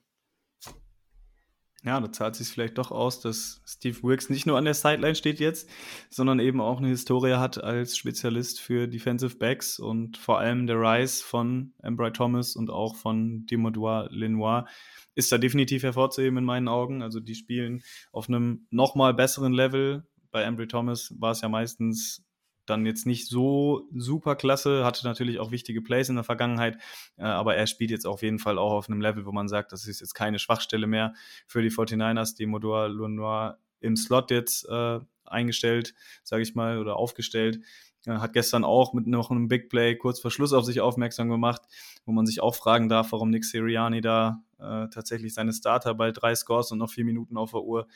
Ja, 1.82 1.98
da 1.98 2.12
zahlt 2.12 2.36
sich 2.36 2.48
vielleicht 2.48 2.76
doch 2.76 2.90
aus, 2.90 3.20
dass 3.20 3.62
Steve 3.64 4.02
Wilkes 4.02 4.28
nicht 4.28 4.44
nur 4.44 4.58
an 4.58 4.66
der 4.66 4.74
Sideline 4.74 5.14
steht 5.14 5.40
jetzt, 5.40 5.70
sondern 6.10 6.38
eben 6.38 6.60
auch 6.60 6.78
eine 6.78 6.88
Historie 6.88 7.36
hat 7.36 7.62
als 7.62 7.96
Spezialist 7.96 8.60
für 8.60 8.86
Defensive 8.86 9.36
Backs 9.36 9.78
und 9.78 10.18
vor 10.18 10.38
allem 10.38 10.66
der 10.66 10.76
Rise 10.76 11.24
von 11.24 11.72
Embry 11.82 12.12
Thomas 12.12 12.54
und 12.54 12.68
auch 12.68 12.96
von 12.96 13.46
Demodoir 13.46 14.08
Lenoir 14.10 14.66
ist 15.14 15.32
da 15.32 15.38
definitiv 15.38 15.82
hervorzuheben 15.82 16.36
in 16.36 16.44
meinen 16.44 16.68
Augen. 16.68 17.03
Also 17.03 17.18
die 17.18 17.34
spielen 17.34 17.82
auf 18.12 18.28
einem 18.28 18.66
nochmal 18.70 19.14
besseren 19.14 19.55
Level. 19.55 20.07
Bei 20.30 20.42
Embry 20.42 20.68
Thomas 20.68 21.14
war 21.18 21.32
es 21.32 21.40
ja 21.40 21.48
meistens 21.48 22.22
dann 22.70 22.86
jetzt 22.86 23.06
nicht 23.06 23.28
so 23.28 23.88
super 23.94 24.36
klasse, 24.36 24.84
hatte 24.84 25.06
natürlich 25.06 25.38
auch 25.38 25.50
wichtige 25.50 25.82
Plays 25.82 26.08
in 26.08 26.14
der 26.14 26.24
Vergangenheit, 26.24 26.78
äh, 27.18 27.24
aber 27.24 27.56
er 27.56 27.66
spielt 27.66 27.90
jetzt 27.90 28.06
auf 28.06 28.22
jeden 28.22 28.38
Fall 28.38 28.58
auch 28.58 28.72
auf 28.72 28.88
einem 28.88 29.00
Level, 29.00 29.26
wo 29.26 29.32
man 29.32 29.48
sagt, 29.48 29.72
das 29.72 29.86
ist 29.86 30.00
jetzt 30.00 30.14
keine 30.14 30.38
Schwachstelle 30.38 30.86
mehr 30.86 31.14
für 31.46 31.62
die 31.62 31.70
49ers, 31.70 32.36
die 32.36 32.46
Modor 32.46 32.88
Lenoir 32.88 33.58
im 33.80 33.96
Slot 33.96 34.30
jetzt 34.30 34.66
äh, 34.68 35.00
eingestellt, 35.24 35.94
sage 36.22 36.42
ich 36.42 36.54
mal, 36.54 36.78
oder 36.78 36.96
aufgestellt. 36.96 37.60
Äh, 38.06 38.12
hat 38.12 38.32
gestern 38.32 38.64
auch 38.64 38.92
mit 38.92 39.06
noch 39.06 39.30
einem 39.30 39.48
Big 39.48 39.68
Play 39.68 39.96
kurz 39.96 40.20
vor 40.20 40.30
Schluss 40.30 40.52
auf 40.52 40.64
sich 40.64 40.80
aufmerksam 40.80 41.28
gemacht, 41.28 41.62
wo 42.04 42.12
man 42.12 42.26
sich 42.26 42.40
auch 42.40 42.54
fragen 42.54 42.88
darf, 42.88 43.12
warum 43.12 43.30
Nick 43.30 43.44
Siriani 43.44 44.00
da 44.00 44.42
äh, 44.58 44.88
tatsächlich 44.88 45.34
seine 45.34 45.52
Starter 45.52 45.94
bei 45.94 46.12
drei 46.12 46.34
Scores 46.34 46.72
und 46.72 46.78
noch 46.78 46.90
vier 46.90 47.04
Minuten 47.04 47.36
auf 47.36 47.52
der 47.52 47.62
Uhr 47.62 47.86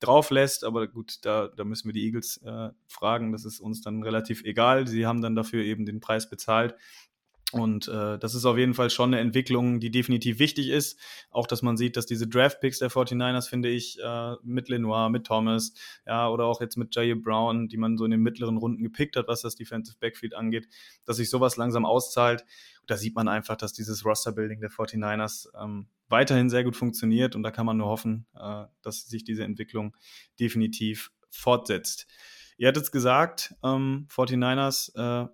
drauf 0.00 0.30
lässt. 0.30 0.64
Aber 0.64 0.86
gut, 0.86 1.18
da, 1.22 1.48
da 1.48 1.64
müssen 1.64 1.88
wir 1.88 1.92
die 1.92 2.04
Eagles 2.04 2.40
äh, 2.44 2.70
fragen. 2.88 3.32
Das 3.32 3.44
ist 3.44 3.60
uns 3.60 3.82
dann 3.82 4.02
relativ 4.02 4.42
egal. 4.44 4.86
Sie 4.86 5.06
haben 5.06 5.22
dann 5.22 5.34
dafür 5.36 5.64
eben 5.64 5.86
den 5.86 6.00
Preis 6.00 6.28
bezahlt. 6.28 6.74
Und 7.52 7.86
äh, 7.86 8.18
das 8.18 8.34
ist 8.34 8.44
auf 8.44 8.58
jeden 8.58 8.74
Fall 8.74 8.90
schon 8.90 9.14
eine 9.14 9.20
Entwicklung, 9.20 9.78
die 9.78 9.92
definitiv 9.92 10.40
wichtig 10.40 10.68
ist. 10.68 10.98
Auch, 11.30 11.46
dass 11.46 11.62
man 11.62 11.76
sieht, 11.76 11.96
dass 11.96 12.04
diese 12.04 12.26
Draft-Picks 12.26 12.80
der 12.80 12.90
49ers, 12.90 13.48
finde 13.48 13.68
ich, 13.68 13.98
äh, 14.02 14.34
mit 14.42 14.68
Lenoir, 14.68 15.10
mit 15.10 15.26
Thomas, 15.26 15.72
ja, 16.06 16.28
oder 16.28 16.44
auch 16.46 16.60
jetzt 16.60 16.76
mit 16.76 16.92
Jair 16.94 17.14
Brown, 17.14 17.68
die 17.68 17.76
man 17.76 17.96
so 17.96 18.04
in 18.04 18.10
den 18.10 18.20
mittleren 18.20 18.56
Runden 18.56 18.82
gepickt 18.82 19.16
hat, 19.16 19.28
was 19.28 19.42
das 19.42 19.54
Defensive 19.54 19.96
Backfield 20.00 20.34
angeht, 20.34 20.68
dass 21.04 21.18
sich 21.18 21.30
sowas 21.30 21.56
langsam 21.56 21.86
auszahlt. 21.86 22.44
da 22.88 22.96
sieht 22.96 23.14
man 23.14 23.26
einfach, 23.28 23.56
dass 23.56 23.72
dieses 23.72 24.04
Roster-Building 24.04 24.60
der 24.60 24.70
49ers 24.70 25.48
ähm, 25.60 25.88
weiterhin 26.08 26.50
sehr 26.50 26.64
gut 26.64 26.76
funktioniert. 26.76 27.36
Und 27.36 27.42
da 27.42 27.50
kann 27.50 27.66
man 27.66 27.76
nur 27.76 27.88
hoffen, 27.88 28.26
äh, 28.34 28.64
dass 28.82 29.06
sich 29.06 29.24
diese 29.24 29.44
Entwicklung 29.44 29.96
definitiv 30.38 31.10
fortsetzt. 31.30 32.06
Ihr 32.58 32.68
hattet 32.68 32.84
es 32.84 32.92
gesagt, 32.92 33.54
ähm, 33.62 34.06
49ers, 34.08 34.94
äh, 34.94 35.28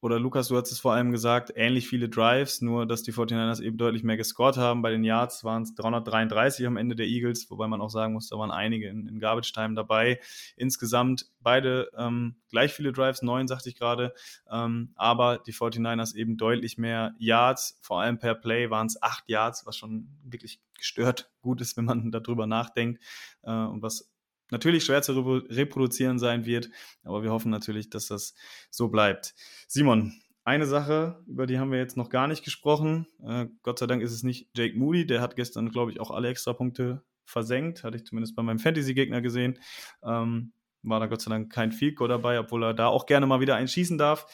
oder 0.00 0.20
Lukas, 0.20 0.48
du 0.48 0.56
hast 0.56 0.70
es 0.70 0.78
vor 0.78 0.92
allem 0.92 1.10
gesagt, 1.10 1.52
ähnlich 1.56 1.88
viele 1.88 2.08
Drives, 2.08 2.60
nur 2.60 2.86
dass 2.86 3.02
die 3.02 3.12
49ers 3.12 3.60
eben 3.60 3.78
deutlich 3.78 4.04
mehr 4.04 4.16
gescored 4.16 4.56
haben. 4.56 4.80
Bei 4.80 4.90
den 4.90 5.02
Yards 5.02 5.42
waren 5.42 5.62
es 5.62 5.74
333 5.74 6.66
am 6.66 6.76
Ende 6.76 6.94
der 6.94 7.06
Eagles, 7.06 7.50
wobei 7.50 7.66
man 7.66 7.80
auch 7.80 7.90
sagen 7.90 8.12
muss, 8.12 8.28
da 8.28 8.38
waren 8.38 8.52
einige 8.52 8.88
in, 8.88 9.08
in 9.08 9.18
Garbage 9.18 9.52
Time 9.52 9.74
dabei. 9.74 10.20
Insgesamt 10.56 11.26
beide 11.40 11.90
ähm, 11.96 12.36
gleich 12.48 12.72
viele 12.72 12.92
Drives, 12.92 13.22
neun, 13.22 13.48
sagte 13.48 13.68
ich 13.68 13.76
gerade, 13.76 14.14
ähm, 14.50 14.92
aber 14.94 15.38
die 15.38 15.52
49ers 15.52 16.14
eben 16.14 16.36
deutlich 16.36 16.78
mehr 16.78 17.14
Yards, 17.18 17.78
vor 17.82 18.00
allem 18.00 18.18
per 18.18 18.36
Play 18.36 18.70
waren 18.70 18.86
es 18.86 19.02
acht 19.02 19.28
Yards, 19.28 19.66
was 19.66 19.76
schon 19.76 20.08
wirklich 20.22 20.60
gestört 20.76 21.30
gut 21.42 21.60
ist, 21.60 21.76
wenn 21.76 21.86
man 21.86 22.10
darüber 22.12 22.46
nachdenkt 22.46 23.02
äh, 23.42 23.50
und 23.50 23.82
was 23.82 24.08
natürlich 24.50 24.84
schwer 24.84 25.02
zu 25.02 25.12
reproduzieren 25.48 26.18
sein 26.18 26.44
wird, 26.44 26.70
aber 27.04 27.22
wir 27.22 27.30
hoffen 27.30 27.50
natürlich, 27.50 27.90
dass 27.90 28.06
das 28.06 28.34
so 28.70 28.88
bleibt. 28.88 29.34
Simon, 29.66 30.12
eine 30.44 30.66
Sache, 30.66 31.22
über 31.26 31.46
die 31.46 31.58
haben 31.58 31.70
wir 31.70 31.78
jetzt 31.78 31.96
noch 31.96 32.08
gar 32.08 32.26
nicht 32.26 32.42
gesprochen. 32.42 33.06
Äh, 33.22 33.46
Gott 33.62 33.78
sei 33.78 33.86
Dank 33.86 34.02
ist 34.02 34.12
es 34.12 34.22
nicht 34.22 34.48
Jake 34.56 34.78
Moody, 34.78 35.06
der 35.06 35.20
hat 35.20 35.36
gestern, 35.36 35.70
glaube 35.70 35.90
ich, 35.90 36.00
auch 36.00 36.10
alle 36.10 36.28
Extrapunkte 36.28 37.02
versenkt, 37.26 37.84
hatte 37.84 37.98
ich 37.98 38.06
zumindest 38.06 38.34
bei 38.34 38.42
meinem 38.42 38.58
Fantasy-Gegner 38.58 39.20
gesehen. 39.20 39.58
Ähm, 40.02 40.52
war 40.82 41.00
da 41.00 41.06
Gott 41.06 41.20
sei 41.20 41.30
Dank 41.30 41.52
kein 41.52 41.72
Fico 41.72 42.06
dabei, 42.06 42.38
obwohl 42.40 42.64
er 42.64 42.72
da 42.72 42.86
auch 42.86 43.04
gerne 43.04 43.26
mal 43.26 43.40
wieder 43.40 43.56
einschießen 43.56 43.98
darf. 43.98 44.26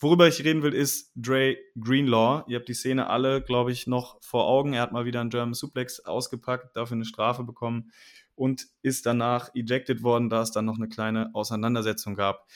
Worüber 0.00 0.26
ich 0.26 0.42
reden 0.42 0.62
will, 0.62 0.72
ist 0.72 1.12
Dre 1.14 1.56
Greenlaw. 1.78 2.44
Ihr 2.48 2.58
habt 2.58 2.68
die 2.68 2.74
Szene 2.74 3.08
alle, 3.08 3.42
glaube 3.42 3.70
ich, 3.70 3.86
noch 3.86 4.20
vor 4.22 4.46
Augen. 4.46 4.72
Er 4.72 4.82
hat 4.82 4.92
mal 4.92 5.04
wieder 5.04 5.20
einen 5.20 5.30
German 5.30 5.54
Suplex 5.54 6.00
ausgepackt, 6.00 6.74
dafür 6.74 6.96
eine 6.96 7.04
Strafe 7.04 7.44
bekommen 7.44 7.92
und 8.40 8.68
ist 8.80 9.04
danach 9.04 9.54
ejected 9.54 10.02
worden, 10.02 10.30
da 10.30 10.40
es 10.40 10.50
dann 10.50 10.64
noch 10.64 10.78
eine 10.78 10.88
kleine 10.88 11.28
Auseinandersetzung 11.34 12.14
gab. 12.14 12.46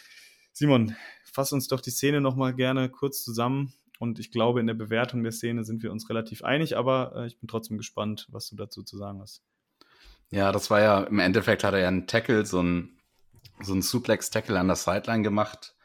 Simon, 0.51 0.97
fass 1.31 1.53
uns 1.53 1.69
doch 1.69 1.83
die 1.83 1.91
Szene 1.91 2.23
nochmal 2.23 2.55
gerne 2.55 2.89
kurz 2.89 3.23
zusammen. 3.23 3.75
Und 3.99 4.19
ich 4.19 4.31
glaube, 4.31 4.61
in 4.61 4.67
der 4.67 4.75
Bewertung 4.75 5.23
der 5.23 5.33
Szene 5.33 5.63
sind 5.63 5.83
wir 5.83 5.93
uns 5.93 6.09
relativ 6.09 6.43
einig, 6.43 6.79
aber 6.79 7.13
äh, 7.15 7.27
ich 7.27 7.39
bin 7.39 7.49
trotzdem 7.49 7.77
gespannt, 7.77 8.27
was 8.31 8.49
du 8.49 8.57
dazu 8.57 8.83
zu 8.83 8.97
sagen 8.97 9.21
hast. 9.21 9.43
Ja, 10.31 10.53
das 10.53 10.71
war 10.71 10.81
ja, 10.81 11.03
im 11.05 11.19
Endeffekt 11.19 11.65
hat 11.65 11.75
er 11.75 11.81
ja 11.81 11.89
einen 11.89 12.07
Tackle, 12.07 12.47
so 12.47 12.61
einen, 12.61 12.99
so 13.61 13.73
einen 13.73 13.83
Suplex-Tackle 13.83 14.59
an 14.59 14.69
der 14.69 14.77
Sideline 14.77 15.23
gemacht, 15.23 15.77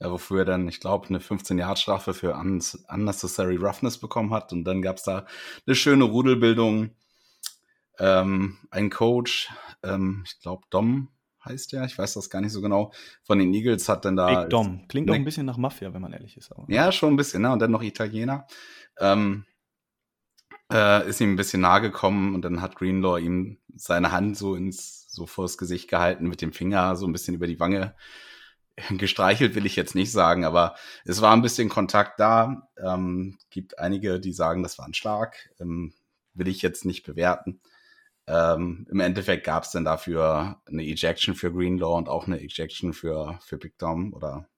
äh, 0.00 0.10
wofür 0.10 0.40
er 0.40 0.46
dann, 0.46 0.66
ich 0.66 0.80
glaube, 0.80 1.06
eine 1.08 1.20
15-Yard-Strafe 1.20 2.12
für 2.12 2.34
unnecessary 2.34 3.54
Roughness 3.54 3.98
bekommen 3.98 4.34
hat. 4.34 4.52
Und 4.52 4.64
dann 4.64 4.82
gab 4.82 4.96
es 4.96 5.04
da 5.04 5.26
eine 5.64 5.76
schöne 5.76 6.04
Rudelbildung 6.04 6.90
ähm, 7.98 8.58
ein 8.70 8.90
Coach, 8.90 9.50
ähm, 9.82 10.24
ich 10.26 10.40
glaube 10.40 10.64
Dom 10.70 11.08
heißt 11.44 11.72
der, 11.72 11.84
ich 11.84 11.96
weiß 11.96 12.14
das 12.14 12.30
gar 12.30 12.40
nicht 12.40 12.52
so 12.52 12.60
genau, 12.60 12.92
von 13.22 13.38
den 13.38 13.52
Eagles 13.52 13.88
hat 13.88 14.04
dann 14.04 14.16
da. 14.16 14.42
Big 14.42 14.50
Dom. 14.50 14.86
Klingt 14.88 15.10
auch 15.10 15.14
ein 15.14 15.24
bisschen 15.24 15.46
nach 15.46 15.56
Mafia, 15.56 15.92
wenn 15.92 16.02
man 16.02 16.12
ehrlich 16.12 16.36
ist. 16.36 16.50
Aber. 16.50 16.64
Ja, 16.68 16.90
schon 16.92 17.12
ein 17.12 17.16
bisschen, 17.16 17.42
ne? 17.42 17.52
Und 17.52 17.58
dann 17.60 17.70
noch 17.70 17.82
Italiener. 17.82 18.46
Ähm, 18.98 19.44
äh, 20.72 21.08
ist 21.08 21.20
ihm 21.20 21.32
ein 21.32 21.36
bisschen 21.36 21.60
nahe 21.60 21.82
gekommen 21.82 22.34
und 22.34 22.42
dann 22.42 22.62
hat 22.62 22.76
Greenlaw 22.76 23.18
ihm 23.18 23.58
seine 23.74 24.12
Hand 24.12 24.36
so 24.36 24.54
ins, 24.54 25.06
so 25.10 25.26
vors 25.26 25.58
Gesicht 25.58 25.88
gehalten, 25.90 26.28
mit 26.28 26.40
dem 26.40 26.52
Finger 26.52 26.96
so 26.96 27.06
ein 27.06 27.12
bisschen 27.12 27.34
über 27.34 27.46
die 27.46 27.60
Wange 27.60 27.94
gestreichelt, 28.90 29.54
will 29.54 29.66
ich 29.66 29.76
jetzt 29.76 29.94
nicht 29.94 30.10
sagen, 30.10 30.44
aber 30.44 30.74
es 31.04 31.20
war 31.20 31.32
ein 31.32 31.42
bisschen 31.42 31.68
Kontakt 31.68 32.18
da. 32.18 32.68
Ähm, 32.82 33.38
gibt 33.50 33.78
einige, 33.78 34.20
die 34.20 34.32
sagen, 34.32 34.62
das 34.62 34.78
war 34.78 34.86
ein 34.86 34.94
Schlag. 34.94 35.50
Ähm, 35.60 35.92
will 36.32 36.48
ich 36.48 36.62
jetzt 36.62 36.84
nicht 36.84 37.04
bewerten. 37.04 37.60
Ähm, 38.26 38.86
Im 38.90 39.00
Endeffekt 39.00 39.44
gab 39.44 39.64
es 39.64 39.72
dann 39.72 39.84
dafür 39.84 40.60
eine 40.66 40.82
Ejection 40.82 41.34
für 41.34 41.52
Greenlaw 41.52 41.96
und 41.98 42.08
auch 42.08 42.26
eine 42.26 42.40
Ejection 42.40 42.92
für, 42.92 43.38
für 43.42 43.58
Big 43.58 43.76
Dom 43.78 44.14
oder 44.14 44.48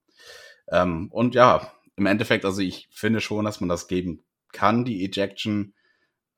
ähm, 0.69 1.09
und 1.11 1.35
ja, 1.35 1.73
im 1.97 2.07
Endeffekt, 2.07 2.45
also 2.45 2.61
ich 2.61 2.89
finde 2.91 3.21
schon, 3.21 3.45
dass 3.45 3.61
man 3.61 3.69
das 3.69 3.89
geben 3.89 4.25
kann, 4.53 4.85
die 4.85 5.05
Ejection. 5.05 5.75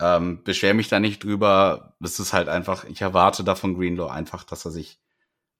Ähm, 0.00 0.44
beschwer 0.44 0.74
mich 0.74 0.88
da 0.88 1.00
nicht 1.00 1.24
drüber. 1.24 1.96
Es 2.02 2.20
ist 2.20 2.32
halt 2.32 2.48
einfach, 2.48 2.84
ich 2.84 3.00
erwarte 3.00 3.42
da 3.42 3.54
von 3.56 3.74
Greenlaw 3.76 4.10
einfach, 4.12 4.44
dass 4.44 4.64
er 4.64 4.70
sich 4.70 5.00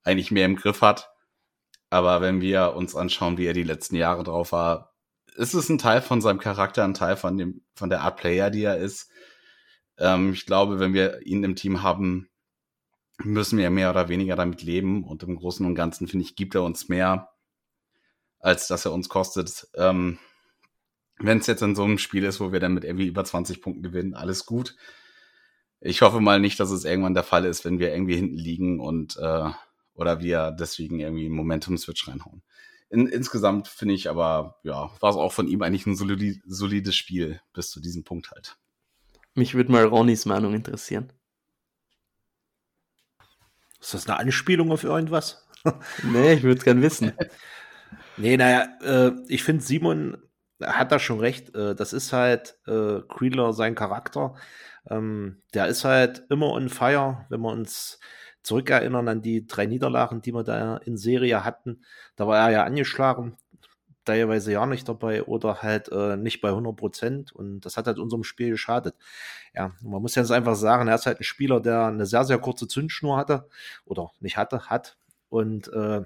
eigentlich 0.04 0.30
mehr 0.30 0.46
im 0.46 0.56
Griff 0.56 0.80
hat. 0.80 1.10
Aber 1.90 2.20
wenn 2.20 2.40
wir 2.40 2.74
uns 2.74 2.94
anschauen, 2.94 3.38
wie 3.38 3.46
er 3.46 3.54
die 3.54 3.64
letzten 3.64 3.96
Jahre 3.96 4.22
drauf 4.22 4.52
war, 4.52 4.94
ist 5.36 5.54
es 5.54 5.68
ein 5.68 5.78
Teil 5.78 6.02
von 6.02 6.20
seinem 6.20 6.38
Charakter, 6.38 6.84
ein 6.84 6.94
Teil 6.94 7.16
von 7.16 7.36
dem, 7.36 7.62
von 7.74 7.90
der 7.90 8.02
Art 8.02 8.18
Player, 8.18 8.50
die 8.50 8.62
er 8.62 8.78
ist. 8.78 9.10
Ähm, 9.98 10.32
ich 10.32 10.46
glaube, 10.46 10.80
wenn 10.80 10.94
wir 10.94 11.26
ihn 11.26 11.44
im 11.44 11.56
Team 11.56 11.82
haben, 11.82 12.28
müssen 13.18 13.58
wir 13.58 13.70
mehr 13.70 13.90
oder 13.90 14.08
weniger 14.08 14.36
damit 14.36 14.62
leben. 14.62 15.04
Und 15.04 15.22
im 15.22 15.36
Großen 15.36 15.66
und 15.66 15.74
Ganzen, 15.74 16.08
finde 16.08 16.24
ich, 16.24 16.36
gibt 16.36 16.54
er 16.54 16.62
uns 16.62 16.88
mehr, 16.88 17.30
als 18.38 18.68
dass 18.68 18.84
er 18.84 18.92
uns 18.92 19.08
kostet. 19.08 19.68
Ähm, 19.74 20.18
wenn 21.18 21.38
es 21.38 21.46
jetzt 21.46 21.62
in 21.62 21.74
so 21.74 21.84
einem 21.84 21.98
Spiel 21.98 22.24
ist, 22.24 22.40
wo 22.40 22.52
wir 22.52 22.60
dann 22.60 22.74
mit 22.74 22.84
irgendwie 22.84 23.08
über 23.08 23.24
20 23.24 23.60
Punkten 23.60 23.82
gewinnen, 23.82 24.14
alles 24.14 24.46
gut. 24.46 24.76
Ich 25.80 26.02
hoffe 26.02 26.20
mal 26.20 26.40
nicht, 26.40 26.58
dass 26.60 26.70
es 26.70 26.84
irgendwann 26.84 27.14
der 27.14 27.24
Fall 27.24 27.44
ist, 27.44 27.64
wenn 27.64 27.78
wir 27.78 27.92
irgendwie 27.92 28.16
hinten 28.16 28.36
liegen 28.36 28.80
und 28.80 29.16
äh, 29.16 29.50
oder 29.94 30.20
wir 30.20 30.52
deswegen 30.52 31.00
irgendwie 31.00 31.26
einen 31.26 31.34
Momentum-Switch 31.34 32.06
reinhauen. 32.06 32.42
In, 32.88 33.06
insgesamt 33.06 33.68
finde 33.68 33.94
ich 33.94 34.08
aber, 34.08 34.56
ja, 34.62 34.90
war 35.00 35.10
es 35.10 35.16
auch 35.16 35.32
von 35.32 35.48
ihm 35.48 35.62
eigentlich 35.62 35.86
ein 35.86 35.96
solid, 35.96 36.40
solides 36.46 36.94
Spiel 36.94 37.40
bis 37.52 37.70
zu 37.70 37.80
diesem 37.80 38.04
Punkt 38.04 38.30
halt. 38.30 38.56
Mich 39.38 39.54
würde 39.54 39.70
mal 39.70 39.84
Ronnys 39.84 40.26
Meinung 40.26 40.52
interessieren. 40.52 41.12
Ist 43.80 43.94
das 43.94 44.08
eine 44.08 44.18
Anspielung 44.18 44.72
auf 44.72 44.82
irgendwas? 44.82 45.46
nee, 46.02 46.32
ich 46.32 46.42
würde 46.42 46.58
es 46.58 46.64
gern 46.64 46.82
wissen. 46.82 47.12
nee, 48.16 48.36
naja, 48.36 48.66
äh, 48.82 49.12
ich 49.28 49.44
finde, 49.44 49.62
Simon 49.62 50.18
hat 50.60 50.90
da 50.90 50.98
schon 50.98 51.20
recht. 51.20 51.54
Äh, 51.54 51.76
das 51.76 51.92
ist 51.92 52.12
halt 52.12 52.58
äh, 52.66 52.98
Creeler 53.08 53.52
sein 53.52 53.76
Charakter. 53.76 54.34
Ähm, 54.90 55.40
der 55.54 55.68
ist 55.68 55.84
halt 55.84 56.24
immer 56.30 56.50
on 56.50 56.68
fire, 56.68 57.24
wenn 57.28 57.40
wir 57.40 57.52
uns 57.52 58.00
zurückerinnern 58.42 59.06
an 59.06 59.22
die 59.22 59.46
drei 59.46 59.66
Niederlagen, 59.66 60.20
die 60.20 60.32
wir 60.32 60.42
da 60.42 60.78
in 60.78 60.96
Serie 60.96 61.44
hatten. 61.44 61.84
Da 62.16 62.26
war 62.26 62.38
er 62.38 62.50
ja 62.50 62.64
angeschlagen 62.64 63.36
teilweise 64.08 64.52
ja 64.52 64.66
nicht 64.66 64.88
dabei 64.88 65.22
oder 65.24 65.62
halt 65.62 65.90
äh, 65.92 66.16
nicht 66.16 66.40
bei 66.40 66.48
100 66.48 66.76
Prozent 66.76 67.32
und 67.32 67.60
das 67.60 67.76
hat 67.76 67.86
halt 67.86 67.98
unserem 67.98 68.24
Spiel 68.24 68.50
geschadet. 68.50 68.94
Ja, 69.54 69.72
man 69.82 70.02
muss 70.02 70.14
jetzt 70.14 70.32
einfach 70.32 70.56
sagen, 70.56 70.88
er 70.88 70.94
ist 70.94 71.06
halt 71.06 71.20
ein 71.20 71.24
Spieler, 71.24 71.60
der 71.60 71.86
eine 71.86 72.06
sehr, 72.06 72.24
sehr 72.24 72.38
kurze 72.38 72.66
Zündschnur 72.66 73.16
hatte 73.16 73.48
oder 73.84 74.12
nicht 74.20 74.36
hatte, 74.36 74.66
hat 74.70 74.96
und 75.28 75.68
äh, 75.72 76.02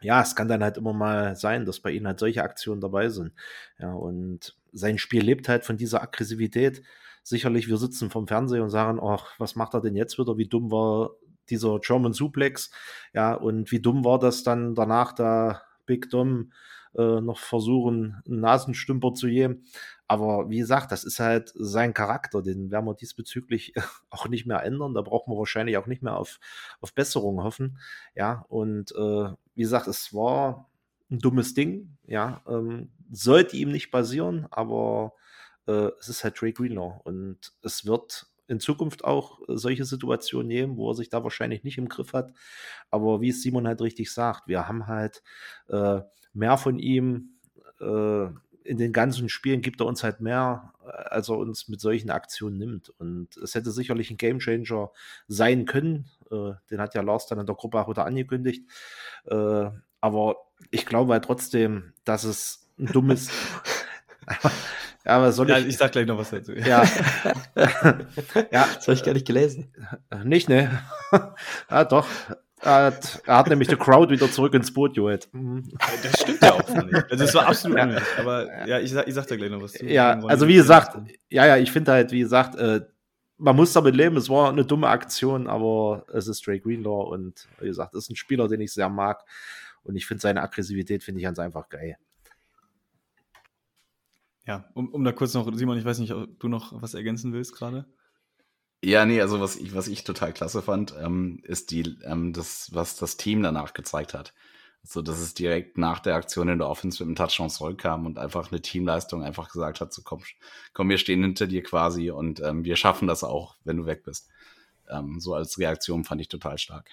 ja, 0.00 0.22
es 0.22 0.36
kann 0.36 0.48
dann 0.48 0.62
halt 0.62 0.76
immer 0.76 0.92
mal 0.92 1.36
sein, 1.36 1.64
dass 1.64 1.80
bei 1.80 1.90
ihm 1.90 2.06
halt 2.06 2.20
solche 2.20 2.42
Aktionen 2.42 2.80
dabei 2.80 3.08
sind. 3.08 3.32
Ja, 3.78 3.92
und 3.92 4.56
sein 4.72 4.98
Spiel 4.98 5.22
lebt 5.22 5.48
halt 5.48 5.64
von 5.64 5.76
dieser 5.76 6.02
Aggressivität. 6.02 6.82
Sicherlich, 7.24 7.68
wir 7.68 7.78
sitzen 7.78 8.10
vom 8.10 8.28
Fernseher 8.28 8.62
und 8.62 8.70
sagen, 8.70 9.00
ach, 9.02 9.32
was 9.38 9.56
macht 9.56 9.74
er 9.74 9.80
denn 9.80 9.96
jetzt 9.96 10.18
wieder? 10.18 10.38
Wie 10.38 10.46
dumm 10.46 10.70
war 10.70 11.10
dieser 11.50 11.80
German 11.80 12.12
Suplex? 12.12 12.70
Ja, 13.12 13.34
und 13.34 13.72
wie 13.72 13.80
dumm 13.80 14.04
war 14.04 14.20
das 14.20 14.44
dann 14.44 14.74
danach 14.76 15.12
da 15.12 15.62
Big 15.84 16.10
Dom 16.10 16.52
äh, 16.96 17.20
noch 17.20 17.38
versuchen, 17.38 18.22
einen 18.26 18.40
Nasenstümper 18.40 19.14
zu 19.14 19.28
geben. 19.28 19.64
Aber 20.06 20.48
wie 20.48 20.58
gesagt, 20.58 20.90
das 20.90 21.04
ist 21.04 21.20
halt 21.20 21.52
sein 21.54 21.92
Charakter, 21.94 22.42
den 22.42 22.70
werden 22.70 22.86
wir 22.86 22.94
diesbezüglich 22.94 23.74
auch 24.10 24.28
nicht 24.28 24.46
mehr 24.46 24.62
ändern. 24.62 24.94
Da 24.94 25.02
brauchen 25.02 25.32
wir 25.32 25.38
wahrscheinlich 25.38 25.76
auch 25.76 25.86
nicht 25.86 26.02
mehr 26.02 26.16
auf, 26.16 26.40
auf 26.80 26.94
Besserung 26.94 27.42
hoffen. 27.42 27.78
Ja, 28.14 28.44
und 28.48 28.92
äh, 28.92 29.30
wie 29.54 29.62
gesagt, 29.62 29.86
es 29.86 30.14
war 30.14 30.68
ein 31.10 31.18
dummes 31.18 31.54
Ding. 31.54 31.96
Ja, 32.06 32.42
ähm, 32.48 32.90
sollte 33.10 33.56
ihm 33.56 33.70
nicht 33.70 33.90
passieren, 33.90 34.46
aber 34.50 35.12
äh, 35.66 35.90
es 36.00 36.08
ist 36.08 36.24
halt 36.24 36.40
Drake 36.40 36.54
Greenlaw 36.54 37.00
und 37.04 37.52
es 37.62 37.86
wird 37.86 38.26
in 38.48 38.60
Zukunft 38.60 39.04
auch 39.04 39.40
solche 39.46 39.84
Situationen 39.84 40.48
nehmen, 40.48 40.76
wo 40.76 40.90
er 40.90 40.94
sich 40.94 41.10
da 41.10 41.22
wahrscheinlich 41.22 41.64
nicht 41.64 41.76
im 41.78 41.88
Griff 41.88 42.14
hat. 42.14 42.32
Aber 42.90 43.20
wie 43.20 43.28
es 43.28 43.42
Simon 43.42 43.66
halt 43.66 43.82
richtig 43.82 44.10
sagt, 44.10 44.48
wir 44.48 44.66
haben 44.66 44.86
halt 44.86 45.22
äh, 45.68 46.00
mehr 46.32 46.58
von 46.58 46.78
ihm. 46.78 47.30
Äh, 47.80 48.28
in 48.64 48.76
den 48.76 48.92
ganzen 48.92 49.30
Spielen 49.30 49.62
gibt 49.62 49.80
er 49.80 49.86
uns 49.86 50.04
halt 50.04 50.20
mehr, 50.20 50.74
als 50.84 51.30
er 51.30 51.38
uns 51.38 51.68
mit 51.68 51.80
solchen 51.80 52.10
Aktionen 52.10 52.58
nimmt. 52.58 52.90
Und 52.98 53.34
es 53.38 53.54
hätte 53.54 53.70
sicherlich 53.70 54.10
ein 54.10 54.18
Gamechanger 54.18 54.90
sein 55.26 55.64
können. 55.64 56.10
Äh, 56.30 56.52
den 56.70 56.80
hat 56.80 56.94
ja 56.94 57.00
Lars 57.00 57.26
dann 57.26 57.38
in 57.38 57.46
der 57.46 57.54
Gruppe 57.54 57.80
auch 57.80 57.88
wieder 57.88 58.04
angekündigt. 58.04 58.64
Äh, 59.24 59.70
aber 60.00 60.36
ich 60.70 60.86
glaube 60.86 61.12
halt 61.12 61.24
trotzdem, 61.24 61.92
dass 62.04 62.24
es 62.24 62.68
ein 62.78 62.86
dummes. 62.86 63.30
ja, 65.04 65.16
aber 65.16 65.32
soll 65.32 65.48
ja, 65.48 65.58
ich. 65.58 65.66
Ich 65.66 65.76
sag 65.78 65.92
gleich 65.92 66.06
noch 66.06 66.18
was 66.18 66.30
dazu. 66.30 66.52
Ja. 66.52 66.84
ja. 67.54 68.68
Das 68.74 68.86
habe 68.86 68.94
ich 68.94 69.04
gar 69.04 69.14
nicht 69.14 69.26
gelesen. 69.26 69.72
Nicht, 70.24 70.48
ne? 70.48 70.82
ja, 71.70 71.84
doch. 71.84 72.06
Er 72.60 72.86
hat, 72.86 73.22
er 73.24 73.36
hat 73.36 73.48
nämlich 73.48 73.68
die 73.68 73.76
Crowd 73.76 74.12
wieder 74.12 74.30
zurück 74.30 74.52
ins 74.54 74.72
Boot 74.72 74.94
geholt. 74.94 75.28
Mhm. 75.32 75.70
Das 76.02 76.20
stimmt 76.20 76.42
ja 76.42 76.52
auch 76.54 76.68
nicht. 76.68 76.94
Also 76.94 77.24
das 77.24 77.34
war 77.34 77.46
absolut 77.46 77.78
ja. 77.78 78.00
Aber 78.18 78.66
ja, 78.66 78.80
ich 78.80 78.90
sag, 78.90 79.06
ich 79.06 79.14
sag 79.14 79.26
da 79.26 79.36
gleich 79.36 79.50
noch 79.50 79.62
was 79.62 79.72
zu. 79.72 79.86
Ja, 79.86 80.18
also 80.24 80.48
wie 80.48 80.56
gesagt, 80.56 80.98
ja, 81.28 81.46
ja, 81.46 81.56
ich 81.56 81.70
finde 81.70 81.92
halt, 81.92 82.10
wie 82.10 82.20
gesagt, 82.20 82.56
äh, 82.56 82.80
man 83.36 83.54
muss 83.54 83.72
damit 83.72 83.94
leben, 83.94 84.16
es 84.16 84.28
war 84.28 84.50
eine 84.50 84.64
dumme 84.64 84.88
Aktion, 84.88 85.46
aber 85.46 86.04
es 86.12 86.26
ist 86.26 86.44
Drake 86.46 86.60
Greenlaw 86.60 87.12
und 87.12 87.46
wie 87.60 87.68
gesagt, 87.68 87.94
ist 87.94 88.10
ein 88.10 88.16
Spieler, 88.16 88.48
den 88.48 88.60
ich 88.60 88.72
sehr 88.72 88.88
mag 88.88 89.24
und 89.84 89.94
ich 89.94 90.06
finde 90.06 90.20
seine 90.20 90.42
Aggressivität, 90.42 91.04
finde 91.04 91.20
ich 91.20 91.24
ganz 91.24 91.38
einfach 91.38 91.68
geil. 91.68 91.96
Ja, 94.46 94.64
um, 94.74 94.88
um 94.88 95.04
da 95.04 95.12
kurz 95.12 95.34
noch, 95.34 95.48
Simon, 95.54 95.78
ich 95.78 95.84
weiß 95.84 95.98
nicht, 95.98 96.12
ob 96.12 96.40
du 96.40 96.48
noch 96.48 96.82
was 96.82 96.94
ergänzen 96.94 97.32
willst 97.32 97.54
gerade? 97.54 97.86
Ja, 98.84 99.04
nee, 99.04 99.20
also 99.20 99.40
was 99.40 99.56
ich, 99.56 99.74
was 99.74 99.88
ich 99.88 100.04
total 100.04 100.32
klasse 100.32 100.62
fand, 100.62 100.94
ähm, 101.00 101.40
ist 101.42 101.72
die, 101.72 101.98
ähm, 102.04 102.32
das, 102.32 102.68
was 102.72 102.96
das 102.96 103.16
Team 103.16 103.42
danach 103.42 103.74
gezeigt 103.74 104.14
hat. 104.14 104.32
So, 104.84 105.02
dass 105.02 105.18
es 105.18 105.34
direkt 105.34 105.76
nach 105.76 105.98
der 105.98 106.14
Aktion 106.14 106.48
in 106.48 106.58
der 106.58 106.68
Offense 106.68 107.02
mit 107.02 107.08
einem 107.08 107.16
Touchdown 107.16 107.50
zurückkam 107.50 108.06
und 108.06 108.18
einfach 108.18 108.50
eine 108.52 108.62
Teamleistung 108.62 109.24
einfach 109.24 109.50
gesagt 109.50 109.80
hat, 109.80 109.92
so 109.92 110.02
komm, 110.02 110.22
komm, 110.72 110.88
wir 110.88 110.98
stehen 110.98 111.22
hinter 111.22 111.48
dir 111.48 111.62
quasi 111.62 112.10
und 112.10 112.40
ähm, 112.40 112.64
wir 112.64 112.76
schaffen 112.76 113.08
das 113.08 113.24
auch, 113.24 113.56
wenn 113.64 113.76
du 113.76 113.86
weg 113.86 114.04
bist. 114.04 114.28
Ähm, 114.88 115.18
so 115.20 115.34
als 115.34 115.58
Reaktion 115.58 116.04
fand 116.04 116.20
ich 116.20 116.28
total 116.28 116.56
stark. 116.58 116.90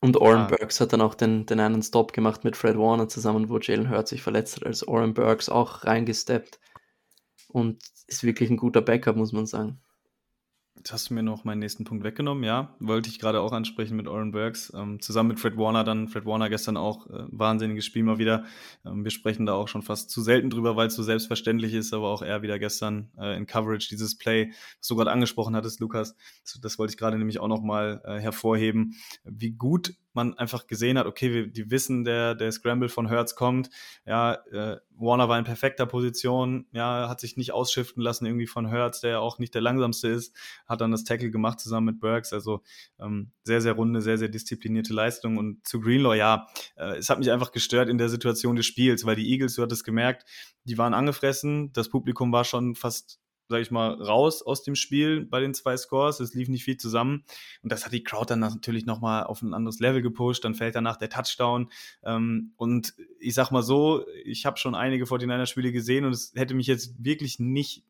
Und 0.00 0.18
Oren. 0.18 0.48
Burks 0.48 0.80
hat 0.80 0.92
dann 0.92 1.00
auch 1.00 1.14
den, 1.14 1.46
den 1.46 1.60
einen 1.60 1.82
Stop 1.82 2.12
gemacht 2.12 2.44
mit 2.44 2.56
Fred 2.56 2.76
Warner 2.76 3.08
zusammen, 3.08 3.48
wo 3.48 3.58
Jalen 3.58 3.88
Hurt 3.88 4.08
sich 4.08 4.20
verletzt 4.20 4.56
hat, 4.56 4.66
als 4.66 4.86
Oren 4.86 5.14
Burks 5.14 5.48
auch 5.48 5.84
reingesteppt. 5.84 6.58
Und 7.48 7.82
ist 8.06 8.24
wirklich 8.24 8.50
ein 8.50 8.58
guter 8.58 8.82
Backup, 8.82 9.16
muss 9.16 9.32
man 9.32 9.46
sagen. 9.46 9.80
Jetzt 10.84 10.92
hast 10.92 11.08
du 11.08 11.14
mir 11.14 11.22
noch 11.22 11.44
meinen 11.44 11.60
nächsten 11.60 11.84
Punkt 11.84 12.04
weggenommen, 12.04 12.44
ja. 12.44 12.76
Wollte 12.78 13.08
ich 13.08 13.18
gerade 13.18 13.40
auch 13.40 13.52
ansprechen 13.52 13.96
mit 13.96 14.06
Oren 14.06 14.32
Burks. 14.32 14.70
Ähm, 14.76 15.00
zusammen 15.00 15.30
mit 15.30 15.40
Fred 15.40 15.56
Warner 15.56 15.82
dann. 15.82 16.08
Fred 16.08 16.26
Warner 16.26 16.50
gestern 16.50 16.76
auch 16.76 17.06
äh, 17.06 17.24
wahnsinniges 17.28 17.86
Spiel 17.86 18.02
mal 18.02 18.18
wieder. 18.18 18.44
Ähm, 18.84 19.02
wir 19.02 19.10
sprechen 19.10 19.46
da 19.46 19.54
auch 19.54 19.66
schon 19.66 19.80
fast 19.80 20.10
zu 20.10 20.20
selten 20.20 20.50
drüber, 20.50 20.76
weil 20.76 20.88
es 20.88 20.94
so 20.94 21.02
selbstverständlich 21.02 21.72
ist, 21.72 21.94
aber 21.94 22.08
auch 22.08 22.20
er 22.20 22.42
wieder 22.42 22.58
gestern 22.58 23.08
äh, 23.16 23.34
in 23.34 23.46
Coverage 23.46 23.88
dieses 23.88 24.18
Play, 24.18 24.52
was 24.78 24.86
du 24.86 24.96
gerade 24.96 25.10
angesprochen 25.10 25.56
hattest, 25.56 25.80
Lukas. 25.80 26.16
Das, 26.42 26.60
das 26.60 26.78
wollte 26.78 26.90
ich 26.90 26.98
gerade 26.98 27.16
nämlich 27.16 27.40
auch 27.40 27.48
nochmal 27.48 28.02
äh, 28.04 28.18
hervorheben, 28.18 28.94
wie 29.24 29.52
gut 29.52 29.94
man 30.14 30.34
einfach 30.34 30.66
gesehen 30.66 30.98
hat, 30.98 31.06
okay, 31.06 31.32
wir, 31.32 31.46
die 31.46 31.70
wissen, 31.70 32.04
der, 32.04 32.34
der 32.34 32.52
Scramble 32.52 32.88
von 32.88 33.08
Hertz 33.08 33.34
kommt. 33.34 33.70
Ja, 34.06 34.34
äh, 34.52 34.78
Warner 34.96 35.28
war 35.28 35.38
in 35.38 35.44
perfekter 35.44 35.86
Position, 35.86 36.66
ja, 36.72 37.08
hat 37.08 37.20
sich 37.20 37.36
nicht 37.36 37.52
ausschiften 37.52 38.02
lassen 38.02 38.26
irgendwie 38.26 38.46
von 38.46 38.68
Hertz, 38.68 39.00
der 39.00 39.10
ja 39.10 39.18
auch 39.18 39.38
nicht 39.38 39.54
der 39.54 39.62
langsamste 39.62 40.08
ist, 40.08 40.34
hat 40.66 40.80
dann 40.80 40.92
das 40.92 41.04
Tackle 41.04 41.30
gemacht 41.30 41.60
zusammen 41.60 41.86
mit 41.86 42.00
Burks. 42.00 42.32
Also 42.32 42.62
ähm, 43.00 43.32
sehr, 43.42 43.60
sehr 43.60 43.72
runde, 43.72 44.02
sehr, 44.02 44.18
sehr 44.18 44.28
disziplinierte 44.28 44.94
Leistung. 44.94 45.36
Und 45.36 45.66
zu 45.66 45.80
Greenlaw, 45.80 46.16
ja, 46.16 46.46
äh, 46.76 46.96
es 46.96 47.10
hat 47.10 47.18
mich 47.18 47.30
einfach 47.30 47.52
gestört 47.52 47.88
in 47.88 47.98
der 47.98 48.08
Situation 48.08 48.56
des 48.56 48.66
Spiels, 48.66 49.04
weil 49.04 49.16
die 49.16 49.30
Eagles, 49.30 49.54
du 49.54 49.62
hattest 49.62 49.84
gemerkt, 49.84 50.24
die 50.64 50.78
waren 50.78 50.94
angefressen, 50.94 51.72
das 51.72 51.88
Publikum 51.88 52.32
war 52.32 52.44
schon 52.44 52.74
fast 52.74 53.20
sage 53.54 53.62
ich 53.62 53.70
mal, 53.70 53.94
raus 54.02 54.42
aus 54.42 54.64
dem 54.64 54.74
Spiel 54.74 55.24
bei 55.24 55.38
den 55.38 55.54
zwei 55.54 55.76
Scores. 55.76 56.18
Es 56.18 56.34
lief 56.34 56.48
nicht 56.48 56.64
viel 56.64 56.76
zusammen. 56.76 57.24
Und 57.62 57.70
das 57.70 57.84
hat 57.84 57.92
die 57.92 58.02
Crowd 58.02 58.26
dann 58.28 58.40
natürlich 58.40 58.84
nochmal 58.84 59.22
auf 59.22 59.42
ein 59.42 59.54
anderes 59.54 59.78
Level 59.78 60.02
gepusht. 60.02 60.44
Dann 60.44 60.56
fällt 60.56 60.74
danach 60.74 60.96
der 60.96 61.08
Touchdown. 61.08 61.70
Ähm, 62.02 62.52
und 62.56 62.94
ich 63.20 63.34
sag 63.34 63.52
mal 63.52 63.62
so, 63.62 64.04
ich 64.24 64.44
habe 64.44 64.56
schon 64.56 64.74
einige 64.74 65.04
49er-Spiele 65.04 65.70
gesehen 65.70 66.04
und 66.04 66.12
es 66.12 66.32
hätte 66.34 66.54
mich 66.54 66.66
jetzt 66.66 66.94
wirklich 66.98 67.38
nicht 67.38 67.84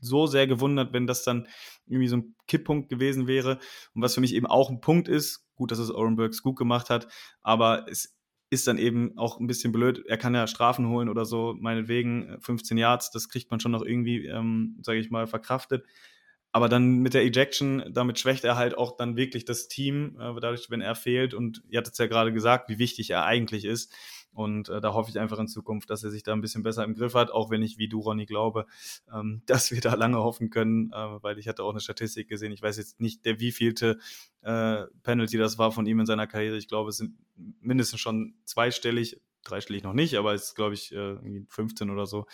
so 0.00 0.26
sehr 0.26 0.48
gewundert, 0.48 0.92
wenn 0.92 1.06
das 1.06 1.22
dann 1.22 1.46
irgendwie 1.86 2.08
so 2.08 2.16
ein 2.16 2.34
Kipppunkt 2.48 2.88
gewesen 2.88 3.28
wäre. 3.28 3.58
Und 3.94 4.02
was 4.02 4.14
für 4.14 4.20
mich 4.20 4.34
eben 4.34 4.46
auch 4.46 4.70
ein 4.70 4.80
Punkt 4.80 5.06
ist, 5.06 5.46
gut, 5.54 5.70
dass 5.70 5.78
es 5.78 5.90
Oren 5.90 6.16
Burks 6.16 6.42
gut 6.42 6.56
gemacht 6.56 6.90
hat, 6.90 7.06
aber 7.42 7.86
es 7.88 8.15
ist 8.50 8.66
dann 8.66 8.78
eben 8.78 9.16
auch 9.18 9.40
ein 9.40 9.46
bisschen 9.46 9.72
blöd. 9.72 10.04
Er 10.06 10.18
kann 10.18 10.34
ja 10.34 10.46
Strafen 10.46 10.88
holen 10.88 11.08
oder 11.08 11.24
so, 11.24 11.56
meinetwegen 11.58 12.36
15 12.40 12.78
Yards, 12.78 13.10
das 13.10 13.28
kriegt 13.28 13.50
man 13.50 13.60
schon 13.60 13.72
noch 13.72 13.82
irgendwie, 13.82 14.26
ähm, 14.26 14.78
sage 14.82 14.98
ich 14.98 15.10
mal, 15.10 15.26
verkraftet. 15.26 15.84
Aber 16.56 16.70
dann 16.70 17.00
mit 17.00 17.12
der 17.12 17.22
Ejection, 17.22 17.84
damit 17.90 18.18
schwächt 18.18 18.42
er 18.42 18.56
halt 18.56 18.78
auch 18.78 18.96
dann 18.96 19.14
wirklich 19.14 19.44
das 19.44 19.68
Team, 19.68 20.18
äh, 20.18 20.40
dadurch, 20.40 20.70
wenn 20.70 20.80
er 20.80 20.94
fehlt. 20.94 21.34
Und 21.34 21.62
ihr 21.68 21.76
hattet 21.76 21.92
es 21.92 21.98
ja 21.98 22.06
gerade 22.06 22.32
gesagt, 22.32 22.70
wie 22.70 22.78
wichtig 22.78 23.10
er 23.10 23.26
eigentlich 23.26 23.66
ist. 23.66 23.94
Und 24.32 24.70
äh, 24.70 24.80
da 24.80 24.94
hoffe 24.94 25.10
ich 25.10 25.18
einfach 25.18 25.38
in 25.38 25.48
Zukunft, 25.48 25.90
dass 25.90 26.02
er 26.02 26.10
sich 26.10 26.22
da 26.22 26.32
ein 26.32 26.40
bisschen 26.40 26.62
besser 26.62 26.82
im 26.84 26.94
Griff 26.94 27.12
hat, 27.12 27.30
auch 27.30 27.50
wenn 27.50 27.60
ich 27.60 27.76
wie 27.76 27.90
du, 27.90 28.00
Ronny, 28.00 28.24
glaube, 28.24 28.64
ähm, 29.12 29.42
dass 29.46 29.70
wir 29.70 29.82
da 29.82 29.92
lange 29.96 30.16
hoffen 30.16 30.48
können, 30.48 30.92
äh, 30.92 31.22
weil 31.22 31.38
ich 31.38 31.46
hatte 31.46 31.62
auch 31.62 31.72
eine 31.72 31.80
Statistik 31.80 32.26
gesehen. 32.26 32.52
Ich 32.52 32.62
weiß 32.62 32.78
jetzt 32.78 33.02
nicht, 33.02 33.26
der 33.26 33.38
wievielte 33.38 33.98
äh, 34.40 34.84
Penalty 35.02 35.36
das 35.36 35.58
war 35.58 35.72
von 35.72 35.84
ihm 35.84 36.00
in 36.00 36.06
seiner 36.06 36.26
Karriere. 36.26 36.56
Ich 36.56 36.68
glaube, 36.68 36.88
es 36.88 36.96
sind 36.96 37.18
mindestens 37.60 38.00
schon 38.00 38.32
zweistellig, 38.46 39.20
dreistellig 39.44 39.82
noch 39.82 39.92
nicht, 39.92 40.14
aber 40.14 40.32
es 40.32 40.44
ist, 40.44 40.54
glaube 40.54 40.72
ich, 40.72 40.90
äh, 40.94 41.16
15 41.50 41.90
oder 41.90 42.06
so. 42.06 42.24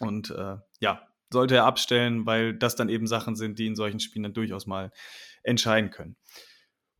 Und 0.00 0.30
äh, 0.30 0.56
ja, 0.80 1.07
sollte 1.30 1.56
er 1.56 1.64
abstellen, 1.64 2.26
weil 2.26 2.54
das 2.54 2.76
dann 2.76 2.88
eben 2.88 3.06
Sachen 3.06 3.36
sind, 3.36 3.58
die 3.58 3.66
in 3.66 3.76
solchen 3.76 4.00
Spielen 4.00 4.24
dann 4.24 4.34
durchaus 4.34 4.66
mal 4.66 4.90
entscheiden 5.42 5.90
können. 5.90 6.16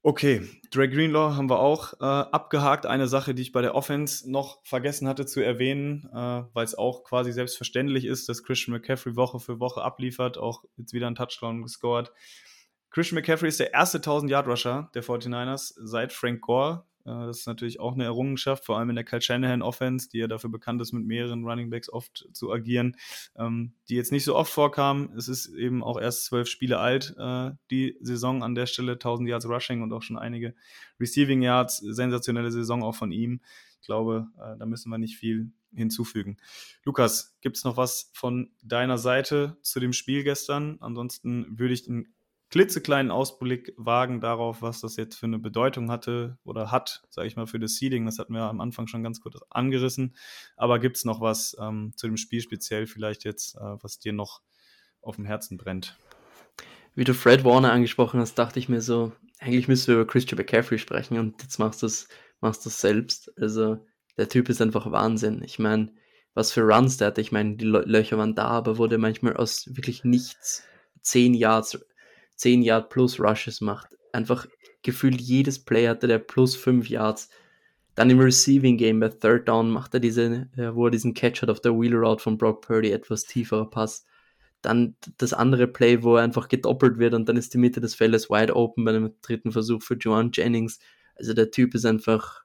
Okay, 0.03 0.49
Dre 0.71 0.89
Greenlaw 0.89 1.35
haben 1.35 1.51
wir 1.51 1.59
auch 1.59 1.93
äh, 1.95 2.05
abgehakt. 2.05 2.87
Eine 2.87 3.09
Sache, 3.09 3.35
die 3.35 3.43
ich 3.43 3.53
bei 3.53 3.63
der 3.63 3.75
Offense 3.75 4.31
noch 4.31 4.65
vergessen 4.65 5.09
hatte 5.09 5.27
zu 5.27 5.41
erwähnen, 5.41 6.09
äh, 6.15 6.45
weil 6.53 6.65
es 6.65 6.77
auch 6.77 7.03
quasi 7.03 7.33
selbstverständlich 7.33 8.05
ist, 8.05 8.29
dass 8.29 8.45
Christian 8.45 8.75
McCaffrey 8.75 9.17
Woche 9.17 9.41
für 9.41 9.59
Woche 9.59 9.83
abliefert, 9.83 10.39
auch 10.39 10.65
jetzt 10.77 10.93
wieder 10.93 11.09
einen 11.09 11.17
Touchdown 11.17 11.63
gescored. 11.63 12.13
Christian 12.91 13.17
McCaffrey 13.17 13.49
ist 13.49 13.61
der 13.61 13.75
erste 13.75 13.99
1000-Yard-Rusher 13.99 14.91
der 14.95 15.03
49ers 15.03 15.75
seit 15.77 16.13
Frank 16.13 16.41
Gore. 16.43 16.87
Äh, 17.09 17.27
das 17.27 17.41
ist 17.41 17.47
natürlich 17.47 17.81
auch 17.81 17.95
eine 17.95 18.05
Errungenschaft, 18.05 18.67
vor 18.67 18.79
allem 18.79 18.91
in 18.91 18.97
der 18.97 19.05
Kyle 19.05 19.23
Shanahan 19.23 19.63
Offense, 19.63 20.09
die 20.09 20.19
ja 20.19 20.27
dafür 20.27 20.51
bekannt 20.51 20.81
ist, 20.83 20.93
mit 20.93 21.05
mehreren 21.05 21.45
Running 21.45 21.71
Backs 21.71 21.91
oft 21.91 22.29
zu 22.33 22.53
agieren, 22.53 22.97
ähm, 23.37 23.73
die 23.89 23.95
jetzt 23.95 24.13
nicht 24.13 24.25
so 24.25 24.37
oft 24.37 24.53
vorkamen. 24.53 25.13
Es 25.17 25.29
ist 25.29 25.47
eben 25.49 25.83
auch 25.83 25.99
erst 25.99 26.27
zwölf 26.27 26.49
Spiele 26.49 26.79
alt, 26.79 27.15
äh, 27.19 27.53
die 27.71 27.97
Saison 28.01 28.43
an 28.43 28.55
der 28.55 28.67
Stelle, 28.67 28.99
1000 28.99 29.29
Yards 29.29 29.49
Rushing 29.49 29.83
und 29.83 29.93
auch 29.93 30.03
schon 30.03 30.19
einige 30.19 30.55
Receiving 31.01 31.43
Yards, 31.43 31.79
sensationelle 31.79 32.51
Saison 32.51 32.83
auch 32.83 32.95
von 32.95 33.13
ihm. 33.13 33.41
Ich 33.81 33.87
glaube, 33.87 34.29
äh, 34.37 34.59
da 34.59 34.67
müssen 34.67 34.91
wir 34.91 34.99
nicht 34.99 35.17
viel 35.17 35.53
hinzufügen. 35.75 36.39
Lukas, 36.85 37.37
gibt 37.41 37.57
es 37.57 37.65
noch 37.65 37.77
was 37.77 38.11
von 38.15 38.51
deiner 38.63 38.99
Seite 38.99 39.57
zu 39.63 39.81
dem 39.81 39.93
Spiel 39.93 40.25
gestern? 40.25 40.79
Ansonsten 40.81 41.59
würde 41.59 41.75
ich 41.75 41.85
den 41.85 42.15
klitzekleinen 42.51 43.11
Ausblick 43.11 43.75
wagen 43.77 44.21
darauf, 44.21 44.63
was 44.63 44.81
das 44.81 44.97
jetzt 44.97 45.17
für 45.17 45.27
eine 45.27 45.39
Bedeutung 45.39 45.91
hatte 45.91 46.39
oder 46.45 46.71
hat, 46.71 47.03
sage 47.11 47.29
ich 47.29 47.37
mal, 47.37 47.47
für 47.47 47.59
das 47.59 47.77
Seeding. 47.77 48.07
Das 48.07 48.19
hatten 48.19 48.33
wir 48.33 48.43
am 48.43 48.61
Anfang 48.61 48.87
schon 48.87 49.03
ganz 49.03 49.21
kurz 49.21 49.37
angerissen. 49.51 50.17
Aber 50.57 50.79
gibt 50.79 50.97
es 50.97 51.05
noch 51.05 51.21
was 51.21 51.57
ähm, 51.61 51.93
zu 51.97 52.07
dem 52.07 52.17
Spiel 52.17 52.41
speziell 52.41 52.87
vielleicht 52.87 53.25
jetzt, 53.25 53.57
äh, 53.57 53.77
was 53.83 53.99
dir 53.99 54.13
noch 54.13 54.41
auf 55.03 55.17
dem 55.17 55.27
Herzen 55.27 55.59
brennt? 55.59 55.97
Wie 56.95 57.05
du 57.05 57.15
Fred 57.15 57.45
Warner 57.45 57.73
angesprochen 57.73 58.21
hast, 58.21 58.35
dachte 58.35 58.59
ich 58.59 58.69
mir 58.69 58.81
so, 58.81 59.13
eigentlich 59.39 59.69
müssen 59.69 59.89
wir 59.89 59.95
über 59.95 60.07
Christian 60.07 60.39
McCaffrey 60.39 60.79
sprechen 60.79 61.19
und 61.19 61.43
jetzt 61.43 61.59
machst 61.59 61.83
du 61.83 61.87
es 61.87 62.09
machst 62.41 62.63
selbst. 62.63 63.33
Also 63.39 63.87
der 64.17 64.29
Typ 64.29 64.49
ist 64.49 64.61
einfach 64.61 64.91
Wahnsinn. 64.91 65.43
Ich 65.45 65.59
meine, 65.59 65.93
was 66.35 66.53
für 66.53 66.63
Runs 66.63 66.97
der 66.97 67.09
hatte. 67.09 67.21
Ich 67.21 67.33
meine, 67.33 67.57
die 67.57 67.65
Löcher 67.65 68.19
waren 68.19 68.35
da, 68.35 68.47
aber 68.47 68.79
wurde 68.79 68.99
manchmal 68.99 69.37
aus 69.37 69.67
wirklich 69.75 70.05
nichts 70.05 70.63
zehn 71.03 71.35
Yards 71.35 71.79
10 72.39 72.63
Yard 72.63 72.89
plus 72.89 73.21
Rushes 73.21 73.61
macht. 73.61 73.97
Einfach 74.13 74.47
gefühlt 74.83 75.21
jedes 75.21 75.59
Play 75.59 75.89
hatte 75.89 76.07
der 76.07 76.19
plus 76.19 76.57
5 76.57 76.89
Yards. 76.89 77.29
Dann 77.95 78.11
im 78.11 78.21
Receiving 78.21 78.79
Game 78.79 79.01
bei 79.01 79.09
Third 79.09 79.49
Down 79.49 79.71
macht 79.71 79.93
er 79.93 80.01
diese, 80.01 80.49
äh, 80.57 80.75
wo 80.75 80.87
er 80.87 80.91
diesen 80.91 81.15
Catch 81.15 81.43
hat 81.43 81.51
auf 81.51 81.61
der 81.61 81.79
Wheel 81.79 81.97
Route 81.97 82.23
von 82.23 82.39
Brock 82.39 82.65
Purdy, 82.65 82.93
etwas 82.93 83.25
tieferer 83.25 83.69
Pass. 83.69 84.07
Dann 84.63 84.95
das 85.19 85.33
andere 85.33 85.67
Play, 85.67 86.03
wo 86.03 86.17
er 86.17 86.23
einfach 86.23 86.49
gedoppelt 86.49 86.99
wird 86.99 87.15
und 87.15 87.29
dann 87.29 87.37
ist 87.37 87.55
die 87.55 87.59
Mitte 87.59 87.81
des 87.81 87.95
Feldes 87.97 88.31
wide 88.31 88.55
open 88.55 88.85
bei 88.85 88.93
dem 88.93 89.13
dritten 89.21 89.53
Versuch 89.53 89.83
für 89.83 89.95
Joan 89.95 90.31
Jennings. 90.33 90.79
Also 91.17 91.35
der 91.35 91.51
Typ 91.51 91.75
ist 91.75 91.85
einfach 91.85 92.45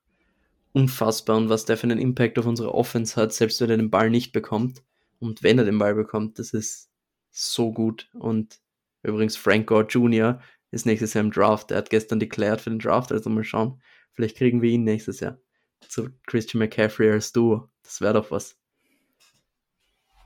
unfassbar 0.73 1.37
und 1.37 1.49
was 1.49 1.65
der 1.65 1.77
für 1.77 1.83
einen 1.83 1.99
Impact 1.99 2.39
auf 2.39 2.47
unsere 2.47 2.73
Offense 2.73 3.15
hat, 3.15 3.31
selbst 3.31 3.61
wenn 3.61 3.69
er 3.69 3.77
den 3.77 3.91
Ball 3.91 4.09
nicht 4.09 4.31
bekommt. 4.31 4.81
Und 5.19 5.43
wenn 5.43 5.59
er 5.59 5.65
den 5.65 5.77
Ball 5.77 5.95
bekommt, 5.95 6.39
das 6.39 6.51
ist 6.53 6.89
so 7.29 7.71
gut. 7.71 8.09
Und 8.13 8.59
Übrigens, 9.03 9.35
Frank 9.35 9.67
Gore 9.67 9.85
Jr. 9.87 10.39
ist 10.71 10.85
nächstes 10.85 11.13
Jahr 11.13 11.23
im 11.23 11.31
Draft. 11.31 11.71
Er 11.71 11.77
hat 11.77 11.89
gestern 11.89 12.19
declared 12.19 12.61
für 12.61 12.69
den 12.69 12.79
Draft, 12.79 13.11
also 13.11 13.29
mal 13.29 13.43
schauen. 13.43 13.81
Vielleicht 14.13 14.37
kriegen 14.37 14.61
wir 14.61 14.69
ihn 14.69 14.83
nächstes 14.83 15.19
Jahr. 15.19 15.37
Zu 15.87 16.09
Christian 16.25 16.59
McCaffrey 16.59 17.11
als 17.11 17.33
Duo. 17.33 17.69
Das 17.83 17.99
wäre 17.99 18.13
doch 18.13 18.31
was. 18.31 18.57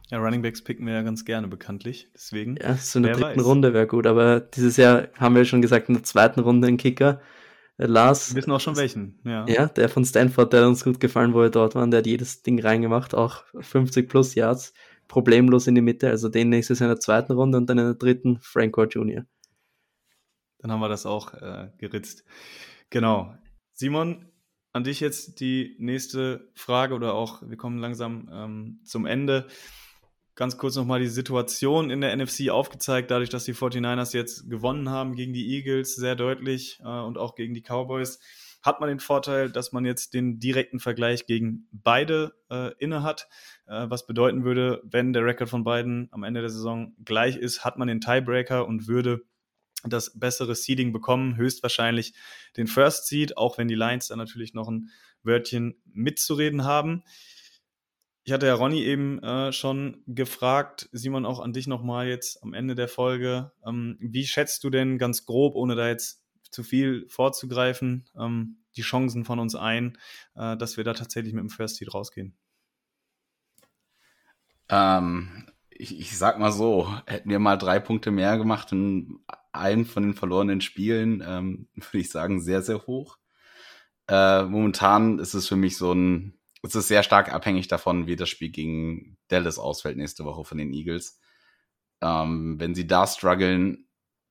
Ja, 0.09 0.19
Running 0.19 0.41
Backs 0.41 0.63
picken 0.63 0.85
wir 0.85 0.93
ja 0.93 1.01
ganz 1.01 1.25
gerne 1.25 1.47
bekanntlich. 1.47 2.09
Deswegen. 2.13 2.55
Ja, 2.57 2.75
so 2.75 2.99
in 2.99 3.03
der 3.03 3.13
dritten 3.13 3.39
weiß. 3.39 3.45
Runde 3.45 3.73
wäre 3.73 3.87
gut, 3.87 4.07
aber 4.07 4.39
dieses 4.39 4.77
Jahr 4.77 5.09
haben 5.17 5.35
wir 5.35 5.43
schon 5.43 5.61
gesagt, 5.61 5.89
in 5.89 5.95
der 5.95 6.03
zweiten 6.03 6.39
Runde 6.39 6.67
ein 6.67 6.77
Kicker. 6.77 7.21
Äh, 7.77 7.87
Lars. 7.87 8.31
Wir 8.31 8.37
wissen 8.37 8.51
auch 8.51 8.61
schon 8.61 8.77
welchen, 8.77 9.19
ja. 9.25 9.45
Ja, 9.47 9.65
der 9.67 9.89
von 9.89 10.05
Stanford, 10.05 10.53
der 10.53 10.61
hat 10.61 10.67
uns 10.67 10.83
gut 10.83 10.99
gefallen, 10.99 11.33
wo 11.33 11.41
er 11.41 11.49
dort 11.49 11.75
war. 11.75 11.85
Der 11.87 11.99
hat 11.99 12.07
jedes 12.07 12.41
Ding 12.41 12.59
reingemacht, 12.61 13.15
auch 13.15 13.43
50 13.59 14.07
plus 14.07 14.35
Yards. 14.35 14.73
Problemlos 15.07 15.67
in 15.67 15.75
die 15.75 15.81
Mitte. 15.81 16.09
Also 16.09 16.29
den 16.29 16.49
nächstes 16.49 16.81
in 16.81 16.87
der 16.87 16.99
zweiten 16.99 17.33
Runde 17.33 17.57
und 17.57 17.67
dann 17.69 17.77
in 17.77 17.85
der 17.85 17.93
dritten 17.95 18.39
Frank 18.41 18.73
Gore 18.73 18.87
Jr. 18.87 19.25
Dann 20.59 20.71
haben 20.71 20.79
wir 20.79 20.89
das 20.89 21.05
auch 21.05 21.33
äh, 21.33 21.69
geritzt. 21.77 22.23
Genau. 22.89 23.35
Simon, 23.73 24.25
an 24.73 24.83
dich 24.83 24.99
jetzt 24.99 25.39
die 25.39 25.75
nächste 25.79 26.51
Frage 26.55 26.95
oder 26.95 27.13
auch, 27.13 27.41
wir 27.47 27.57
kommen 27.57 27.79
langsam 27.79 28.29
ähm, 28.31 28.79
zum 28.83 29.05
Ende 29.05 29.47
ganz 30.35 30.57
kurz 30.57 30.75
nochmal 30.75 30.99
die 30.99 31.07
Situation 31.07 31.89
in 31.89 31.99
der 31.99 32.15
NFC 32.15 32.49
aufgezeigt, 32.49 33.11
dadurch, 33.11 33.29
dass 33.29 33.45
die 33.45 33.55
49ers 33.55 34.15
jetzt 34.15 34.49
gewonnen 34.49 34.89
haben 34.89 35.15
gegen 35.15 35.33
die 35.33 35.55
Eagles, 35.55 35.95
sehr 35.95 36.15
deutlich 36.15 36.79
äh, 36.83 36.87
und 36.87 37.17
auch 37.17 37.35
gegen 37.35 37.53
die 37.53 37.63
Cowboys, 37.63 38.19
hat 38.67 38.79
man 38.79 38.89
den 38.89 38.99
Vorteil, 38.99 39.49
dass 39.49 39.71
man 39.71 39.85
jetzt 39.85 40.13
den 40.13 40.39
direkten 40.39 40.79
Vergleich 40.79 41.25
gegen 41.25 41.67
beide 41.71 42.35
äh, 42.51 42.71
inne 42.77 43.01
hat, 43.01 43.27
äh, 43.65 43.85
was 43.89 44.05
bedeuten 44.05 44.43
würde, 44.43 44.81
wenn 44.83 45.13
der 45.13 45.25
Rekord 45.25 45.49
von 45.49 45.63
beiden 45.63 46.09
am 46.11 46.23
Ende 46.23 46.41
der 46.41 46.49
Saison 46.49 46.93
gleich 47.03 47.37
ist, 47.37 47.65
hat 47.65 47.77
man 47.77 47.87
den 47.87 48.01
Tiebreaker 48.01 48.67
und 48.67 48.87
würde 48.87 49.21
das 49.83 50.19
bessere 50.19 50.53
Seeding 50.53 50.91
bekommen, 50.91 51.37
höchstwahrscheinlich 51.37 52.13
den 52.57 52.67
First 52.67 53.07
Seed, 53.07 53.37
auch 53.37 53.57
wenn 53.57 53.67
die 53.67 53.75
Lions 53.75 54.07
da 54.07 54.15
natürlich 54.15 54.53
noch 54.53 54.67
ein 54.67 54.89
Wörtchen 55.23 55.81
mitzureden 55.85 56.63
haben. 56.63 57.03
Ich 58.23 58.33
hatte 58.33 58.47
ja 58.47 58.55
Ronny 58.55 58.83
eben 58.83 59.23
äh, 59.23 59.53
schon 59.53 60.03
gefragt, 60.05 60.89
Simon, 60.91 61.25
auch 61.25 61.39
an 61.39 61.53
dich 61.53 61.67
nochmal 61.67 62.07
jetzt 62.07 62.43
am 62.43 62.53
Ende 62.53 62.75
der 62.75 62.89
Folge. 62.89 63.53
Ähm, 63.65 63.97
wie 64.01 64.25
schätzt 64.25 64.63
du 64.65 64.69
denn 64.69 64.97
ganz 64.97 65.25
grob, 65.25 65.55
ohne 65.55 65.75
da 65.75 65.87
jetzt 65.87 66.26
zu 66.51 66.63
viel 66.63 67.07
vorzugreifen, 67.09 68.05
ähm, 68.17 68.57
die 68.75 68.81
Chancen 68.81 69.25
von 69.25 69.39
uns 69.39 69.55
ein, 69.55 69.97
äh, 70.35 70.57
dass 70.57 70.77
wir 70.77 70.83
da 70.83 70.93
tatsächlich 70.93 71.33
mit 71.33 71.41
dem 71.41 71.49
First 71.49 71.77
Seed 71.77 71.93
rausgehen? 71.93 72.37
Ähm, 74.69 75.47
ich, 75.69 75.99
ich, 75.99 76.17
sag 76.17 76.39
mal 76.39 76.51
so, 76.51 76.93
hätten 77.05 77.29
wir 77.29 77.39
mal 77.39 77.57
drei 77.57 77.79
Punkte 77.79 78.11
mehr 78.11 78.37
gemacht 78.37 78.71
in 78.71 79.19
einem 79.51 79.85
von 79.85 80.03
den 80.03 80.13
verlorenen 80.13 80.61
Spielen, 80.61 81.23
ähm, 81.25 81.67
würde 81.75 81.99
ich 81.99 82.09
sagen, 82.09 82.41
sehr, 82.41 82.61
sehr 82.61 82.85
hoch. 82.87 83.17
Äh, 84.07 84.43
momentan 84.43 85.19
ist 85.19 85.33
es 85.33 85.47
für 85.47 85.55
mich 85.55 85.77
so 85.77 85.93
ein 85.93 86.37
es 86.63 86.75
ist 86.75 86.87
sehr 86.87 87.03
stark 87.03 87.33
abhängig 87.33 87.67
davon, 87.67 88.07
wie 88.07 88.15
das 88.15 88.29
Spiel 88.29 88.49
gegen 88.49 89.17
Dallas 89.27 89.59
ausfällt 89.59 89.97
nächste 89.97 90.25
Woche 90.25 90.43
von 90.43 90.57
den 90.57 90.73
Eagles. 90.73 91.19
Ähm, 92.01 92.59
wenn 92.59 92.75
sie 92.75 92.87
da 92.87 93.07
strugglen, 93.07 93.86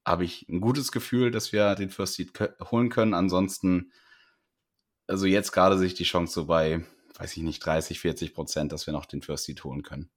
habe 0.07 0.25
ich 0.25 0.49
ein 0.49 0.61
gutes 0.61 0.93
Gefühl, 0.93 1.33
dass 1.33 1.53
wir 1.53 1.75
den 1.75 1.91
First 1.91 2.15
Seed 2.15 2.33
holen 2.71 2.89
können. 2.89 3.13
Ansonsten, 3.13 3.93
also 5.09 5.27
jetzt 5.27 5.51
gerade 5.51 5.77
sich 5.77 5.95
die 5.95 6.05
Chance 6.05 6.33
so 6.33 6.47
bei, 6.47 6.85
weiß 7.19 7.37
ich 7.37 7.43
nicht, 7.43 7.65
30, 7.65 7.99
40 7.99 8.33
Prozent, 8.33 8.73
dass 8.73 8.87
wir 8.87 8.93
noch 8.93 9.07
den 9.07 9.21
First 9.21 9.45
Seed 9.45 9.65
holen 9.65 9.83
können. 9.83 10.09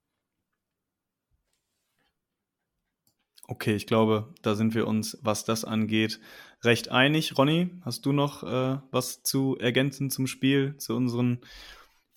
Okay, 3.48 3.76
ich 3.76 3.88
glaube, 3.88 4.32
da 4.44 4.54
sind 4.54 4.76
wir 4.76 4.88
uns, 4.88 5.18
was 5.24 5.44
das 5.44 5.66
angeht, 5.66 6.20
recht 6.64 6.90
einig. 6.90 7.36
Ronny, 7.36 7.72
hast 7.82 8.06
du 8.06 8.12
noch 8.12 8.44
äh, 8.44 8.78
was 8.92 9.24
zu 9.24 9.58
ergänzen 9.58 10.12
zum 10.12 10.28
Spiel, 10.28 10.78
zu 10.78 10.96
unseren 10.96 11.40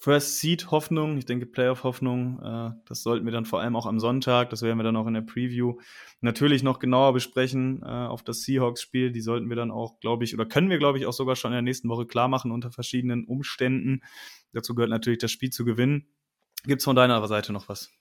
First 0.02 0.40
Seed 0.40 0.72
Hoffnung, 0.72 1.16
ich 1.16 1.26
denke 1.26 1.46
Playoff 1.46 1.84
Hoffnung, 1.84 2.42
äh, 2.42 2.72
das 2.86 3.04
sollten 3.04 3.24
wir 3.24 3.30
dann 3.30 3.44
vor 3.44 3.60
allem 3.60 3.76
auch 3.76 3.86
am 3.86 4.00
Sonntag, 4.00 4.50
das 4.50 4.62
werden 4.62 4.76
wir 4.76 4.82
dann 4.82 4.96
auch 4.96 5.06
in 5.06 5.14
der 5.14 5.20
Preview 5.20 5.78
natürlich 6.20 6.64
noch 6.64 6.80
genauer 6.80 7.12
besprechen 7.12 7.82
äh, 7.84 7.86
auf 7.86 8.24
das 8.24 8.42
Seahawks-Spiel. 8.42 9.12
Die 9.12 9.20
sollten 9.20 9.48
wir 9.48 9.54
dann 9.54 9.70
auch, 9.70 10.00
glaube 10.00 10.24
ich, 10.24 10.34
oder 10.34 10.44
können 10.44 10.70
wir, 10.70 10.78
glaube 10.78 10.98
ich, 10.98 11.06
auch 11.06 11.12
sogar 11.12 11.36
schon 11.36 11.52
in 11.52 11.54
der 11.54 11.62
nächsten 11.62 11.88
Woche 11.88 12.04
klar 12.04 12.26
machen 12.26 12.50
unter 12.50 12.72
verschiedenen 12.72 13.24
Umständen. 13.24 14.02
Dazu 14.52 14.74
gehört 14.74 14.90
natürlich 14.90 15.20
das 15.20 15.30
Spiel 15.30 15.50
zu 15.50 15.64
gewinnen. 15.64 16.08
Gibt 16.64 16.80
es 16.80 16.84
von 16.84 16.96
deiner 16.96 17.24
Seite 17.28 17.52
noch 17.52 17.68
was? 17.68 17.92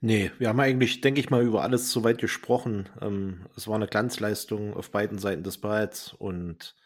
Nee, 0.00 0.30
wir 0.38 0.50
haben 0.50 0.60
eigentlich, 0.60 1.00
denke 1.00 1.18
ich 1.18 1.30
mal, 1.30 1.42
über 1.42 1.62
alles 1.62 1.90
soweit 1.90 2.18
gesprochen. 2.18 2.88
Ähm, 3.00 3.46
es 3.56 3.66
war 3.66 3.74
eine 3.74 3.88
Glanzleistung 3.88 4.72
auf 4.74 4.92
beiden 4.92 5.18
Seiten 5.18 5.42
des 5.42 5.58
Balls 5.58 6.12
und 6.12 6.76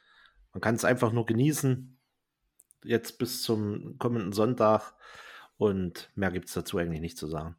man 0.55 0.63
kann 0.63 0.75
es 0.75 0.87
einfach 0.87 1.13
nur 1.13 1.27
genießen 1.27 2.00
jetzt 2.85 3.19
bis 3.19 3.43
zum 3.43 3.99
kommenden 3.99 4.33
Sonntag. 4.33 4.95
Und 5.59 6.11
mehr 6.15 6.31
gibt 6.31 6.49
es 6.49 6.55
dazu 6.55 6.79
eigentlich 6.79 7.01
nicht 7.01 7.19
zu 7.19 7.27
sagen. 7.27 7.57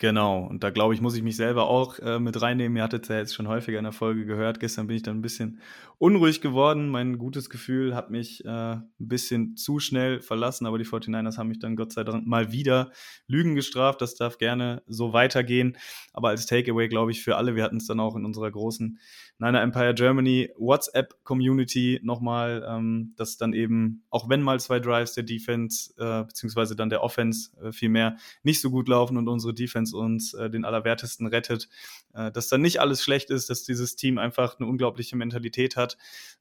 Genau, 0.00 0.46
und 0.46 0.64
da 0.64 0.70
glaube 0.70 0.94
ich, 0.94 1.02
muss 1.02 1.14
ich 1.14 1.22
mich 1.22 1.36
selber 1.36 1.68
auch 1.68 1.98
äh, 1.98 2.18
mit 2.18 2.40
reinnehmen. 2.40 2.74
Ihr 2.74 2.82
hattet 2.82 3.02
es 3.02 3.08
ja 3.10 3.18
jetzt 3.18 3.34
schon 3.34 3.48
häufiger 3.48 3.76
in 3.76 3.84
der 3.84 3.92
Folge 3.92 4.24
gehört. 4.24 4.58
Gestern 4.58 4.86
bin 4.86 4.96
ich 4.96 5.02
dann 5.02 5.18
ein 5.18 5.20
bisschen 5.20 5.60
unruhig 5.98 6.40
geworden. 6.40 6.88
Mein 6.88 7.18
gutes 7.18 7.50
Gefühl 7.50 7.94
hat 7.94 8.10
mich 8.10 8.42
äh, 8.46 8.48
ein 8.48 8.88
bisschen 8.98 9.58
zu 9.58 9.78
schnell 9.78 10.22
verlassen, 10.22 10.64
aber 10.64 10.78
die 10.78 10.86
49ers 10.86 11.36
haben 11.36 11.48
mich 11.48 11.58
dann 11.58 11.76
Gott 11.76 11.92
sei 11.92 12.02
Dank 12.02 12.26
mal 12.26 12.50
wieder 12.50 12.92
Lügen 13.26 13.54
gestraft. 13.54 14.00
Das 14.00 14.14
darf 14.14 14.38
gerne 14.38 14.82
so 14.86 15.12
weitergehen. 15.12 15.76
Aber 16.14 16.30
als 16.30 16.46
Takeaway, 16.46 16.88
glaube 16.88 17.10
ich, 17.10 17.22
für 17.22 17.36
alle, 17.36 17.54
wir 17.54 17.62
hatten 17.62 17.76
es 17.76 17.86
dann 17.86 18.00
auch 18.00 18.16
in 18.16 18.24
unserer 18.24 18.50
großen 18.50 18.98
Niner 19.40 19.62
Empire 19.62 19.94
Germany 19.94 20.50
WhatsApp-Community 20.58 22.00
nochmal, 22.02 22.66
ähm, 22.68 23.14
dass 23.16 23.36
dann 23.36 23.52
eben, 23.52 24.04
auch 24.10 24.28
wenn 24.28 24.42
mal 24.42 24.60
zwei 24.60 24.80
Drives 24.80 25.14
der 25.14 25.24
Defense, 25.24 25.94
äh, 25.98 26.24
beziehungsweise 26.24 26.76
dann 26.76 26.90
der 26.90 27.02
Offense 27.02 27.50
äh, 27.62 27.72
vielmehr 27.72 28.16
nicht 28.42 28.60
so 28.60 28.70
gut 28.70 28.88
laufen 28.88 29.16
und 29.16 29.28
unsere 29.28 29.54
Defense 29.54 29.89
uns 29.92 30.34
äh, 30.34 30.50
den 30.50 30.64
Allerwertesten 30.64 31.26
rettet, 31.26 31.68
äh, 32.14 32.30
dass 32.30 32.48
dann 32.48 32.60
nicht 32.60 32.80
alles 32.80 33.02
schlecht 33.02 33.30
ist, 33.30 33.50
dass 33.50 33.62
dieses 33.64 33.96
Team 33.96 34.18
einfach 34.18 34.58
eine 34.58 34.68
unglaubliche 34.68 35.16
Mentalität 35.16 35.76
hat. 35.76 35.96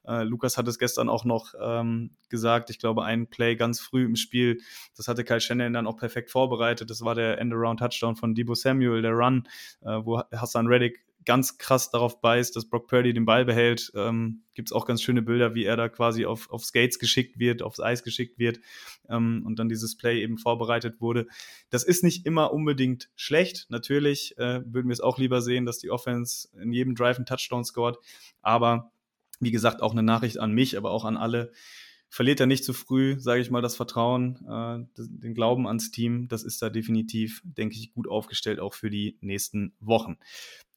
Äh, 0.08 0.24
Lukas 0.24 0.58
hat 0.58 0.68
es 0.68 0.80
gestern 0.80 1.10
auch 1.10 1.26
noch 1.26 1.54
ähm, 1.62 2.12
gesagt, 2.30 2.70
ich 2.70 2.80
glaube, 2.80 3.04
ein 3.04 3.28
Play 3.28 3.56
ganz 3.56 3.80
früh 3.80 4.06
im 4.06 4.16
Spiel, 4.16 4.62
das 4.96 5.08
hatte 5.08 5.24
Kyle 5.24 5.42
Shannon 5.42 5.74
dann 5.74 5.88
auch 5.88 5.98
perfekt 5.98 6.32
vorbereitet. 6.32 6.90
Das 6.90 7.02
war 7.02 7.16
der 7.16 7.40
End-Around-Touchdown 7.40 8.16
von 8.16 8.36
Debo 8.36 8.56
Samuel, 8.56 9.02
der 9.02 9.12
Run, 9.12 9.48
äh, 9.82 10.00
wo 10.04 10.22
Hassan 10.32 10.68
Reddick 10.68 11.04
ganz 11.26 11.58
krass 11.58 11.92
darauf 11.92 12.22
beißt, 12.22 12.56
dass 12.56 12.70
Brock 12.70 12.88
Purdy 12.88 13.14
den 13.14 13.26
Ball 13.26 13.46
behält. 13.46 13.92
Ähm, 13.96 14.44
Gibt 14.54 14.70
es 14.70 14.74
auch 14.74 14.86
ganz 14.86 15.02
schöne 15.02 15.22
Bilder, 15.22 15.54
wie 15.54 15.66
er 15.66 15.78
da 15.78 15.90
quasi 15.90 16.26
auf, 16.26 16.50
auf 16.50 16.64
Skates 16.64 17.00
geschickt 17.00 17.40
wird, 17.40 17.62
aufs 17.62 17.80
Eis 17.80 18.04
geschickt 18.04 18.40
wird 18.40 18.60
ähm, 19.10 19.44
und 19.46 19.60
dann 19.60 19.70
dieses 19.70 19.98
Play 19.98 20.22
eben 20.22 20.38
vorbereitet 20.38 21.02
wurde. 21.02 21.28
Das 21.70 21.84
ist 21.84 22.04
nicht 22.04 22.26
immer 22.26 22.54
unbedingt 22.54 23.10
schlecht. 23.16 23.68
Natürlich 23.70 24.38
äh, 24.38 24.62
würden 24.66 24.88
wir 24.88 24.94
es 24.94 25.02
auch 25.02 25.18
lieber 25.18 25.42
sehen, 25.42 25.66
dass 25.66 25.80
die 25.80 25.92
Offense 25.92 26.50
in 26.60 26.72
jedem 26.72 26.96
Drive 26.96 27.18
einen 27.18 27.26
Touchdown 27.26 27.64
scored. 27.64 27.98
Aber 28.42 28.92
wie 29.40 29.52
gesagt, 29.52 29.82
auch 29.82 29.92
eine 29.92 30.04
Nachricht 30.04 30.40
an 30.40 30.52
mich, 30.52 30.78
aber 30.78 30.92
auch 30.92 31.06
an 31.06 31.18
alle 31.18 31.52
verliert 32.10 32.40
er 32.40 32.48
nicht 32.48 32.64
zu 32.64 32.74
früh, 32.74 33.20
sage 33.20 33.42
ich 33.42 33.52
mal, 33.52 33.62
das 33.62 33.76
Vertrauen, 33.76 34.40
äh, 34.50 34.86
den 34.98 35.34
Glauben 35.34 35.68
ans 35.68 35.92
Team. 35.92 36.28
Das 36.28 36.44
ist 36.44 36.62
da 36.62 36.70
definitiv, 36.70 37.42
denke 37.44 37.76
ich, 37.76 37.94
gut 37.94 38.08
aufgestellt, 38.08 38.60
auch 38.60 38.74
für 38.74 38.90
die 38.90 39.18
nächsten 39.22 39.74
Wochen. 39.80 40.18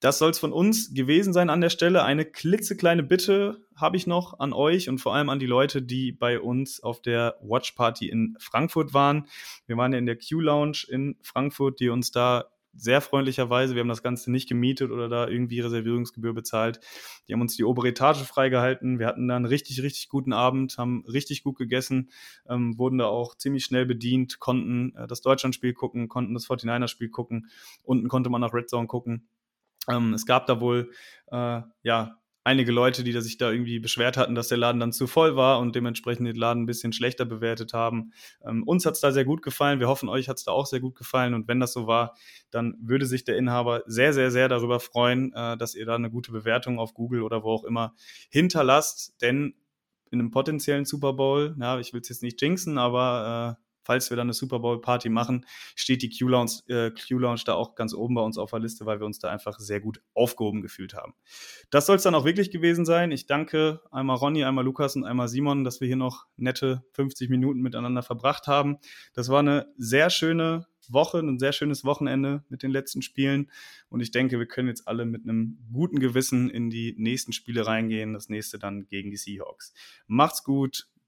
Das 0.01 0.19
soll 0.19 0.31
es 0.31 0.39
von 0.39 0.53
uns 0.53 0.93
gewesen 0.95 1.33
sein 1.33 1.49
an 1.49 1.61
der 1.61 1.71
Stelle. 1.71 2.03
Eine 2.03 2.25
klitzekleine 2.25 3.03
Bitte 3.03 3.65
habe 3.77 3.97
ich 3.97 4.07
noch 4.07 4.41
an 4.41 4.53
euch 4.53 4.89
und 4.89 4.99
vor 4.99 5.15
allem 5.15 5.29
an 5.29 5.39
die 5.39 5.47
Leute, 5.47 5.81
die 5.81 6.13
bei 6.13 6.41
uns 6.41 6.83
auf 6.83 7.01
der 7.01 7.37
Watch 7.41 7.73
Party 7.73 8.09
in 8.09 8.37
Frankfurt 8.39 8.93
waren. 8.93 9.29
Wir 9.67 9.77
waren 9.77 9.93
ja 9.93 9.99
in 9.99 10.07
der 10.07 10.19
Q-Lounge 10.19 10.87
in 10.89 11.17
Frankfurt, 11.23 11.81
die 11.81 11.89
uns 11.89 12.11
da 12.11 12.52
sehr 12.75 13.01
freundlicherweise, 13.01 13.75
wir 13.75 13.81
haben 13.81 13.89
das 13.89 14.03
Ganze 14.03 14.31
nicht 14.31 14.49
gemietet 14.49 14.91
oder 14.91 15.09
da 15.09 15.29
irgendwie 15.29 15.61
Reservierungsgebühr 15.61 16.33
bezahlt. 16.33 16.81
Die 17.29 17.33
haben 17.33 17.41
uns 17.41 17.57
die 17.57 17.65
obere 17.65 17.89
Etage 17.89 18.23
freigehalten. 18.23 18.99
Wir 18.99 19.07
hatten 19.07 19.29
da 19.29 19.37
einen 19.37 19.45
richtig, 19.45 19.83
richtig 19.83 20.09
guten 20.09 20.33
Abend, 20.33 20.79
haben 20.79 21.05
richtig 21.07 21.43
gut 21.45 21.59
gegessen, 21.59 22.11
ähm, 22.49 22.79
wurden 22.79 22.99
da 22.99 23.07
auch 23.07 23.37
ziemlich 23.37 23.65
schnell 23.65 23.87
bedient, 23.87 24.39
konnten 24.39 24.95
äh, 24.97 25.07
das 25.07 25.21
Deutschlandspiel 25.21 25.75
gucken, 25.75 26.09
konnten 26.09 26.35
das 26.35 26.47
49er-Spiel 26.47 27.11
gucken. 27.11 27.49
Unten 27.83 28.09
konnte 28.09 28.31
man 28.31 28.41
nach 28.41 28.55
Red 28.55 28.71
Zone 28.71 28.87
gucken. 28.87 29.29
Ähm, 29.89 30.15
es 30.15 30.27
gab 30.27 30.47
da 30.47 30.61
wohl 30.61 30.91
äh, 31.31 31.63
ja 31.83 32.22
einige 32.45 32.73
Leute, 32.73 33.05
die 33.05 33.13
da 33.13 33.21
sich 33.21 33.39
da 33.39 33.51
irgendwie 33.51 33.79
beschwert 33.79 34.17
hatten, 34.17 34.35
dass 34.35 34.49
der 34.49 34.59
Laden 34.59 34.81
dann 34.81 34.93
zu 34.93 35.07
voll 35.07 35.37
war 35.37 35.61
und 35.61 35.75
dementsprechend 35.75 36.27
den 36.27 36.37
Laden 36.37 36.65
ein 36.65 36.67
bisschen 36.67 36.93
schlechter 36.93 37.25
bewertet 37.25 37.73
haben. 37.73 38.13
Ähm, 38.45 38.63
uns 38.65 38.85
hat 38.85 38.95
es 38.95 39.01
da 39.01 39.13
sehr 39.13 39.25
gut 39.25 39.43
gefallen. 39.43 39.81
Wir 39.81 39.89
hoffen, 39.89 40.09
euch 40.09 40.29
hat 40.29 40.39
es 40.39 40.45
da 40.45 40.53
auch 40.53 40.67
sehr 40.67 40.81
gut 40.81 40.95
gefallen. 40.97 41.35
Und 41.35 41.49
wenn 41.49 41.61
das 41.61 41.73
so 41.73 41.87
war, 41.87 42.17
dann 42.51 42.77
würde 42.81 43.07
sich 43.07 43.25
der 43.25 43.37
Inhaber 43.37 43.83
sehr, 43.87 44.13
sehr, 44.13 44.31
sehr 44.31 44.49
darüber 44.49 44.81
freuen, 44.81 45.33
äh, 45.35 45.57
dass 45.57 45.75
ihr 45.75 45.87
da 45.87 45.95
eine 45.95 46.11
gute 46.11 46.33
Bewertung 46.33 46.79
auf 46.79 46.95
Google 46.95 47.23
oder 47.23 47.43
wo 47.45 47.51
auch 47.51 47.65
immer 47.65 47.95
hinterlasst. 48.31 49.15
Denn 49.23 49.55
in 50.11 50.21
einem 50.21 50.31
potenziellen 50.31 50.85
Super 50.85 51.15
Bowl, 51.15 51.57
ja, 51.59 51.79
ich 51.79 51.93
will 51.93 52.01
es 52.01 52.09
jetzt 52.09 52.23
nicht 52.23 52.41
jinxen, 52.43 52.77
aber 52.77 53.59
äh, 53.59 53.63
falls 53.83 54.11
wir 54.11 54.17
dann 54.17 54.27
eine 54.27 54.33
Super 54.33 54.59
Bowl 54.59 54.81
Party 54.81 55.09
machen, 55.09 55.47
steht 55.75 56.03
die 56.03 56.11
Q-Lounge 56.11 56.63
äh, 56.69 57.45
da 57.45 57.55
auch 57.55 57.75
ganz 57.75 57.95
oben 57.95 58.15
bei 58.15 58.23
uns 58.23 58.39
auf 58.39 58.51
der 58.51 58.61
Liste, 58.61 58.87
weil 58.87 59.01
wir 59.01 59.07
uns 59.07 59.19
da 59.19 59.29
einfach 59.29 59.59
sehr 59.59 59.81
gut 59.81 60.03
aufgehoben 60.15 60.63
gefühlt 60.63 60.95
haben. 60.95 61.15
Das 61.71 61.87
soll 61.87 61.97
es 61.97 62.03
dann 62.03 62.15
auch 62.15 62.25
wirklich 62.25 62.51
gewesen 62.51 62.85
sein. 62.85 63.11
Ich 63.11 63.27
danke 63.27 63.81
einmal 63.91 64.17
Ronny, 64.17 64.45
einmal 64.45 64.65
Lukas 64.65 64.97
und 64.97 65.05
einmal 65.05 65.29
Simon, 65.29 65.65
dass 65.65 65.81
wir 65.81 65.87
hier 65.87 65.97
noch 65.97 66.27
nette 66.37 66.85
50 66.93 67.31
Minuten 67.31 67.61
miteinander 67.61 68.03
verbracht 68.03 68.47
haben. 68.47 68.79
Das 69.15 69.29
war 69.29 69.41
eine 69.41 69.67
sehr 69.77 70.11
schöne 70.11 70.67
Woche, 70.89 71.19
ein 71.19 71.39
sehr 71.39 71.53
schönes 71.53 71.85
Wochenende 71.85 72.45
mit 72.49 72.63
den 72.63 72.71
letzten 72.71 73.03
Spielen. 73.03 73.51
Und 73.89 74.01
ich 74.01 74.11
denke, 74.11 74.39
wir 74.39 74.47
können 74.47 74.69
jetzt 74.69 74.89
alle 74.89 75.05
mit 75.05 75.23
einem 75.23 75.59
guten 75.73 75.99
Gewissen 75.99 76.51
in 76.51 76.71
die 76.71 76.95
nächsten 76.99 77.33
Spiele 77.33 77.67
reingehen. 77.67 78.13
Das 78.13 78.29
nächste 78.29 78.59
dann 78.59 78.87
gegen 78.89 79.11
die 79.11 79.17
Seahawks. 79.17 79.73
Macht's 80.07 80.43
gut. 80.45 80.89